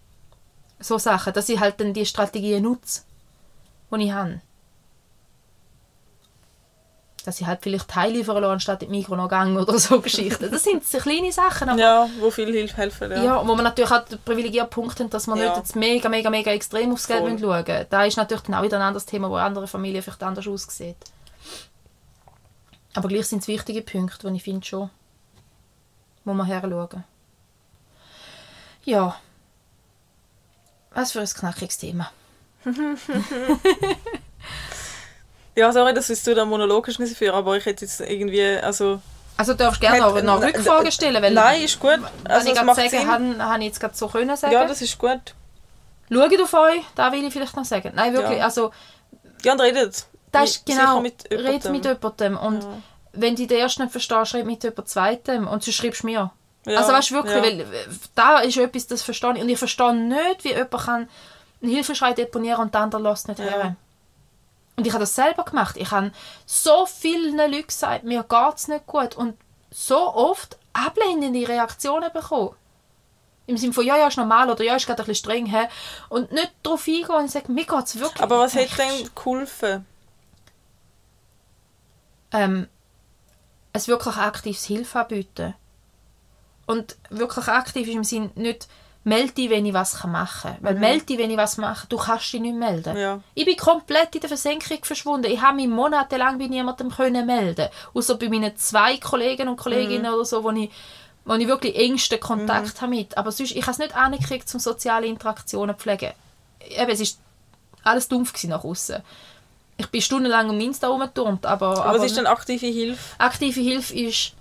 [0.79, 3.01] So Sachen, dass ich halt dann die Strategien nutze,
[3.91, 4.41] die ich habe.
[7.25, 10.49] Dass ich halt vielleicht Teile lasse, anstatt die Mikro noch gehen oder so Geschichten.
[10.49, 13.23] Das sind so kleine Sachen, aber Ja, wo viel Hilfe helfen, ja.
[13.23, 15.45] ja, wo man natürlich auch den privilegierten Punkt hat, dass man Ja.
[15.49, 17.85] nicht jetzt mega, mega, mega extrem aufs Geld schauen müssen.
[17.89, 20.95] Da ist natürlich dann auch wieder ein anderes Thema, wo andere Familien vielleicht anders aussieht.
[22.95, 24.89] Aber gleich sind es wichtige Punkte, die ich finde schon,
[26.25, 27.03] wo man her schauen.
[28.85, 29.15] Ja.
[30.91, 32.11] Was für ein knackiges Thema.
[35.59, 39.01] Ja, sorry, dass du da monologisch nicht führen, aber ich hätte jetzt irgendwie, also...
[39.35, 41.99] Also du darfst gerne noch, noch Rückfragen stellen, weil Nein, ist gut.
[42.25, 44.53] Also ich gerade sagen habe, habe ich jetzt gerade so können sagen.
[44.53, 45.21] Ja, das ist gut.
[46.11, 47.91] Schaut auf euch, da will ich vielleicht noch sagen.
[47.95, 48.45] Nein, wirklich, Ja.
[48.45, 48.71] also
[49.43, 50.05] Ja, und redet.
[50.31, 51.71] Das ist Mit- genau, mit red jemandem.
[51.71, 52.37] mit jemandem.
[52.37, 52.69] Und Ja.
[53.13, 55.47] wenn du den ersten nicht verstehst, red mit jemand zweitem.
[55.47, 56.31] Und du schreibst mir.
[56.65, 57.41] Ja, Also weißt du wirklich, ja.
[57.41, 57.65] weil
[58.15, 59.41] da ist etwas, das verstehe ich.
[59.41, 61.09] Und ich verstehe nicht, wie jemand kann
[61.61, 63.45] einen Hilfeschrei deponieren und der andere lässt nicht Ja.
[63.45, 63.75] her.
[64.79, 65.75] Und ich habe das selber gemacht.
[65.75, 66.13] Ich habe
[66.45, 69.13] so vielen Leuten gesagt, mir geht es nicht gut.
[69.13, 69.37] Und
[69.69, 72.55] so oft ablehnende Reaktionen bekommen.
[73.45, 75.45] Im Sinne von, ja, ja, ist normal oder ja, ist gerade ein bisschen streng.
[75.47, 75.65] He?
[76.07, 79.09] Und nicht darauf eingehen und sagen, mir geht es wirklich Aber was echt hat denn
[79.13, 79.85] geholfen?
[82.31, 82.69] ähm,
[83.73, 85.55] es wirklich aktives Hilfe anbieten.
[86.67, 88.69] Und wirklich aktiv ist im Sinn nicht
[89.03, 90.57] melde dich, wenn ich was machen kann.
[90.61, 92.97] Weil melde dich, wenn ich was mache, du kannst dich nicht melden.
[92.97, 93.19] Ja.
[93.33, 95.31] Ich bin komplett in der Versenkung verschwunden.
[95.31, 97.69] Ich habe mich monatelang bei niemandem können melden.
[97.93, 100.69] Außer bei meinen zwei Kollegen und Kolleginnen oder so, wo ich,
[101.25, 103.17] wo ich wirklich engsten Kontakt habe mit.
[103.17, 106.11] Aber sonst, ich habe es nicht angekriegt, zum soziale Interaktionen zu pflegen.
[106.67, 107.19] Eben, es ist
[107.83, 109.01] alles dumpf nach außen.
[109.77, 112.99] Ich bin stundenlang um Insta rumgeturnt, aber, Aber was ist denn aktive Hilfe?
[113.17, 114.33] Aktive Hilfe ist,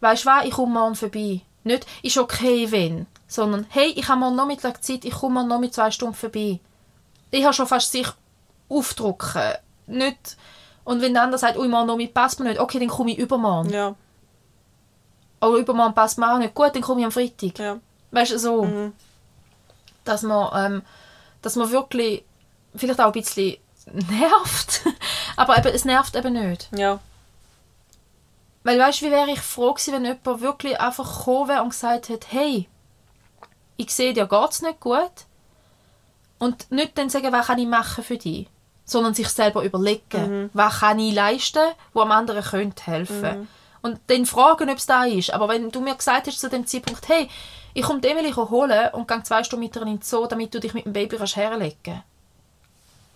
[0.00, 1.42] weißt du was, ich komme morgen vorbei.
[1.62, 5.60] Nicht, ist okay, wenn, sondern, hey, ich habe morgen Nachmittag Zeit, ich komme morgen noch
[5.60, 6.58] mit zwei Stunden vorbei.
[7.30, 8.08] Ich habe schon fast sich
[8.68, 9.52] aufdrucken.
[9.86, 10.36] Nicht,
[10.84, 13.18] und wenn der andere sagt, ui, morgen Nachmittag passt mir nicht, okay, dann komme ich
[13.18, 13.70] übermorgen.
[13.70, 13.94] Ja,
[15.42, 17.58] Oder übermorgen passt mir auch nicht, gut, dann komme ich am Freitag.
[17.58, 17.78] ja.
[18.10, 18.64] Weißt du, so.
[18.64, 18.94] Mhm.
[20.04, 20.82] Dass man, ähm,
[21.42, 22.24] dass man wirklich,
[22.74, 23.58] vielleicht auch ein bisschen
[23.92, 24.80] nervt,
[25.36, 26.70] aber eben, es nervt eben nicht.
[26.74, 27.00] Ja.
[28.64, 31.70] Weil weißt du, wie wäre ich froh gewesen, wenn jemand wirklich einfach gekommen wäre und
[31.70, 32.66] gesagt hätte, hey,
[33.78, 35.10] ich sehe, dir geht's nicht gut.
[36.38, 38.46] Und nicht dann sagen, was kann ich machen für dich,
[38.84, 43.48] sondern sich selber überlegen, was kann ich leisten, wo am anderen könnte helfen.
[43.80, 45.32] Und dann fragen, ob es da ist.
[45.32, 47.28] Aber wenn du mir gesagt hast zu dem Zeitpunkt, hey,
[47.74, 50.52] ich komme die Emily holen und gehe zwei Stunden mit ihr in den Zoo, damit
[50.52, 52.02] du dich mit dem Baby kannst herlegen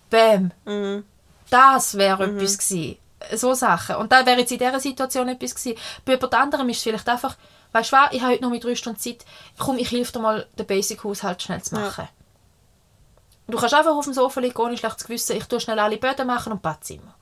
[0.09, 0.53] Bäm.
[0.65, 1.05] Mhm.
[1.51, 2.99] Das wäre etwas gewesen.
[3.35, 3.97] So Sachen.
[3.97, 5.79] Und da wäre jetzt in dieser Situation etwas gewesen.
[6.05, 7.37] Bei jemand anderem ist es vielleicht einfach,
[7.73, 9.25] weißt du was, ich habe heute noch mit drei Stunden Zeit,
[9.59, 12.09] komm, ich helfe dir mal, den Basic-Haushalt schnell zu machen.
[13.49, 16.27] Du kannst einfach auf dem Sofa liegen, ohne schlechtes Gewissen, ich tue schnell alle Böden
[16.27, 17.15] machen und Badzimmer.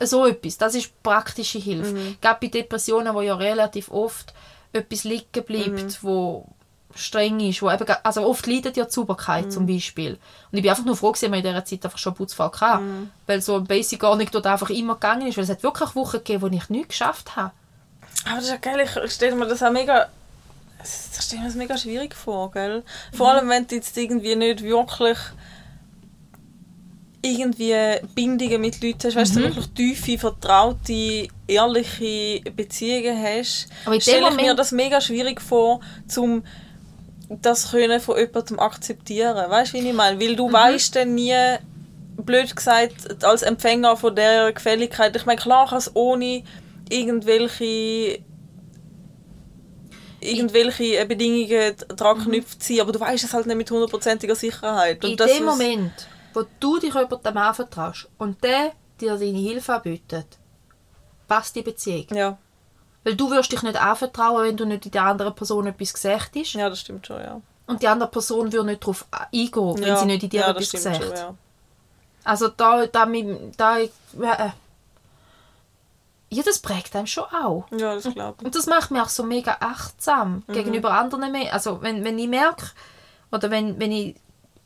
[0.00, 2.16] So etwas, das ist praktische Hilfe.
[2.20, 4.32] Gerade bei Depressionen, wo ja relativ oft
[4.72, 6.46] etwas liegen bleibt, wo
[6.94, 10.18] streng ist, wo eben, also oft leidet ja die Sauberkeit zum Beispiel.
[10.50, 13.12] Und ich bin einfach nur froh, dass wir in dieser Zeit einfach schon Putzfall hatten.
[13.26, 15.94] Weil so ein Basic gar nicht dort einfach immer gegangen ist, weil es hat wirklich
[15.94, 17.52] Wochen gegeben, wo ich nichts geschafft habe.
[18.24, 20.08] Aber das ist ja geil, ich stelle mir das auch mega...
[20.82, 22.84] Ich stelle mir das mega schwierig vor, gell?
[23.12, 25.18] Vor allem, wenn du jetzt irgendwie nicht wirklich
[27.20, 27.74] irgendwie
[28.14, 33.68] Bindungen mit Leuten hast, weißt du, wirklich tiefe, vertraute, ehrliche Beziehungen hast,
[34.00, 36.44] stelle ich mir das mega schwierig vor, zum
[37.28, 39.50] das können von jemandem akzeptieren.
[39.50, 40.18] Weißt du, wie ich meine?
[40.20, 41.34] Weil du weißt dann nie,
[42.16, 46.42] blöd gesagt, als Empfänger von der Gefälligkeit, ich meine, klar kann es ohne
[46.90, 48.22] irgendwelche
[50.20, 55.04] irgendwelche äh, Bedingungen daran geknüpft sind, aber du weißt es halt nicht mit hundertprozentiger Sicherheit.
[55.04, 55.92] Und In dem Moment,
[56.34, 60.26] wo du dich jemandem anvertraust und der dir deine Hilfe anbietet,
[61.28, 62.06] passt die Beziehung.
[62.12, 62.36] Ja,
[63.04, 66.32] Weil du wirst dich nicht anvertrauen, wenn du nicht in der anderen Person etwas gesagt
[66.36, 66.52] hast.
[66.54, 67.40] ja, das stimmt schon, ja.
[67.68, 69.96] Und die andere Person würde nicht darauf eingehen, wenn ja.
[69.98, 70.96] sie nicht in dir ja, etwas gesagt.
[71.04, 71.34] schon, ja.
[72.24, 73.88] Also da, da, mit- da äh,
[76.30, 77.66] ja, das prägt einem schon auch.
[77.70, 78.44] Ja, das glaube ich.
[78.46, 80.52] Und das macht mich auch so mega achtsam Mhm.
[80.52, 81.52] gegenüber anderen Menschen.
[81.52, 82.66] Also wenn, wenn ich merke,
[83.32, 84.16] oder wenn, wenn ich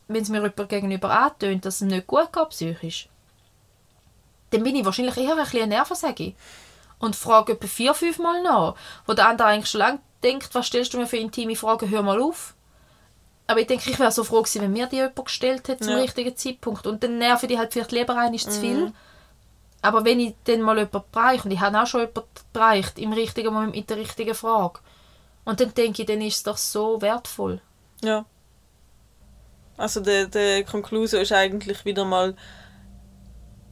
[0.08, 3.08] wenn es mir jemand gegenüber antönt, dass es ihm nicht gut geht psychisch,
[4.50, 6.34] dann bin ich wahrscheinlich eher ein bisschen nervensage
[6.98, 8.74] und frage etwa vier, fünf Mal nach,
[9.06, 12.02] wo der andere eigentlich schon lange denkt, was stellst du mir für intime Fragen, hör
[12.02, 12.54] mal auf.
[13.46, 15.94] Aber ich denke, ich wäre so froh gewesen, wenn mir die jemand gestellt hätte zum
[15.94, 16.00] Ja.
[16.00, 16.86] richtigen Zeitpunkt.
[16.86, 18.94] Und dann nerven die halt vielleicht lieber ein, ist zu Mhm.
[19.82, 23.12] Aber wenn ich dann mal jemanden bereiche, und ich habe auch schon jemanden bereicht, im
[23.12, 24.78] richtigen Moment mit der richtigen Frage,
[25.44, 27.60] und dann denke ich, dann ist es doch so wertvoll.
[28.02, 28.24] Ja.
[29.76, 32.36] Also der, der Konklusion ist eigentlich wieder mal ein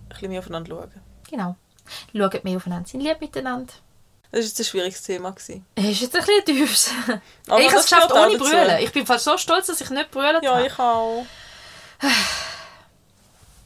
[0.09, 0.93] bisschen mehr aufeinander schauen.
[1.31, 1.57] Genau.
[2.13, 3.73] Schaut mehr aufeinander, sind lieb miteinander.
[4.33, 5.31] Das war jetzt ein schwieriges Thema.
[5.31, 5.67] Gewesen.
[5.75, 6.91] Es ist jetzt ein bisschen tiefs.
[7.49, 8.79] Aber ich habe es geschafft ohne brüllen.
[8.81, 10.67] Ich bin fast so stolz, dass ich nicht brüllen Ja, habe.
[10.67, 11.25] ich auch.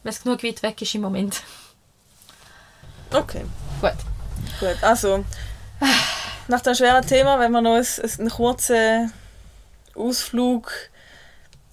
[0.02, 1.42] Weil es genug weit weg ist im Moment.
[3.12, 3.44] Okay,
[3.80, 3.92] Gut.
[4.60, 4.76] gut.
[4.82, 5.24] Also,
[6.48, 9.12] nach dem schweren Thema, wenn wir noch einen, kurzen
[9.94, 10.72] Ausflug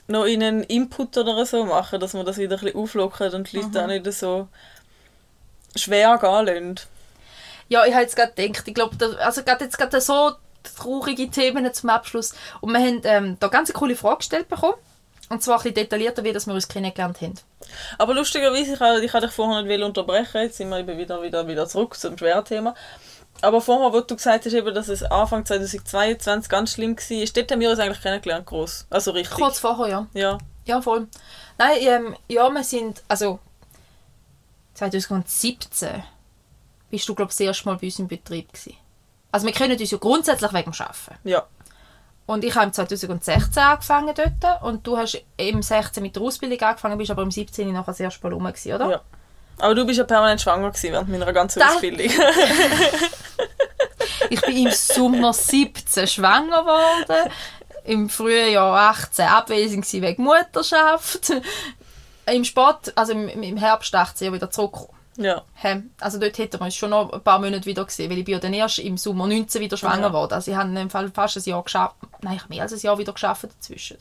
[0.08, 3.52] noch in einen Input oder so machen, dass wir das wieder ein bisschen auflockern und
[3.52, 3.78] die Leute Mhm.
[3.78, 4.48] auch nicht so
[5.76, 6.80] schwer gehen lassen.
[7.70, 10.34] Ja, ich habe jetzt gerade gedacht, ich glaube, also gerade jetzt gerade so
[10.76, 12.34] traurige Themen zum Abschluss.
[12.60, 14.76] Und wir haben ähm, da ganz eine coole Frage gestellt bekommen.
[15.32, 17.34] Und zwar ein bisschen detaillierter, wie dass wir uns kennengelernt haben.
[17.98, 21.22] Aber lustigerweise, ich, habe- ich habe dich vorher nicht unterbrechen, jetzt sind wir eben wieder,
[21.22, 22.76] wieder, wieder zurück zum schweren Thema.
[23.42, 27.52] Aber vorher, wo du gesagt hast, eben, dass es Anfang 2022 ganz schlimm war, dort
[27.52, 28.86] haben wir uns eigentlich kennengelernt, gross.
[28.90, 29.38] Also richtig.
[29.38, 30.08] Kurz vorher, ja.
[30.14, 30.38] Ja.
[30.66, 31.08] Ja, voll.
[31.58, 33.40] Nein, ähm, ja, wir sind, also
[34.76, 36.04] 2017
[36.90, 38.76] bist du, glaube ich, das erste Mal bei uns im Betrieb gewesen.
[39.32, 41.16] Also wir kennen uns ja grundsätzlich wegen dem Arbeiten.
[41.24, 41.46] Ja.
[42.32, 46.62] Und ich habe im 2016 angefangen dort und du hast im 16 mit der Ausbildung
[46.62, 48.90] angefangen, bist aber im 17 nachher das erste Mal rum gewesen, oder?
[48.90, 49.02] ja.
[49.60, 52.10] Aber du bist ja permanent schwanger gewesen während meiner ganzen Das- Ausbildung.
[54.30, 57.32] Ich bin im Sommer 17 schwanger geworden,
[57.84, 61.34] im Frühjahr 18 abwesend wegen Mutterschaft,
[62.28, 64.98] im Sport, also im, im Herbst 18 wieder zurückgekommen.
[65.18, 65.44] Ja.
[66.00, 68.34] Also dort hätten wir uns schon noch ein paar Monate wieder gesehen, weil ich bin
[68.34, 70.08] ja dann erst im Sommer 19 wieder schwanger Ja.
[70.08, 70.34] geworden.
[70.34, 72.80] Also ich habe im Fall fast ein Jahr geschafft, nein, ich habe mehr als ein
[72.80, 73.98] Jahr wieder geschafft dazwischen.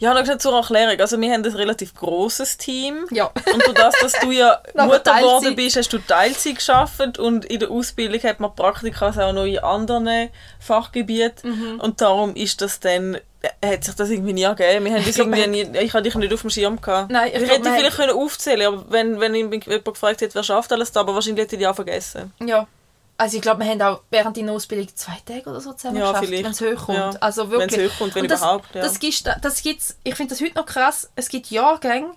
[0.00, 1.00] Ja, noch schnell zur Erklärung.
[1.00, 3.06] Also wir haben ein relativ grosses Team.
[3.10, 3.30] Ja.
[3.52, 7.60] Und durch das, dass du ja Mutter geworden bist, hast du Teilzeit geschafft und in
[7.60, 10.28] der Ausbildung hat man Praktika auch noch in anderen
[10.60, 11.50] Fachgebieten.
[11.74, 11.80] Mhm.
[11.80, 13.16] Und darum ist das dann,
[13.64, 14.84] hat sich das irgendwie nie gegeben.
[14.84, 17.10] Wir haben das irgendwie nie, ich hatte dich nicht auf dem Schirm gehabt.
[17.10, 20.42] Nein, ich ich glaub, hätte vielleicht können aufzählen aber wenn, wenn jemand gefragt hätte, wer
[20.42, 22.32] schafft alles da, aber wahrscheinlich hätte ich die auch vergessen.
[22.44, 22.66] Ja.
[23.18, 26.10] Also ich glaube, wir haben auch während deiner Ausbildung zwei Tage oder so zusammen Ja,
[26.12, 26.98] geschafft, wenn es hochkommt.
[26.98, 27.10] Ja.
[27.20, 27.80] Also wirklich.
[27.80, 28.82] Wenn's hochkommt, wenn Und das, überhaupt, ja.
[28.82, 32.10] Das gibt's, das gibt's, ich finde das heute noch krass, es gibt Jahrgänge,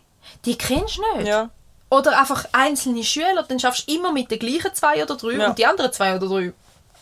[0.46, 1.28] die kennst du nicht.
[1.28, 1.50] Ja.
[1.92, 5.50] Oder einfach einzelne Schüler, dann schaffst du immer mit den gleichen zwei oder drei Ja.
[5.50, 6.54] und die anderen zwei oder drei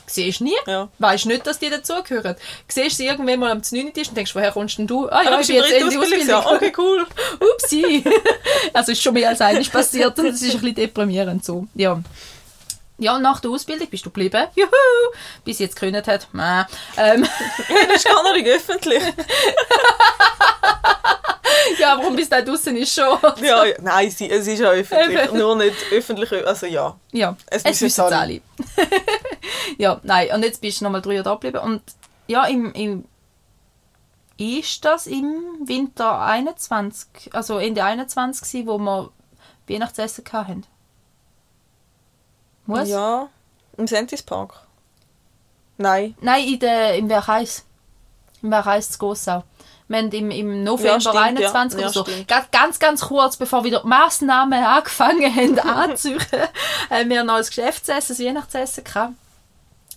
[0.06, 0.56] siehst du nie.
[0.68, 0.90] Ja.
[1.00, 2.36] Weißt nicht, dass die dazugehören.
[2.68, 3.94] Siehst sie irgendwann mal am 9.
[3.94, 5.10] Tisch und denkst, woher kommst denn du?
[5.10, 6.46] Ah Ah, ja, du ich bin jetzt dritten in die Ausbildungsjahr.
[6.46, 6.70] Ausbildung.
[6.70, 7.06] Okay, cool.
[7.56, 8.04] Upsi.
[8.74, 11.68] also ist schon mehr als eines passiert und es ist ein bisschen deprimierend so.
[11.76, 12.02] Ja.
[13.00, 14.48] Ja, nach der Ausbildung bist du geblieben.
[14.56, 14.68] Juhu!
[15.44, 16.28] Bis sie jetzt gekündigt hat.
[16.32, 16.64] Mäh.
[16.98, 17.28] Ähm,
[17.68, 19.04] Das ist gar nicht öffentlich.
[21.80, 23.18] ja, warum bis da draußen ist schon.
[23.42, 23.76] Ja, ja.
[23.82, 25.32] Nein, sie, es ist ja öffentlich.
[25.32, 26.32] Nur nicht öffentlich.
[26.46, 26.96] Also ja.
[27.12, 28.18] Ja, Es es, wissen alle.
[28.18, 28.42] alle.
[29.78, 31.60] ja, nein, und jetzt bist du nochmal drei Jahre da geblieben.
[31.60, 31.82] Und
[32.28, 33.06] ja, im, im
[34.38, 35.34] ist das im
[35.66, 39.10] Winter 21, also Ende 21 gewesen, wo wir
[39.68, 40.66] Weihnachtsessen hatten?
[42.66, 42.88] Muss?
[42.90, 43.28] Ja.
[43.78, 44.62] Im Sentis Park.
[45.78, 46.16] Nein.
[46.22, 47.66] Nein, in der, im Werkheis.
[48.42, 49.44] Im Werkheis zu Gossau.
[49.88, 51.88] Wir haben im, im November stimmt, 21 ja.
[51.88, 52.52] oder Ja, so, stimmt.
[52.52, 56.20] ganz, ganz, kurz, bevor wieder die Massnahmen angefangen haben anzuziehen,
[56.90, 59.14] haben wir ein Geschäftsessen, ein Weihnachtsessen gehabt.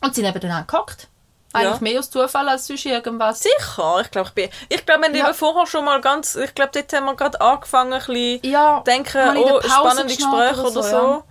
[0.03, 1.09] Und sind eben dann angehockt.
[1.53, 1.81] Eigentlich Ja.
[1.81, 3.41] mehr aus Zufall als sonst irgendwas.
[3.43, 4.01] Sicher.
[4.03, 4.51] Ich glaube, ich bin.
[4.69, 5.33] Ich glaube, wir haben Ja.
[5.33, 6.35] vorher schon mal ganz.
[6.35, 10.83] Ich glaube, dort haben wir gerade angefangen, ein bisschen Ja, denken, oh, spannende Gespräche oder
[10.83, 10.97] so.
[10.97, 11.25] ja.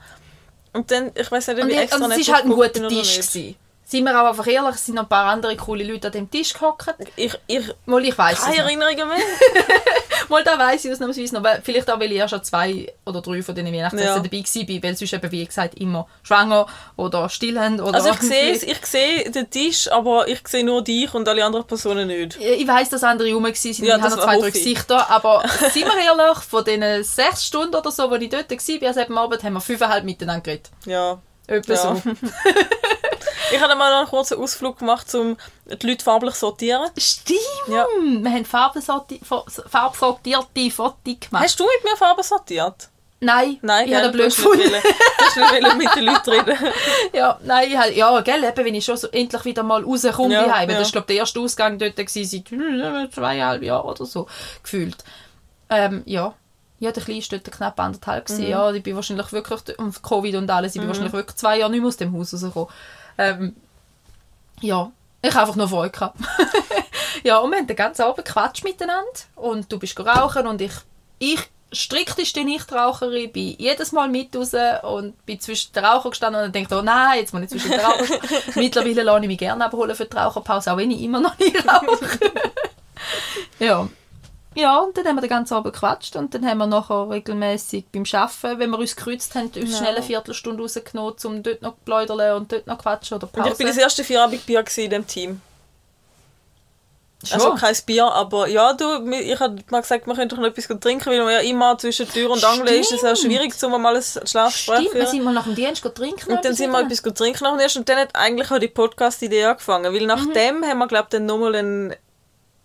[0.75, 2.87] Und dann, ich weiß nicht, ob ich extra und es nicht war halt ein guter
[2.89, 3.15] Tisch.
[3.15, 3.55] Gewesen.
[3.87, 6.31] Sind wir auch einfach ehrlich, es sind noch ein paar andere coole Leute an dem
[6.31, 6.95] Tisch gehockt.
[7.15, 8.57] Ich, ich Mal, ich weiss keine.
[8.57, 9.17] Erinnerungen mehr.
[10.29, 11.43] Mal, da weiss ich ausnahmsweise noch.
[11.43, 14.15] Weil, vielleicht auch, weil ich ja schon zwei oder drei von diesen Weihnachtsessen Ja.
[14.19, 17.93] dabei war, weil sonst eben, wie gesagt, immer schwanger oder stillend oder...
[17.93, 21.67] Also ich sehe ich sehe den Tisch, aber ich sehe nur dich und alle anderen
[21.67, 22.39] Personen nicht.
[22.39, 24.53] Ich weiss, dass andere rum waren, Ja, ich das habe noch zwei, drei ich.
[24.55, 28.87] Gesichter, aber sind wir ehrlich, von diesen sechs Stunden oder so, wo ich dort war,
[28.87, 30.71] also am Abend, haben wir fünfeinhalb miteinander geredet.
[30.85, 31.19] Ja.
[31.47, 31.77] Etwa Ja.
[31.95, 32.01] so.
[33.51, 36.89] Ich habe mal einen kurzen Ausflug gemacht, um die Leute farblich zu sortieren.
[36.97, 37.39] Stimmt!
[37.67, 37.85] Ja.
[37.95, 39.61] Wir haben farbsortierte Fotos
[41.03, 41.43] gemacht.
[41.43, 42.89] Hast du mit mir Farben sortiert?
[43.21, 44.63] Nein, Nein, ich habe blöd gefunden.
[44.63, 46.57] du wollen mit den Leuten reden.
[47.13, 50.45] Ja, nein, ich ja, gell, eben, wenn ich schon so endlich wieder mal rauskomme Ja,
[50.45, 50.69] daheim.
[50.69, 50.79] ja.
[50.79, 54.27] Das war, glaube der erste Ausgang dort gewesen, seit hm, zweieinhalb Jahren oder so,
[54.63, 54.97] gefühlt.
[55.69, 56.33] Ähm, ja.
[56.79, 58.29] Ja, der Kleine war dort knapp anderthalb.
[58.29, 58.43] Mhm.
[58.43, 61.71] Ja, ich bin wahrscheinlich wirklich, und Covid und alles, ich bin wahrscheinlich wirklich zwei Jahre
[61.71, 62.69] nicht mehr aus dem Haus rausgekommen.
[63.17, 63.55] Ähm,
[64.61, 64.91] ja,
[65.21, 66.19] ich habe einfach nur Freude gehabt.
[67.23, 69.05] ja, und wir haben den ganzen Abend gequatscht miteinander.
[69.35, 70.73] Und du bist rauchen und ich,
[71.19, 71.39] ich
[71.73, 74.53] strikteste Nichtraucherin, bin jedes Mal mit raus
[74.83, 77.79] und bin zwischen den Rauchern gestanden und denke, oh nein, jetzt muss ich zwischen den
[77.79, 78.19] Rauchern.
[78.55, 81.57] Mittlerweile lasse ich mich gerne abholen für die Raucherpause, auch wenn ich immer noch nicht
[81.67, 82.19] rauche.
[83.59, 83.87] ja.
[84.55, 87.85] Ja, und dann haben wir den ganzen Abend gequatscht und dann haben wir nachher regelmäßig
[87.91, 89.77] beim Arbeiten, wenn wir uns gekreuzt haben, uns Ja.
[89.77, 91.93] schnell eine Viertelstunde rausgenommen, um dort noch zu
[92.35, 93.51] und dort noch quatschen oder Und Pause.
[93.51, 95.41] ich bin das erste Vierabendbier gewesen in dem Team.
[97.25, 97.41] Schon?
[97.41, 100.67] Also kein Bier, aber ja, du, ich habe mal gesagt, wir können doch noch etwas
[100.79, 102.91] trinken, weil man ja immer zwischen Tür und Angel ist.
[102.91, 103.33] Es ist ja Stimmt.
[103.33, 104.21] schwierig, um mal ein schlechtes
[104.53, 106.31] Gespräch Stimmt, wir sind mal nach dem Dienst trinken.
[106.31, 109.45] Und dann sind wir etwas trinken noch erst und dann hat eigentlich auch die Podcast-Idee
[109.45, 111.95] angefangen, weil nach dem haben wir, glaube ich, dann nochmal einen,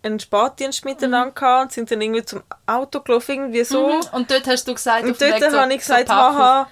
[0.02, 3.88] einen Spätdienst miteinander gehabt und sind dann irgendwie zum Auto gelaufen, irgendwie so.
[3.88, 4.00] Mhm.
[4.12, 6.38] Und dort hast du gesagt, Und dort habe ich gesagt, Parkhaus.
[6.38, 6.68] haha,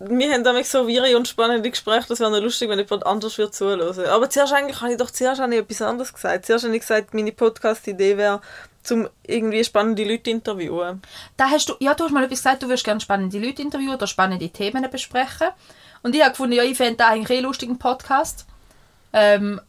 [0.00, 3.50] wir haben damit so wirre und spannende Gespräche, das wäre lustig, wenn jemand anders würde
[3.50, 4.06] zuhören.
[4.06, 6.46] Aber zuerst eigentlich habe ich doch zuerst habe ich etwas anderes gesagt.
[6.46, 8.40] Zuerst habe ich gesagt, meine Podcast-Idee wäre,
[8.84, 11.02] zum irgendwie spannende Leute interviewen.
[11.36, 13.94] Da hast du, ja, du hast mal etwas gesagt, du würdest gerne spannende Leute interviewen
[13.94, 15.48] oder spannende Themen besprechen.
[16.02, 18.46] Und ich habe gefunden, ja, ich fände das eigentlich eh lustig, einen Podcast.
[19.12, 19.60] Ähm,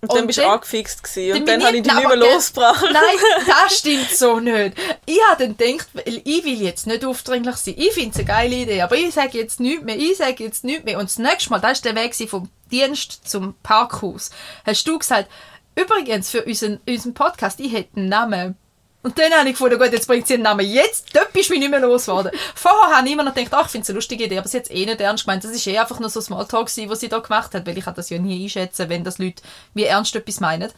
[0.00, 1.38] Und dann bist du angefixt gewesen.
[1.40, 2.84] und dann habe ich ich- dich nicht mehr losgebracht.
[2.92, 3.02] Nein,
[3.46, 4.76] das stimmt so nicht.
[5.06, 7.74] Ich habe dann gedacht, ich will jetzt nicht aufdringlich sein.
[7.76, 9.96] Ich finde es eine geile Idee, aber ich sage jetzt nichts mehr.
[9.96, 10.98] Ich sage jetzt nichts mehr.
[10.98, 14.30] Und das nächste Mal, das war der Weg vom Dienst zum Parkhaus,
[14.64, 15.28] hast du gesagt,
[15.74, 18.56] übrigens für unseren, unseren Podcast, ich hätte einen Namen.
[19.02, 20.66] Und dann habe ich gefunden, gut, jetzt bringt sie einen Namen.
[20.66, 22.32] Jetzt, dort bist du mich nicht mehr losgeworden.
[22.54, 24.56] Vorher habe ich immer noch gedacht, ach, ich finde es eine lustige Idee, aber sie
[24.58, 25.44] hat es eh nicht ernst gemeint.
[25.44, 27.84] Das war eh einfach nur so Smalltalk, gewesen, was sie da gemacht hat, weil ich
[27.84, 29.42] kann das ja nie einschätzen, wenn das Leute
[29.74, 30.70] wie ernst etwas meinen.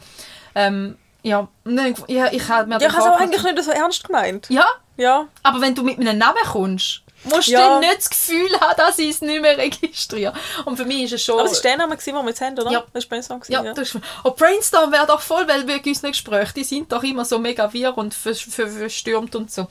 [0.55, 3.71] Ähm, ja, dann, ja, ich habe mir Ja, ich habe es auch eigentlich nicht so
[3.71, 4.49] ernst gemeint.
[4.51, 4.67] Ja,
[4.97, 5.27] Ja.
[5.43, 7.69] aber wenn du mit einem Namen kommst, musst du Ja.
[7.69, 10.33] dann nicht das Gefühl haben, dass ich es nicht mehr registriere.
[10.65, 11.39] Und für mich ist es schon...
[11.39, 12.71] Aber es war der Name, den wir jetzt haben, oder?
[12.71, 12.85] Ja.
[12.93, 13.43] Das war Brainstorm.
[13.49, 13.73] ja, ja.
[13.75, 17.25] das ist, oh, Brainstorm wäre doch voll, weil wir unsere Gespräche, die sind doch immer
[17.25, 19.67] so mega wirr und ver- ver- verstürmt und so.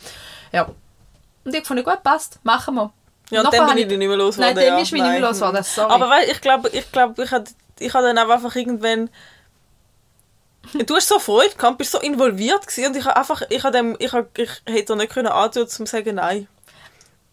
[0.51, 0.69] Ja.
[1.45, 2.91] Und ich fand, gut, passt, machen wir.
[3.31, 5.03] Ja, und dann bin habe ich dich nicht mehr los Nein, dann bist du mich
[5.03, 5.91] nicht mehr losgeworden, sorry.
[5.91, 9.09] Aber weil, ich glaube, ich, glaub, ich hatte ich hatte dann auch einfach irgendwann...
[10.85, 13.75] Du hast so Freude gehabt, bist so involviert gewesen und ich habe einfach, ich, habe
[13.75, 16.47] dem, ich, habe, ich hätte nicht können antun, um zu sagen nein.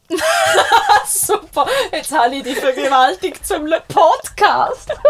[1.06, 4.90] Super, jetzt habe ich dich vergewaltigt zum Podcast.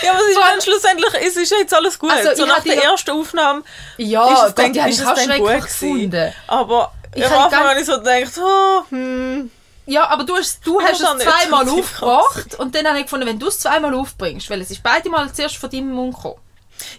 [0.00, 2.10] Ja, aber ist allem- dann schlussendlich, es ist ja jetzt alles gut.
[2.10, 3.62] Also, so ich nach der ersten Aufnahme
[3.96, 6.32] Ja, ist es Gott, dann, die habe ist ich es dann gut gefunden.
[6.46, 9.50] Aber Ich am habe Anfang habe ich so gedacht, oh, hm.
[9.86, 13.38] Ja, aber du hast, du hast es zweimal aufgebracht und dann habe ich gefunden, wenn
[13.40, 16.40] du es zweimal aufbringst, weil es ist beide Mal zuerst von deinem Mund gekommen.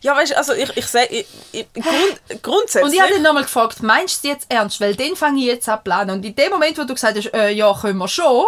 [0.02, 0.86] Ja, weißt du, also ich, ich
[1.52, 2.84] ich, grund, grundsätzlich...
[2.84, 4.80] Und ich habe dann nochmal gefragt, meinst du es jetzt ernst?
[4.82, 6.12] Weil den fange ich jetzt an planen.
[6.12, 8.46] Und in dem Moment, wo du gesagt hast, äh, ja, können wir schon,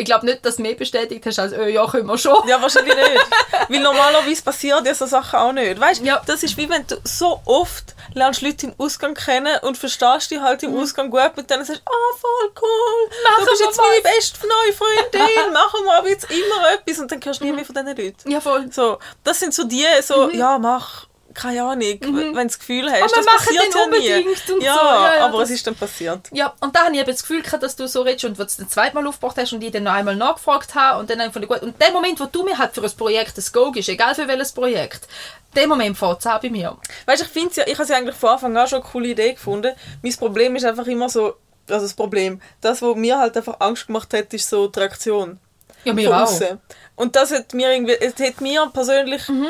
[0.00, 2.46] ich glaube nicht, dass du mehr bestätigt hast als, äh, ja, können wir schon.
[2.48, 3.26] Ja, wahrscheinlich nicht.
[3.68, 5.80] Weil normalerweise passieren ja so Sachen auch nicht.
[5.80, 6.20] Weißt du, Ja.
[6.26, 10.40] das ist wie wenn du so oft lernst Leute im Ausgang kennen und verstehst die
[10.40, 13.22] halt im Ausgang gut und dann sagst du, ah, voll cool, Mhm.
[13.30, 16.98] Machen du bist jetzt meine was." beste neue Freundin, machen wir aber jetzt immer etwas
[16.98, 18.30] und dann hörst du nie mehr von diesen Leuten.
[18.30, 18.66] Ja, voll.
[18.72, 22.98] So, das sind so die, so, ja, mach, keine Ahnung, wenn du das Gefühl hast,
[22.98, 23.02] Mhm.
[23.04, 23.84] Aber das wir machen passiert ja nie.
[24.24, 24.80] unbedingt und ja, so.
[24.80, 26.28] Ja, ja, aber das- es ist dann passiert.
[26.32, 28.42] Ja, und da habe ich eben das Gefühl gehabt, dass du so redest und wo
[28.42, 31.08] du es das zweite Mal aufgebracht hast und ich dann noch einmal nachgefragt habe und
[31.10, 31.62] dann einfach gut.
[31.62, 34.26] Und der Moment, wo du mir halt für ein Projekt ein Go gibst, egal für
[34.28, 35.06] welches Projekt,
[35.54, 36.76] der Moment fängt es an bei mir.
[37.06, 39.08] Weißt du, ich finde ja, ich habe sie eigentlich von Anfang an schon eine coole
[39.08, 39.72] Idee gefunden.
[40.02, 41.34] Mein Problem ist einfach immer so,
[41.68, 45.38] also das Problem, das, was mir halt einfach Angst gemacht hat, ist so die Reaktion
[45.84, 46.56] Ja, mir von auch.
[46.96, 49.48] Und das hat mir irgendwie, es hat mir persönlich Mhm.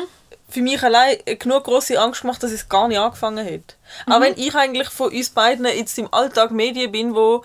[0.51, 3.77] Für mich allein genug große Angst gemacht, dass es gar nicht angefangen hat.
[4.05, 4.13] Mhm.
[4.13, 7.43] Auch wenn ich eigentlich von uns beiden jetzt im Alltag Medien bin, wo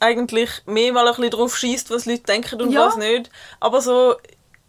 [0.00, 2.86] eigentlich mehr mal ein bisschen drauf schießt, was Leute denken und Ja.
[2.86, 3.30] was nicht.
[3.60, 4.14] Aber so,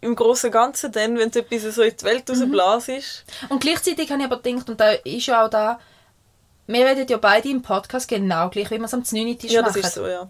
[0.00, 2.54] im Großen und Ganzen dann, wenn etwas so in die Welt Mhm.
[2.58, 3.24] rausblasst.
[3.48, 5.78] Und gleichzeitig habe ich aber gedacht, und da ist ja auch da,
[6.66, 9.38] wir reden ja beide im Podcast genau gleich, wie wir es am 9.
[9.38, 9.74] Tisch Ja, machen.
[9.74, 10.28] das ist so, ja.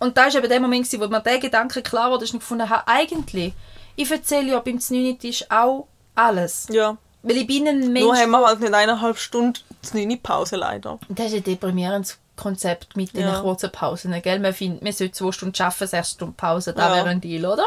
[0.00, 2.68] Und da war eben der Moment, wo mir der Gedanke klar wurde, dass ich gefunden
[2.68, 3.54] habe, eigentlich,
[3.96, 5.18] ich erzähle ja beim 9.
[5.18, 6.66] Tisch auch alles.
[6.70, 6.96] Ja.
[7.22, 8.04] Weil ich bin ein Mensch...
[8.04, 9.58] Nur haben wir halt nicht eineinhalb Stunden
[9.94, 10.98] eine Pause leider.
[11.08, 13.40] Das ist ein deprimierendes Konzept mit den Ja.
[13.40, 14.12] kurzen Pausen.
[14.22, 14.40] Gell?
[14.40, 16.96] Man, findet, man sollte zwei Stunden arbeiten, sechs Stunden Pause, da Ja.
[16.96, 17.66] wäre ein Deal, oder?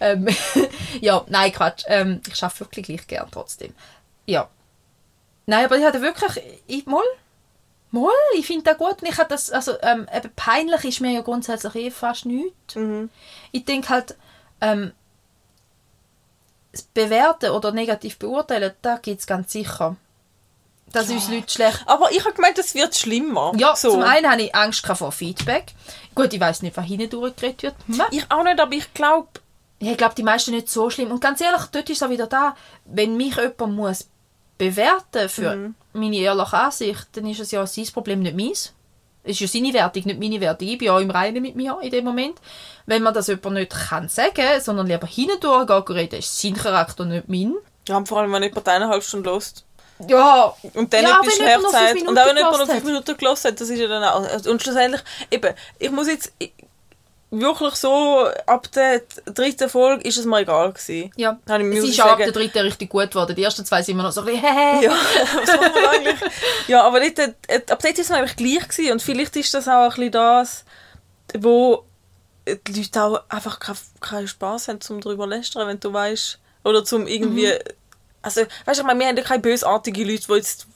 [0.00, 0.28] Ähm,
[1.00, 1.84] ja, nein, Quatsch.
[1.88, 3.74] Ähm, ich arbeite wirklich gleich gern trotzdem.
[4.26, 4.48] Ja.
[5.46, 6.42] Nein, aber ich hatte wirklich...
[6.66, 7.02] Ich, mal,
[7.90, 9.02] mal, ich finde das gut.
[9.02, 10.06] Und ich hatte das, also, ähm,
[10.36, 12.76] peinlich ist mir ja grundsätzlich eh fast nichts.
[12.76, 13.10] Mhm.
[13.52, 14.16] Ich denke halt,
[14.62, 14.92] ähm,
[16.94, 19.96] Bewerten oder negativ beurteilen, da gibt es ganz sicher.
[20.92, 23.52] Dass uns Leute schlecht Aber ich habe gemeint, es wird schlimmer.
[23.56, 23.92] ja, so.
[23.92, 25.72] zum einen habe ich Angst vor Feedback.
[26.16, 27.74] Gut, ich weiß nicht, was hinten durchgeredet wird.
[27.86, 28.02] Hm.
[28.10, 29.28] Ich auch nicht, aber ich glaube,
[29.82, 31.10] Ja, ich glaube, die meisten nicht so schlimm.
[31.12, 32.54] Und ganz ehrlich, dort ist es auch wieder da,
[32.86, 34.08] wenn mich jemand muss
[34.58, 35.74] bewerten für Mhm.
[35.94, 38.72] meine ehrliche Ansicht, dann ist es ja sein Problem, nicht meins.
[39.22, 40.66] Es ist ja seine Wertung, nicht meine Wertung.
[40.68, 42.38] Ich bin auch im Reinen mit mir in dem Moment.
[42.86, 47.04] Wenn man das jemand nicht kann sagen, sondern lieber hinten durchgeht, reden, ist sein Charakter
[47.04, 47.54] nicht mein.
[47.88, 49.64] ja, vor allem, wenn jemand eineinhalb Stunden lost.
[50.08, 52.08] Ja, Und dann Ja, etwas wenn jemand noch Schmerz fünf hat.
[52.08, 54.46] Und auch wenn jemand noch fünf Minuten gelassen hat, das ist ja dann auch...
[54.46, 56.32] Und schlussendlich, eben, ich muss jetzt...
[56.38, 56.52] ich-
[57.32, 61.12] Wirklich so, ab der dritten Folge ist es mir egal gewesen.
[61.16, 61.38] ja.
[61.48, 63.36] Habe ich Es ist ab der dritten richtig gut geworden.
[63.36, 64.82] Die ersten zwei sind immer noch so ein bisschen, hehe.
[64.82, 64.90] Ja,
[65.34, 65.50] was
[65.94, 66.20] eigentlich?
[66.66, 68.92] Ja, aber dort, äh, ab dort ist es mir eigentlich gleich gewesen.
[68.92, 70.64] Und vielleicht ist das auch ein bisschen das,
[71.38, 71.84] wo
[72.48, 73.60] die Leute auch einfach
[74.00, 77.46] keinen Spass haben, zum darüber zu lästern, wenn du weißt oder zum irgendwie...
[77.46, 77.58] Mhm.
[78.22, 80.66] Also, weißt du, ich meine, wir haben ja keine bösartigen Leute, die jetzt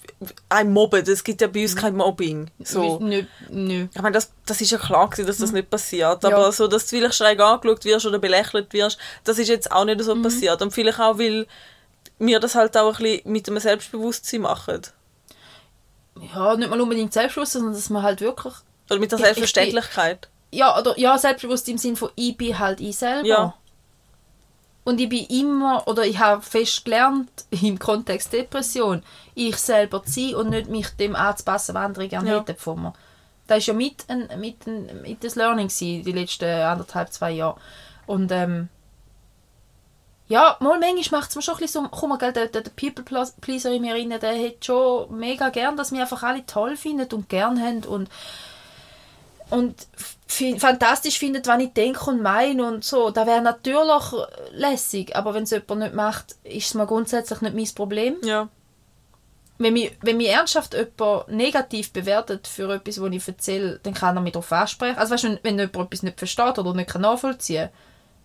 [0.49, 1.03] einen mobben.
[1.09, 1.65] Es gibt ja bei Mhm.
[1.65, 2.51] uns kein Mobbing.
[2.61, 2.99] So.
[3.01, 3.87] Nö, nö.
[3.95, 6.23] Ich meine, das, das ist ja klar gewesen, dass das nicht passiert.
[6.23, 6.31] Mhm.
[6.31, 6.37] Ja.
[6.37, 9.85] Aber so, dass du vielleicht schräg angeschaut wirst oder belächelt wirst, das ist jetzt auch
[9.85, 10.03] nicht Mhm.
[10.05, 10.61] so passiert.
[10.63, 11.47] Und vielleicht auch, weil
[12.19, 14.83] wir das halt auch ein bisschen mit einem Selbstbewusstsein machen.
[16.35, 18.55] Ja, nicht mal unbedingt selbstbewusst, sondern dass man halt wirklich
[18.91, 20.29] Oder mit der Ich- ich- Selbstverständlichkeit.
[20.53, 23.27] ja, oder, ja, selbstbewusst im Sinne von, ich bin halt ich selber.
[23.27, 23.55] Ja.
[24.85, 29.03] Und ich bin immer, oder ich habe fest gelernt, im Kontext Depression,
[29.35, 32.39] ich selber zu sein und nicht mich dem anzupassen, was andere gerne Ja.
[32.41, 32.93] hätten von mir.
[33.47, 37.33] Das war ja mit, ein, mit, ein, mit das Learning gewesen, die letzten anderthalb, zwei
[37.33, 37.57] Jahre.
[38.07, 38.69] Und ähm,
[40.29, 42.63] ja, mal manchmal macht es mir schon ein bisschen so, guck mal, gell, der, der,
[42.63, 47.13] People-Pleaser in mir rein, der hat schon mega gern, dass wir einfach alle toll finden
[47.13, 48.09] und gern haben und
[49.51, 49.87] und
[50.27, 53.11] fantastisch findet, was ich denke und meine und so.
[53.11, 54.13] Das wäre natürlich
[54.53, 58.17] lässig, aber wenn es jemand nicht macht, ist es mir grundsätzlich nicht mein Problem.
[58.25, 58.49] Ja.
[59.57, 64.17] Wenn mich, wenn mich ernsthaft jemand negativ bewertet für etwas, was ich erzähle, dann kann
[64.17, 64.99] er mich darauf ansprechen.
[64.99, 67.69] Also weißt, wenn, wenn jemand etwas nicht versteht oder nicht nachvollziehen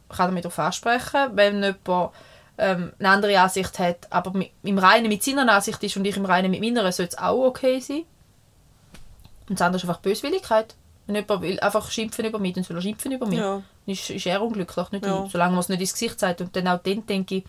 [0.07, 1.29] kann, kann er mich darauf ansprechen.
[1.33, 2.11] Wenn jemand
[2.57, 4.33] ähm, eine andere Ansicht hat, aber
[4.63, 7.45] im Reinen mit seiner Ansicht ist und ich im Reinen mit meiner, soll es auch
[7.45, 8.05] okay sein.
[9.47, 10.75] Und das andere ist einfach Böswilligkeit.
[11.05, 13.39] Wenn jemand will einfach schimpfen über mich, dann soll er schimpfen über mich.
[13.39, 13.61] Ja.
[13.85, 15.23] Dann Ist, ist er unglücklich, nicht Ja.
[15.25, 15.31] ich.
[15.31, 16.41] Solange man es nicht ins Gesicht sagt.
[16.41, 17.43] Und dann auch dann denke ich,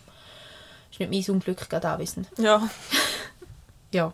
[0.90, 2.28] ist nicht mein Unglück gerade anwesend.
[2.38, 2.62] Ja.
[3.92, 4.12] Ja.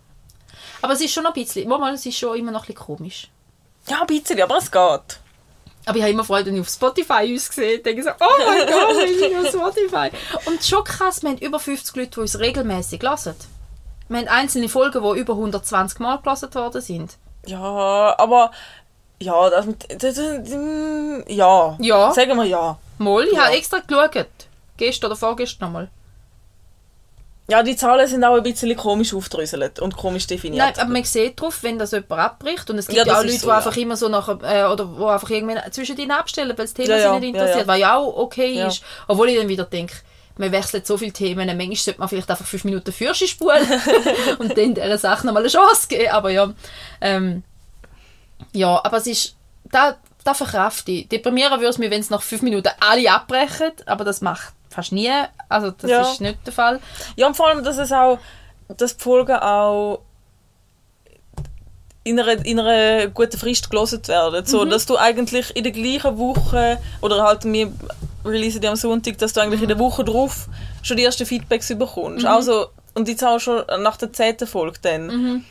[0.83, 2.97] Aber es ist schon noch ein bisschen, manchmal es ist schon immer noch ein bisschen
[2.97, 3.29] komisch.
[3.89, 5.21] Ja, ein bisschen, aber es geht.
[5.89, 7.79] Aber ich habe immer Freude, wenn ich auf Spotify uns sehe.
[7.79, 10.11] denke ich so, oh mein Gott, wir sind auf Spotify.
[10.47, 13.37] Und schon krass, wir haben über 50 Leute, die uns regelmäßig hören.
[14.09, 17.17] Wir haben einzelne Folgen, die über 120 Mal gelesen worden sind.
[17.47, 18.51] Ja, aber...
[19.19, 19.67] Ja, das.
[19.99, 20.51] Das, das,
[21.29, 21.77] ja.
[21.81, 22.13] Ja.
[22.13, 22.79] Sagen wir ja.
[22.99, 23.47] Mal, ich Ja.
[23.47, 24.27] habe extra geschaut.
[24.77, 25.91] Gestern oder vorgestern nochmal.
[27.49, 30.65] Ja, die Zahlen sind auch ein bisschen komisch aufdröselt und komisch definiert.
[30.65, 32.69] Nein, aber man sieht drauf, wenn das jemand abbricht.
[32.71, 33.57] Und es gibt Ja, auch Leute, so, die ja.
[33.57, 36.97] einfach immer so nachher, äh, oder wo einfach irgendwie zwischen ihnen abstellen, weil das Thema
[36.97, 38.83] Ja, sie nicht interessiert, was ja auch okay ist.
[39.07, 39.95] Obwohl ich dann wieder denke,
[40.39, 43.67] man wechselt so viele Themen, manchmal sollte man vielleicht einfach fünf Minuten Fürsche spulen
[44.39, 46.11] und dann dieser Sache nochmal eine Chance geben.
[46.11, 46.53] Aber ja,
[47.01, 47.45] ähm,
[48.53, 51.09] ja, aber es ist, da, da verkraft ich.
[51.09, 54.93] Deprimieren würde es mich, wenn es nach fünf Minuten alle abbrechen, aber das macht fast
[54.93, 55.11] nie,
[55.49, 56.03] also das Ja.
[56.03, 56.81] ist nicht der Fall.
[57.17, 58.19] Ja, und vor allem, dass es auch,
[58.69, 60.01] dass die Folgen auch
[62.05, 64.47] in einer, in einer guten Frist gelesen werden.
[64.47, 64.71] So, Mhm.
[64.71, 67.73] dass du eigentlich in der gleichen Woche, oder halt wir
[68.25, 70.49] releasen die am Sonntag, dass du eigentlich in der Woche drauf
[70.83, 72.25] schon die ersten Feedbacks bekommst.
[72.25, 72.31] Mhm.
[72.31, 75.45] Also, und jetzt auch schon nach der zehnten Folge dann.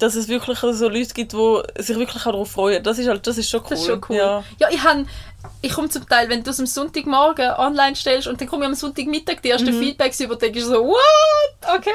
[0.00, 0.04] Mhm.
[0.06, 2.82] Dass es wirklich so Leute gibt, die sich wirklich darauf freuen.
[2.82, 3.66] Das ist halt, das ist schon cool.
[3.70, 4.16] Das ist schon cool.
[4.16, 4.44] Ja.
[4.58, 5.08] Ja, ich han,
[5.62, 8.68] ich komme zum Teil, wenn du es am Sonntagmorgen online stellst und dann komme ich
[8.68, 11.78] am Sonntagmittag die ersten Feedbacks über, denke ich so, what?
[11.78, 11.90] Okay,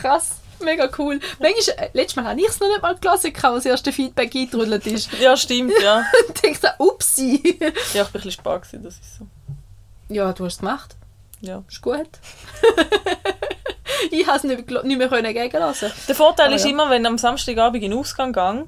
[0.00, 1.20] krass, mega cool.
[1.38, 4.34] Manchmal, äh, letztes Mal habe ich es noch nicht mal gelesen, als das erste Feedback
[4.34, 5.10] eingetrudelt ist.
[5.20, 5.98] ja, stimmt, ja.
[6.28, 7.58] Und denke so, upsi.
[7.60, 9.26] Ja, ich bin ein bisschen spät gewesen, das ist so.
[10.08, 10.96] ja, du hast es gemacht.
[11.40, 11.62] Ja.
[11.68, 12.08] Ist gut.
[14.10, 15.90] ich habe es nicht, nicht mehr können gegenlassen.
[16.08, 16.70] Der Vorteil Aber ist ja.
[16.70, 18.64] immer, wenn ich am Samstagabend in den Ausgang gehe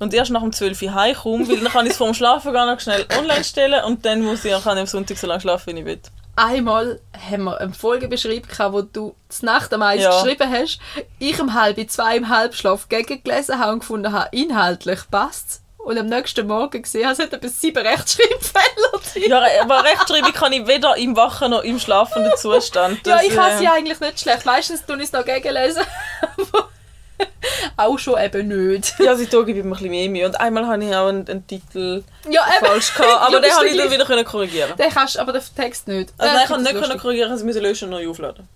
[0.00, 2.66] und erst nach dem 12 Uhr heimkomme, weil dann kann ich es vorm Schlafen gehen
[2.66, 5.74] noch schnell online stellen und dann muss ich, kann ich am Sonntag so lange schlafen,
[5.76, 6.00] wie ich will.
[6.34, 6.98] Einmal
[7.30, 10.22] haben wir eine Folge beschrieben, wo du z Nacht am Eis Ja.
[10.22, 10.78] geschrieben hast,
[11.18, 16.06] ich um halb zwei im Halbschlaf gegengelesen habe und gefunden habe, inhaltlich passt Und am
[16.06, 18.91] nächsten Morgen gesehen habe, es hat etwa sieben Rechtschreibfehler.
[19.28, 23.06] Ja, aber Rechtschreibung kann ich weder im wachen noch im schlafenden Zustand.
[23.06, 24.44] Ja, ich habe äh, sie eigentlich nicht schlecht.
[24.46, 25.82] Meistens tue ich es noch gegenlesen.
[27.76, 28.94] auch schon eben nicht.
[28.98, 30.26] Ja, sie gebe ich mir ein bisschen mehr Mühe.
[30.26, 33.68] Und einmal habe ich auch einen, einen Titel Ja, falsch gehabt, aber Ja, den habe
[33.68, 34.76] ich dann wieder korrigieren.
[34.76, 36.12] Den kannst du, aber den Text nicht.
[36.18, 38.48] Also nein, ich konnte nicht korrigieren, sie müssen löschen und neu aufladen.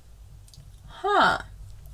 [1.02, 1.40] Ha.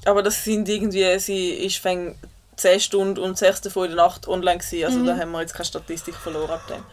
[0.04, 2.16] Aber das sind irgendwie, sie ist fäng
[2.56, 4.84] 10 Stunden und 6 davon in der Nacht online gewesen.
[4.84, 5.06] Also Mhm.
[5.06, 6.84] da haben wir jetzt keine Statistik verloren ab dem.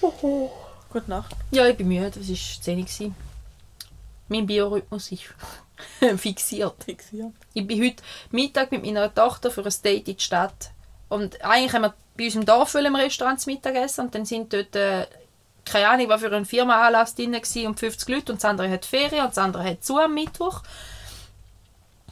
[0.00, 1.34] Gute Nacht.
[1.50, 2.20] Ja, ich bin müde.
[2.20, 3.14] Es war 10 Uhr.
[4.28, 5.22] Mein Biorhythmus ist
[6.20, 6.84] fixiert.
[6.84, 7.32] Fixiert.
[7.54, 10.70] Ich bin heute Mittag mit meiner Tochter für ein Date in die Stadt.
[11.08, 14.24] Und eigentlich haben wir bei uns im Dorf im Restaurant zu Mittag essen und dann
[14.24, 15.06] sind dort, äh,
[15.64, 18.84] keine Ahnung, war für einen Firmenanlass drin gewesen, um 50 Leute und das andere hat
[18.84, 20.62] Ferien und das andere hat zu am Mittwoch.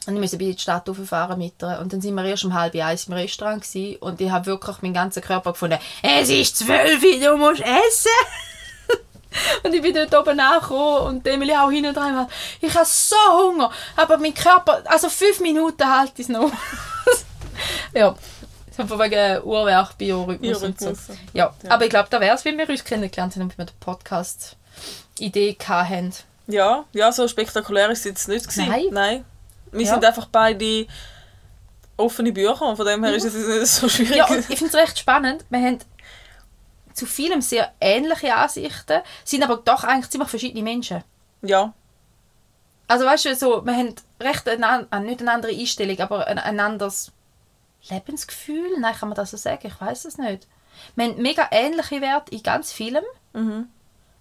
[0.07, 1.79] Und ich musste in die Stadt rauffahren mit ihr.
[1.79, 4.81] Und dann sind wir erst um halb eins im Restaurant gewesen, und ich habe wirklich
[4.81, 8.11] meinen ganzen Körper gefunden, es ist zwölf, du musst essen.
[9.63, 12.25] Und ich bin dort oben angekommen und Emily auch hinten dran.
[12.61, 16.49] Ich habe so Hunger, aber mein Körper, also fünf Minuten halte ich es noch.
[17.93, 18.15] ja,
[18.77, 20.93] so von wegen Uhrwerk, Biorhythmus und so.
[21.33, 21.71] Ja, Ja.
[21.71, 25.57] aber ich glaube, da wäre es, wenn wir uns kennengelernt haben und wir die Podcast-Idee
[25.67, 26.13] hatten.
[26.47, 28.69] Ja, ja, so spektakulär ist es jetzt nicht gewesen.
[28.69, 28.85] Nein.
[28.91, 29.25] Nein.
[29.77, 29.93] Wir Ja.
[29.93, 30.87] sind einfach beide
[31.97, 34.15] offene Bücher und von dem her ist es nicht so schwierig.
[34.17, 35.45] Ja, ich finde es recht spannend.
[35.49, 35.79] Wir haben
[36.93, 41.03] zu vielem sehr ähnliche Ansichten, sind aber doch eigentlich ziemlich verschiedene Menschen.
[41.41, 41.73] ja.
[42.87, 46.37] Also weißt du, so, wir haben recht eine, äh, nicht eine andere Einstellung, aber ein,
[46.37, 47.11] ein anderes
[47.89, 48.77] Lebensgefühl.
[48.79, 49.65] Nein, kann man das so sagen?
[49.65, 50.47] Ich weiß es nicht.
[50.95, 53.03] Wir haben mega ähnliche Werte in ganz vielem,
[53.33, 53.69] Mhm.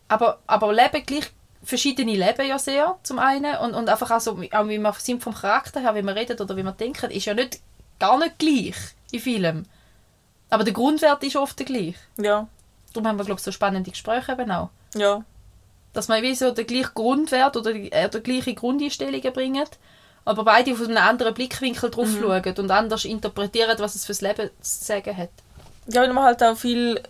[0.08, 1.30] aber, aber leben gleich
[1.64, 5.22] verschiedene Leben ja sehr zum einen und, und einfach auch so, auch wie wir sind
[5.22, 7.60] vom Charakter her, wie wir reden oder wie wir denken, ist ja nicht
[7.98, 8.76] gar nicht gleich
[9.10, 9.66] in vielem.
[10.50, 11.96] Aber der Grundwert ist oft der gleich.
[12.18, 12.46] Ja.
[12.92, 14.70] Darum haben wir, glaube ich, so spannende Gespräche eben auch.
[14.94, 15.24] Ja.
[15.92, 19.64] Dass man wie so den gleichen Grundwert oder die, äh, die gleiche Grundeinstellungen bringen,
[20.24, 22.20] aber beide auf einen anderen Blickwinkel drauf Mhm.
[22.20, 25.30] schauen und anders interpretieren, was es fürs Leben zu sagen hat.
[25.88, 27.00] Ja, weil man halt auch viel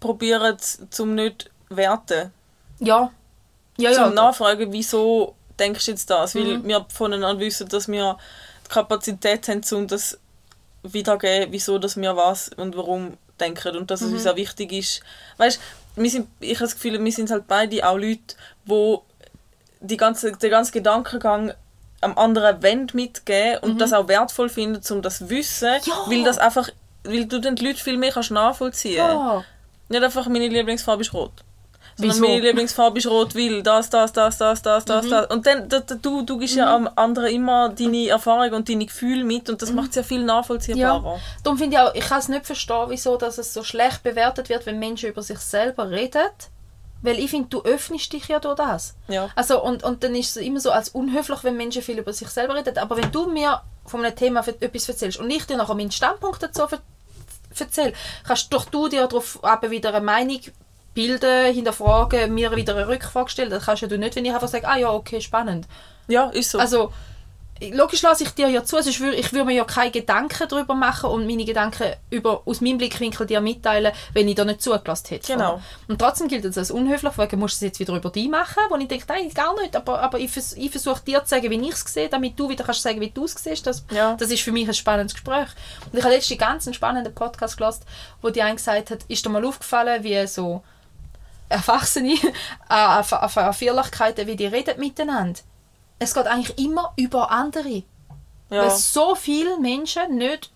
[0.00, 0.60] probiert,
[0.90, 2.32] zum nicht werten.
[2.80, 3.10] Ja.
[3.78, 4.04] Ja, ja.
[4.04, 6.34] zum Nachfragen, wieso denkst du jetzt das?
[6.34, 6.68] Weil Mhm.
[6.68, 8.16] wir voneinander wissen, dass wir
[8.66, 10.18] die Kapazität haben, um das
[10.82, 14.14] wiedergeben, wieso dass wir was und warum denken und dass es Mhm.
[14.14, 15.00] uns auch wichtig ist.
[15.36, 15.60] Weißt,
[15.96, 18.34] wir sind, ich habe das Gefühl, wir sind halt beide auch Leute,
[18.64, 19.02] wo
[19.80, 21.52] die ganze, den ganzen Gedankengang
[22.00, 25.80] am anderen Wend mitgeben und das auch wertvoll finden, um das zu wissen, Mhm.
[25.86, 25.94] Ja.
[26.06, 26.68] weil das einfach,
[27.04, 28.96] weil du den Leuten viel mehr kannst nachvollziehen.
[28.96, 29.44] ja.
[29.88, 31.32] Nicht einfach, meine Lieblingsfarbe ist rot.
[31.98, 32.28] Sondern Wieso?
[32.28, 35.10] meine Lieblingsfarbe ist rot, weil das, das, das, das, das, das, Mhm.
[35.10, 35.26] das.
[35.30, 38.84] Und dann, da, da, du, du gibst ja am anderen immer deine Erfahrung und deine
[38.84, 41.00] Gefühle mit und das macht es ja viel nachvollziehbarer.
[41.00, 41.06] Mhm.
[41.06, 41.16] Ja.
[41.42, 44.48] Darum finde ich auch, ich kann es nicht verstehen, wieso dass es so schlecht bewertet
[44.50, 46.20] wird, wenn Menschen über sich selber reden.
[47.02, 48.94] Weil ich finde, du öffnest dich ja durch das.
[49.08, 49.28] Ja.
[49.36, 52.28] Also, und, und dann ist es immer so als unhöflich, wenn Menschen viel über sich
[52.28, 52.76] selber reden.
[52.78, 55.90] Aber wenn du mir von einem Thema für- etwas erzählst und ich dir nachher meinen
[55.92, 56.62] Standpunkt dazu
[57.58, 57.92] erzähle,
[58.26, 60.40] kannst doch du dir darauf wieder eine Meinung
[60.96, 63.50] bilden, hinterfragen, mir wieder eine Rückfrage stellen.
[63.50, 65.68] Das kannst ja du nicht, wenn ich einfach sage, ah ja, okay, spannend.
[66.08, 66.58] Ja, ist so.
[66.58, 66.92] Also,
[67.72, 70.74] logisch lasse ich dir ja zu, sonst würde ich würde mir ja keine Gedanken darüber
[70.74, 75.08] machen und meine Gedanken über, aus meinem Blickwinkel dir mitteilen, wenn ich dir nicht zugelassen
[75.08, 75.32] hätte.
[75.32, 75.60] Genau.
[75.88, 78.62] Und trotzdem gilt es als unhöflich, weil musst du es jetzt wieder über dich machen,
[78.68, 81.50] wo ich denke, nein, gar nicht, aber, aber ich, vers ich versuche dir zu sagen,
[81.50, 83.66] wie ich es sehe, damit du wieder kannst sagen, wie du es siehst.
[83.66, 84.14] Das, Ja.
[84.14, 85.48] das ist für mich ein spannendes Gespräch.
[85.92, 87.80] Und ich habe letztens einen ganz spannenden Podcast gehört,
[88.22, 90.62] wo die eine gesagt hat, ist dir mal aufgefallen, wie so
[91.48, 92.16] Erwachsene
[92.68, 95.40] an, an, an, an Feierlichkeiten, wie die reden miteinander.
[95.98, 97.82] Es geht eigentlich immer über andere.
[98.48, 98.70] Weil ja.
[98.70, 100.50] so viele Menschen nicht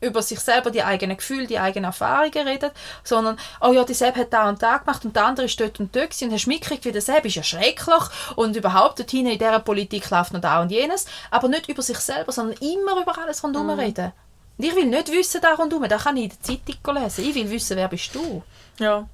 [0.00, 2.70] über sich selber, die eigenen Gefühle, die eigenen Erfahrungen reden,
[3.02, 5.80] sondern, oh ja, die Seb hat da und da gemacht und der andere ist dort
[5.80, 8.04] und dort gewesen und hast mitgekriegt, wie der Seb ist ja schrecklich
[8.36, 11.82] und überhaupt dort hinten in dieser Politik läuft noch da und jenes, aber nicht über
[11.82, 14.12] sich selber, sondern immer über alles rundherum reden.
[14.58, 17.24] Und ich will nicht wissen, da rundherum, da kann ich in der Zeitung lesen.
[17.24, 18.42] Ich will wissen, wer bist du.
[18.78, 19.08] ja.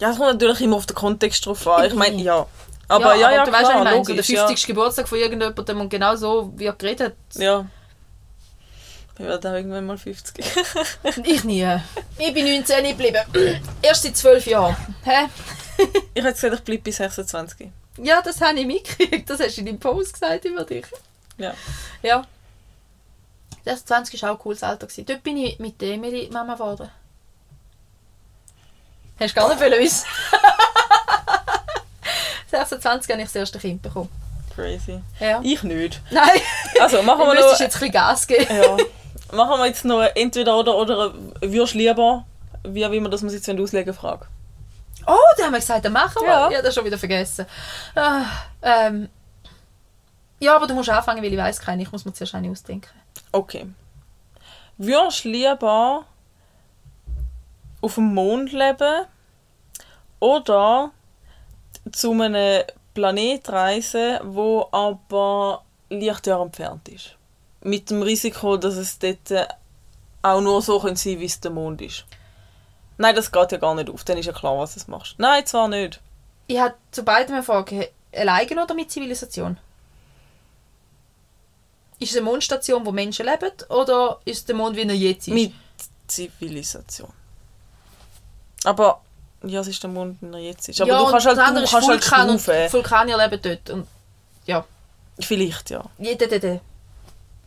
[0.00, 1.84] Ja, es kommt natürlich immer auf den Kontext drauf an.
[1.86, 2.46] Ich meine, ja.
[2.88, 4.66] Aber ja, aber ja, du weißt, was klar, ich meine, so der logisch, 50.
[4.66, 7.14] Geburtstag von irgendjemandem und genau so wird geredet.
[7.34, 7.42] ja.
[7.42, 7.66] ja.
[9.18, 10.44] Ich werde auch irgendwann mal 50.
[11.24, 11.66] Ich nie.
[12.18, 13.18] Ich bin 19 geblieben.
[13.82, 14.76] Erst seit 12 Jahren.
[15.02, 15.26] Hä?
[16.14, 17.68] ich hätte gesagt, ich bleibe bis 26.
[18.00, 19.28] Ja, das habe ich mitgekriegt.
[19.28, 20.86] Das hast du in deinem Post gesagt über dich.
[21.36, 21.52] Ja.
[22.02, 22.24] Ja.
[23.64, 24.86] Das 20 war auch ein cooles Alter.
[25.04, 26.88] Dort bin ich mit der Emily Mama geworden.
[29.20, 30.06] Hast du gar nicht wollen wissen?
[32.50, 34.08] 26 habe ich das erste Kind bekommen.
[34.54, 35.00] Crazy.
[35.20, 35.40] Ja.
[35.42, 36.00] Ich nicht.
[36.10, 36.40] Nein,
[36.80, 37.58] Also machen wir noch...
[37.58, 38.46] jetzt ein bisschen Gas geben.
[38.50, 38.76] Ja.
[39.36, 42.24] Machen wir jetzt noch entweder oder oder würdest lieber,
[42.64, 44.26] wie, wie man das muss jetzt wenn auslegen frage.
[45.06, 46.28] Oh, da haben wir gesagt, dann machen wir.
[46.28, 46.50] Ja.
[46.50, 47.46] Ja, das schon wieder vergessen.
[47.94, 48.24] Ah,
[48.62, 49.08] ähm.
[50.40, 51.82] Ja, aber du musst anfangen, weil ich weiß keine.
[51.82, 52.90] Ich muss mir zuerst eine ausdenken.
[53.32, 53.66] Okay.
[54.76, 56.04] Würdest lieber
[57.80, 59.06] auf dem Mond leben
[60.20, 60.90] oder
[61.92, 62.64] zu einem
[62.94, 67.16] Planet reisen, wo aber Lichtjahre entfernt ist?
[67.62, 69.46] Mit dem Risiko, dass es dort äh,
[70.22, 72.04] auch nur so sein könnte, wie es der Mond ist.
[72.96, 74.04] Nein, das geht ja gar nicht auf.
[74.04, 75.14] Dann ist ja klar, was du machst.
[75.18, 76.00] Nein, zwar nicht.
[76.48, 77.90] Ich habe zu beiden eine Frage.
[78.12, 79.58] Alleine oder mit Zivilisation?
[82.00, 83.52] Ist es eine Mondstation, wo Menschen leben?
[83.68, 85.34] Oder ist der Mond, wie er jetzt ist?
[85.34, 85.52] Mit
[86.06, 87.12] Zivilisation.
[88.64, 89.00] Aber
[89.44, 90.80] ja, es ist der Mond, wie er jetzt ist.
[90.80, 92.72] Aber ja, du kannst halt, du kannst halt stufen.
[92.72, 93.70] Vulkanier leben dort.
[93.70, 93.86] Und
[94.46, 94.64] ja,
[95.20, 95.82] Vielleicht, ja.
[95.98, 96.60] jeder, der, der.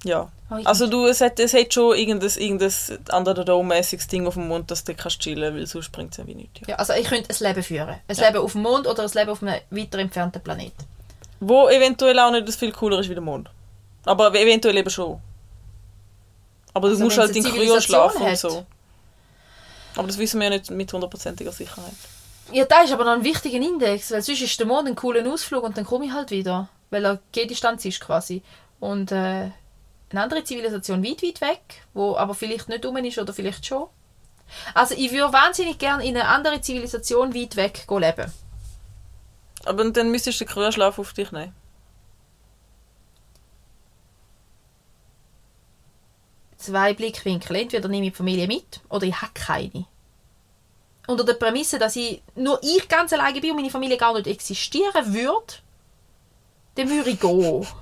[0.03, 0.29] ja.
[0.53, 2.73] Oh, Also du, es hat, es hat schon irgendein, irgendein
[3.13, 6.17] under the dome-mäßiges Ding auf dem Mond, dass du kannst chillen weil sonst bringt es
[6.17, 6.59] ja wie nichts.
[6.61, 6.67] Ja.
[6.71, 7.87] Ja, also ich könnte ein Leben führen.
[8.05, 8.27] Ein Ja.
[8.27, 10.73] Leben auf dem Mond oder ein Leben auf einem weiter entfernten Planet.
[11.39, 13.49] Wo eventuell auch nicht das viel cooler ist wie der Mond.
[14.05, 15.21] Aber eventuell eben schon.
[16.73, 18.65] Aber du Also musst halt in Kryo schlafen Zivilisation und so.
[20.01, 21.93] Aber das wissen wir ja nicht mit hundertprozentiger Sicherheit.
[22.51, 25.31] Ja, das ist aber noch ein wichtiger Index, weil sonst ist der Mond ein cooler
[25.31, 26.69] Ausflug und dann komme ich halt wieder.
[26.89, 28.41] Weil er G-Distanz ist quasi.
[28.79, 29.53] Und äh, eine
[30.23, 33.89] andere Zivilisation weit, weit weg, wo aber vielleicht nicht rum ist oder vielleicht schon.
[34.73, 38.33] Also ich würde wahnsinnig gerne in eine andere Zivilisation weit weg leben.
[39.65, 41.53] Aber dann müsstest du den Kryoschlaf auf dich nehmen.
[46.57, 47.55] Zwei Blickwinkel.
[47.55, 49.85] Entweder nehme ich die Familie mit oder ich habe keine.
[51.11, 54.27] Unter der Prämisse, dass ich nur ich ganz alleine bin und meine Familie gar nicht
[54.27, 55.55] existieren würde,
[56.75, 57.67] dann würde ich gehen.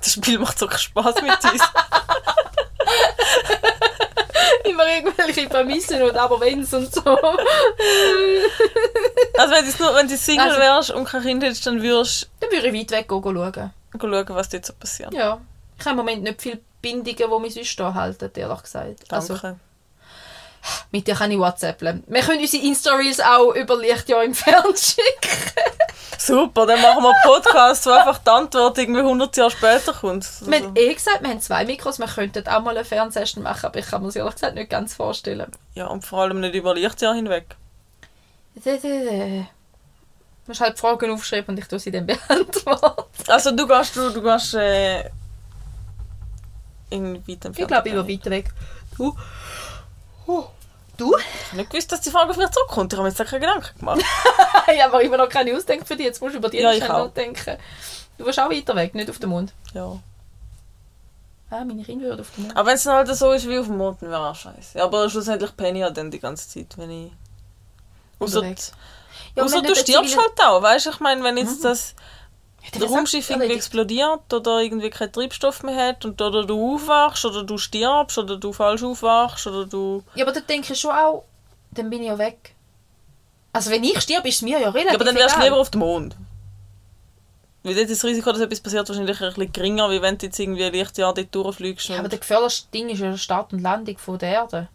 [0.00, 1.62] Das Spiel macht so Spaß mit uns.
[4.64, 7.00] Immer irgendwelche Prämissen und aber wenn's und so.
[9.38, 12.30] also wenn du nur, wenn du Single Also- wärst und kein Kind hättest, dann würdest
[12.40, 13.72] Dann würde ich weit weg gehen, gehen schauen.
[14.00, 15.12] schauen, was dort so passiert.
[15.12, 15.40] Ja.
[15.78, 19.12] Ich habe im Moment nicht viele Bindungen, die mich sonst da halten, ehrlich gesagt.
[19.12, 19.58] Also, Danke.
[20.90, 22.04] Mit dir kann ich WhatsApplen.
[22.06, 25.52] Wir können unsere Insta-Reels auch über Lichtjahr entfernt schicken.
[26.18, 30.24] Super, dann machen wir einen Podcast, wo einfach die Antwort irgendwie 100 Jahre später kommt.
[30.24, 33.42] Also, Wir haben eh gesagt, wir haben zwei Mikros, wir könnten auch mal eine Fernsehsession
[33.42, 35.50] machen, aber ich kann mir das ehrlich gesagt nicht ganz vorstellen.
[35.74, 37.56] ja, und vor allem nicht über Lichtjahr hinweg.
[38.54, 39.46] Du
[40.46, 43.04] musst halt Fragen aufschreiben und ich tue sie dann beantworten.
[43.28, 45.10] Also du gehst, du, du gehst äh,
[46.90, 47.58] in weit entfernt.
[47.58, 48.50] Ich glaube, ich war weiter weg.
[48.96, 49.16] Du?
[50.26, 50.44] Oh.
[50.96, 51.16] Du?
[51.16, 52.92] Ich habe nicht gewusst, dass die Frage vielleicht zurückkommt.
[52.92, 54.00] Ich habe mir jetzt keine Gedanken gemacht.
[54.72, 56.06] ich habe immer noch keine Ausdenken für dich.
[56.06, 57.58] Jetzt musst du über die Ja, nachdenken.
[58.16, 59.52] Du warst auch weiter weg, nicht auf dem Mond.
[59.72, 59.98] Ja.
[61.50, 62.56] Ah, meine Kinder würden auf dem Mond.
[62.56, 64.80] Aber wenn es dann halt so ist wie auf dem Mond, dann wäre auch scheiße.
[64.80, 67.12] Aber schlussendlich penne ich ja dann die ganze Zeit, wenn ich...
[68.20, 68.44] Außer.
[69.36, 70.90] Ja, außer du stirbst halt auch, weißt du?
[70.90, 71.94] Ich meine, wenn jetzt Ja, das
[72.72, 77.42] dann Raumschiff irgendwie explodiert oder irgendwie keinen Treibstoff mehr hat und oder du aufwachst oder
[77.42, 80.02] du stirbst oder du falsch aufwachst oder du...
[80.14, 81.24] Ja, aber da denke ich schon auch,
[81.70, 82.54] dann bin ich ja weg.
[83.52, 85.56] Also wenn ich sterbe, ist es mir ja relativ Ja, aber dann wärst du lieber
[85.56, 86.16] auf dem Mond.
[87.62, 90.26] Weil dort ist das Risiko, dass etwas passiert, wahrscheinlich ein bisschen geringer, wie wenn du
[90.26, 91.88] jetzt irgendwie ein Lichtjahr dort durchfliegst.
[91.88, 94.68] Ja, aber der gefährlichste Ding ist ja die Start und Landung von der Erde.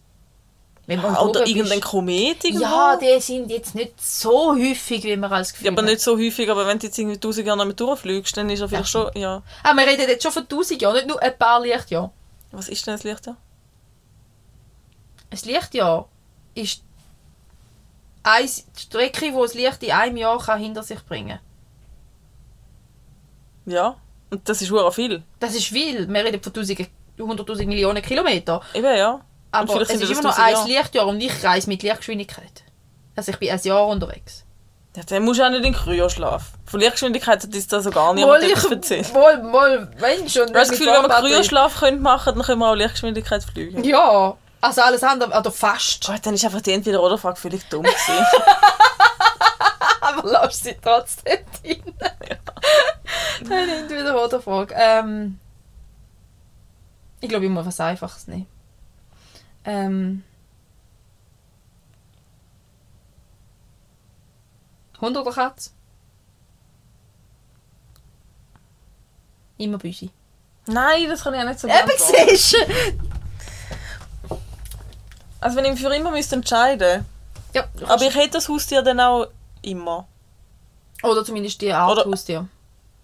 [0.98, 2.64] Oder irgendein Komet irgendwo.
[2.64, 6.18] Ja, die sind jetzt nicht so häufig, wie man als Gefühl Ja, aber nicht so
[6.18, 9.12] häufig, aber wenn du jetzt irgendwie 1000 Jahre mehr durchfliegst, dann ist er vielleicht schon,
[9.16, 9.44] ja.
[9.64, 12.12] Ah, wir reden jetzt schon von 1000 Jahren, nicht nur ein paar Lichtjahre.
[12.52, 13.38] Was ist denn das Lichtjahr?
[15.30, 16.10] Ein Lichtjahr
[16.56, 16.82] ist
[18.24, 21.40] eine Strecke, die das Licht in einem Jahr kann hinter sich bringen
[23.66, 23.74] kann.
[23.74, 23.96] Ja.
[24.32, 25.24] Und das ist schon viel.
[25.40, 26.08] Das ist viel.
[26.08, 26.90] Wir reden von 1000
[27.20, 28.62] 100'000 Millionen Kilometer.
[28.74, 29.20] Eben, ja.
[29.52, 30.68] Aber es ist das immer noch 1000 ein.
[30.68, 32.64] Lichtjahr und ich reise mit Lichtgeschwindigkeit.
[33.16, 34.46] Also ich bin ein Jahr unterwegs.
[34.96, 36.52] ja dann musst du auch nicht in den Kryoschlaf.
[36.66, 39.14] Von Lichtgeschwindigkeit hat uns da so gar niemand etwas erzählt.
[39.14, 39.92] mal, mal.
[40.26, 41.10] Ich habe das Gefühl, wenn wir.
[41.10, 43.84] Kryoschlaf können machen dann können wir auch Lichtgeschwindigkeit fliegen.
[43.84, 46.06] Ja, also alles andere, oder fast.
[46.06, 48.26] Gott, dann ist einfach die Entweder-Oder-Frage völlig dumm gewesen.
[50.02, 51.84] Aber lass sie trotzdem drin.
[53.50, 54.76] Eine entweder oder Frage.
[54.78, 55.40] Ähm,
[57.22, 58.48] ich glaube, ich muss was Einfaches nehmen.
[59.70, 60.24] Ähm,
[65.00, 65.74] Hund oder Katz?
[69.58, 70.10] Immer Büsi.
[70.66, 72.30] Nein, das kann ich auch nicht so Eben, beantworten.
[72.30, 72.58] siehst du?
[75.42, 77.06] Also wenn ich mich für immer müsste entscheiden
[77.54, 79.28] Ja, Aber ich hätte das Haustier dann auch
[79.62, 80.08] immer.
[81.04, 82.48] Oder zumindest die Art Oder- Haustier.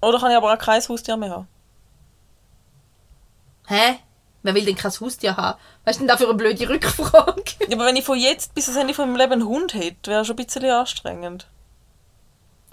[0.01, 1.47] Oder kann ich aber auch kein Haustier mehr haben?
[3.67, 3.99] Hä?
[4.45, 5.59] Wer will denn kein Haustier haben?
[5.85, 7.43] Was ist denn da für eine blöde Rückfrage?
[7.67, 10.11] Ja, aber wenn ich von jetzt bis ans Ende von meinem Leben einen Hund hätte,
[10.11, 11.47] wäre schon ein bisschen anstrengend.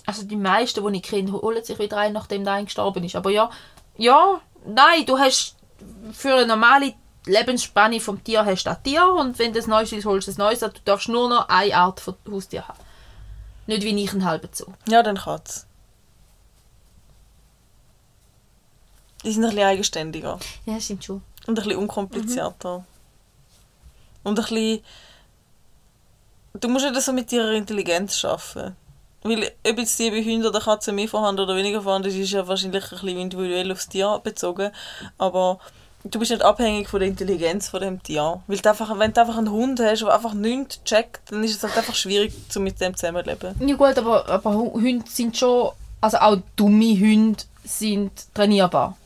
[0.05, 3.17] Also die meisten, die ich kenne, holen sich wieder ein, nachdem der eine gestorben ist.
[3.17, 3.49] Aber ja,
[3.97, 5.57] ja, nein, du hast
[6.13, 6.93] für eine normale
[7.25, 10.37] Lebensspanne vom Tier hast du ein Tier und wenn das Neues ist, holst du das
[10.37, 10.61] Neues.
[10.61, 12.81] Du darfst nur noch eine Art von Haustier haben.
[13.67, 14.75] Nicht wie ich einen halben Zoo.
[14.89, 15.67] Ja, dann Katz.
[19.25, 20.39] Die sind ein bisschen eigenständiger.
[20.67, 21.23] Ja, stimmt schon.
[21.47, 22.85] Und ein bisschen unkomplizierter.
[24.23, 24.81] Und ein bisschen...
[26.61, 28.77] Du musst nicht so mit ihrer Intelligenz arbeiten.
[29.25, 32.85] Weil ob jetzt die oder Katzen mehr vorhanden oder weniger vorhanden ist, ist ja wahrscheinlich
[32.85, 34.71] ein bisschen individuell aufs Tier bezogen.
[35.19, 35.59] Aber
[36.05, 38.43] du bist nicht abhängig von der Intelligenz von dem Tier.
[38.47, 41.63] Weil einfach, wenn du einfach einen Hund hast, der einfach nichts checkt, dann ist es
[41.63, 43.55] halt einfach schwierig, zu mit dem zusammenleben.
[43.67, 45.71] Ja gut, aber, aber Hu- Hunde sind schon...
[46.01, 48.97] Also auch dumme Hunde sind trainierbar.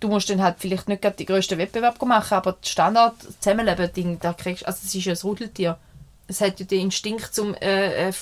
[0.00, 3.92] Du musst dann halt vielleicht nicht gerade die grössten Wettbewerb machen, aber das Standard Zusammenleben,
[3.92, 5.78] Ding, da kriegst also es ist ja ein Rudeltier.
[6.26, 8.12] Es hat ja den Instinkt zum äh, äh,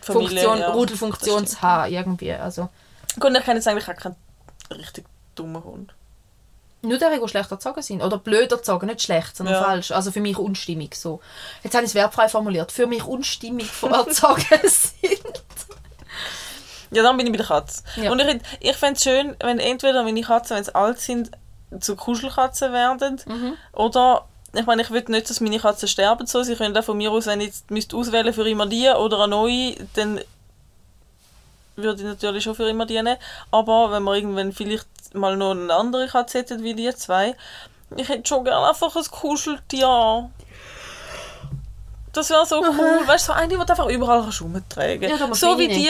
[0.00, 2.32] Funktion, ja, Rudelfunktion zu haben, irgendwie.
[2.32, 2.68] Also.
[3.18, 4.16] Gut, ich kenne jetzt eigentlich auch keinen
[4.70, 5.04] richtig
[5.34, 5.94] dummen Hund.
[6.82, 8.02] nur der, die schlecht erzogen sind.
[8.02, 9.64] Oder blöd erzogen, nicht schlecht, sondern Ja.
[9.64, 9.90] falsch.
[9.90, 11.20] Also für mich unstimmig so.
[11.64, 12.70] Jetzt habe ich es wertfrei formuliert.
[12.72, 15.44] Für mich unstimmig erzogen sind.
[16.90, 17.82] Ja, dann bin ich bei der Katze.
[17.96, 18.10] Ja.
[18.10, 21.30] Und ich, ich fände es schön, wenn entweder meine Katzen, wenn sie alt sind,
[21.80, 23.20] zu Kuschelkatzen werden.
[23.26, 23.54] Mhm.
[23.72, 26.26] Oder, ich meine, ich will nicht, dass meine Katzen sterben.
[26.26, 26.42] So.
[26.42, 29.20] Sie können auch von mir aus, wenn ich jetzt müsste auswählen für immer die oder
[29.20, 30.20] eine neue, dann
[31.76, 33.16] würde ich natürlich schon für immer die nehmen.
[33.50, 37.36] Aber wenn wir irgendwann vielleicht mal noch eine andere Katze hätten wie die zwei,
[37.96, 40.30] ich hätte schon gerne einfach ein Kuscheltier.
[42.18, 43.06] Das wäre so cool.
[43.06, 45.28] Weißt du, so eine, die du einfach überall kannst rumtragen Ja, kannst.
[45.28, 45.88] muss So wie die,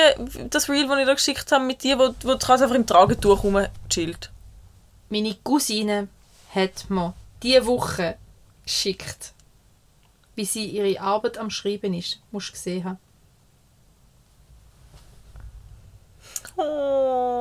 [0.50, 3.42] das Reel, das ich da geschickt habe, mit dir, wo, wo du einfach im Tragetuch
[3.42, 4.30] rumchillt.
[5.08, 6.08] Meine Cousine
[6.54, 8.16] hat mir diese Woche
[8.62, 9.32] geschickt,
[10.34, 12.20] wie sie ihre Arbeit am Schreiben ist.
[12.30, 12.98] Musst du gesehen haben.
[16.56, 17.38] Oh.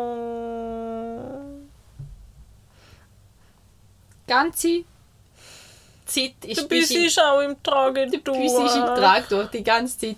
[4.27, 4.83] ganze
[6.07, 8.11] Zeit ist Der Büsi ist auch im Tragetuch.
[8.11, 10.17] der Büsi ist im Tragtuch, die ganze Zeit.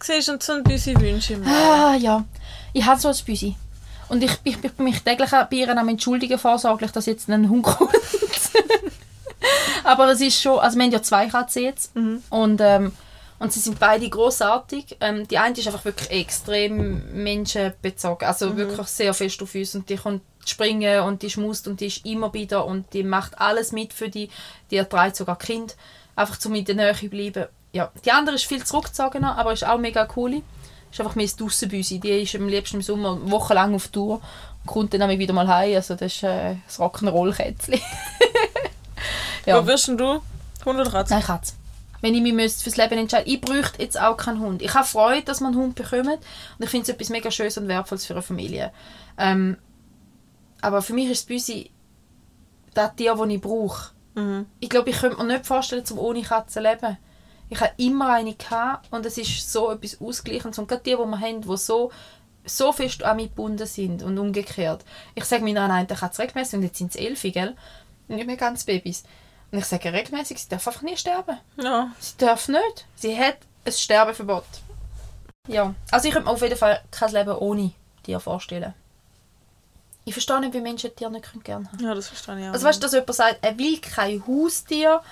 [0.00, 1.46] Siehst du, und so ein Büsi wünsche ich mir.
[1.50, 2.24] Ah, ja.
[2.72, 3.56] Ich habe so ein Büsi.
[4.08, 7.48] Und ich, ich, ich bin mich täglich bei ihr am entschuldigen, vorsorglich, dass jetzt ein
[7.48, 7.90] Hund kommt.
[9.84, 11.92] Aber es ist schon, also wir haben ja zwei Katzen jetzt.
[12.30, 12.92] Und, ähm,
[13.38, 14.96] und sie sind beide großartig.
[15.00, 18.26] Ähm, die eine ist einfach wirklich extrem menschenbezogen.
[18.26, 19.74] Also wirklich sehr fest auf uns.
[19.74, 23.38] Und die kommt springen und die schmust und die ist immer wieder und die macht
[23.40, 24.30] alles mit für die.
[24.70, 25.76] Die erträgt sogar Kind.
[26.14, 27.46] Einfach zum in der Nähe bleiben.
[27.72, 27.90] Ja.
[28.04, 30.42] Die andere ist viel zurückgezogener, aber ist auch mega cool.
[30.90, 31.98] Ist einfach mehr das Dussenbüsi.
[31.98, 34.22] Die ist am liebsten im Sommer wochenlang auf Tour
[34.62, 35.76] und kommt dann wieder mal heim.
[35.76, 37.80] Also das ist äh, das Rock'n'Roll-Kätzchen.
[39.46, 39.62] ja.
[39.62, 40.22] Wo wirst du?
[40.64, 41.14] Hund oder Katze?
[41.14, 41.54] Nein, Katze.
[42.00, 44.62] Wenn ich mich müsste fürs Leben entscheiden ich bräuchte jetzt auch keinen Hund.
[44.62, 47.58] Ich habe Freude, dass man einen Hund bekommt und ich finde es etwas mega Schönes
[47.58, 48.70] und Wertvolles für eine Familie.
[49.18, 49.56] Ähm,
[50.60, 51.70] aber für mich ist das Büsi
[52.74, 53.92] das Tier, das ich brauche.
[54.14, 54.46] Mhm.
[54.60, 56.98] Ich glaube, ich könnte mir nicht vorstellen, zum ohne Katze zu leben.
[57.48, 60.58] Ich habe immer eine gehabt und es ist so etwas Ausgleichendes.
[60.58, 61.92] Und gerade die, die wir haben, die so,
[62.44, 64.84] so fest an mich gebunden sind und umgekehrt.
[65.14, 67.56] Ich sage meiner einen Katze regelmäßig, und jetzt sind es elf, gell?
[68.08, 69.04] Nicht mehr ganz Babys.
[69.52, 71.38] Und ich sage regelmäßig, sie darf einfach nie sterben.
[71.62, 71.92] Ja.
[72.00, 72.86] Sie darf nicht.
[72.96, 74.44] Sie hat ein Sterbeverbot.
[75.46, 75.74] Ja.
[75.90, 77.72] Also ich könnte mir auf jeden Fall kein Leben ohne
[78.02, 78.74] Tier vorstellen.
[80.08, 82.52] Ich verstehe nicht, wie Menschen Tiere nicht gerne haben ja, das verstehe ich auch.
[82.52, 85.02] Also weißt du, dass jemand sagt, er will kein Haustier,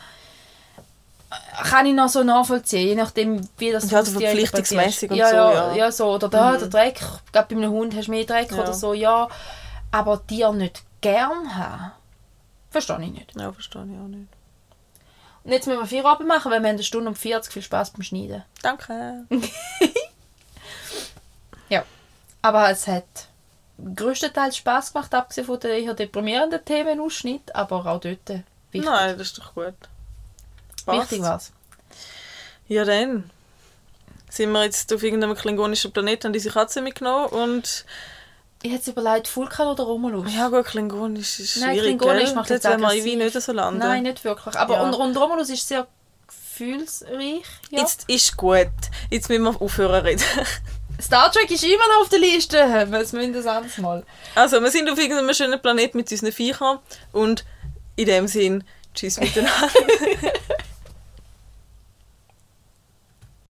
[1.65, 5.11] kann ich noch so nachvollziehen, je nachdem, wie das Ja, also interpretiert.
[5.11, 5.75] und ja, so, ja.
[5.75, 5.93] ja.
[5.93, 6.15] So.
[6.15, 7.01] Oder da, der Dreck,
[7.33, 8.59] gerade bei einem Hund hast du mehr Dreck Ja.
[8.63, 9.29] oder so, ja.
[9.91, 11.91] Aber Tier nicht gern haben,
[12.71, 13.35] verstehe ich nicht.
[13.37, 14.29] Ja, verstehe ich auch nicht.
[15.43, 17.63] Und jetzt müssen wir vier Abend machen, weil wir haben eine Stunde und 40 viel
[17.63, 18.45] Spaß beim Schneiden.
[18.63, 19.25] Danke.
[21.69, 21.83] Ja.
[22.43, 23.05] Aber es hat
[23.95, 28.41] größtenteils Spaß gemacht, abgesehen von den eher deprimierenden Themenausschnitt, aber auch dort wichtig.
[28.73, 29.75] Nein, das ist doch gut.
[30.87, 31.53] Wichtig war's.
[32.69, 33.31] Ja, dann
[34.31, 37.85] sind wir jetzt auf irgendeinem klingonischen Planeten, haben diese Katze mitgenommen und
[38.63, 40.35] Ich hätte überlegt, Vulkan oder Romulus?
[40.35, 42.35] ja gut, klingonisch ist Nein, schwierig, Klingonisch gell?
[42.35, 43.79] macht jetzt wollen wir irgendwie nicht so landen.
[43.81, 44.57] Nein, nicht wirklich.
[44.57, 44.83] Aber Ja.
[44.83, 45.87] und, und Romulus ist sehr
[46.27, 47.45] gefühlsreich.
[47.71, 47.81] Ja.
[47.81, 48.69] Jetzt ist gut.
[49.11, 50.23] Jetzt müssen wir aufhören reden.
[51.01, 52.57] Star Trek ist immer noch auf der Liste.
[52.91, 54.05] Was müssen das anderes Mal?
[54.35, 56.79] Also, wir sind auf irgendeinem schönen Planet mit unseren Viechern
[57.13, 57.45] und
[57.97, 58.65] in dem Sinn,
[58.95, 59.71] tschüss miteinander.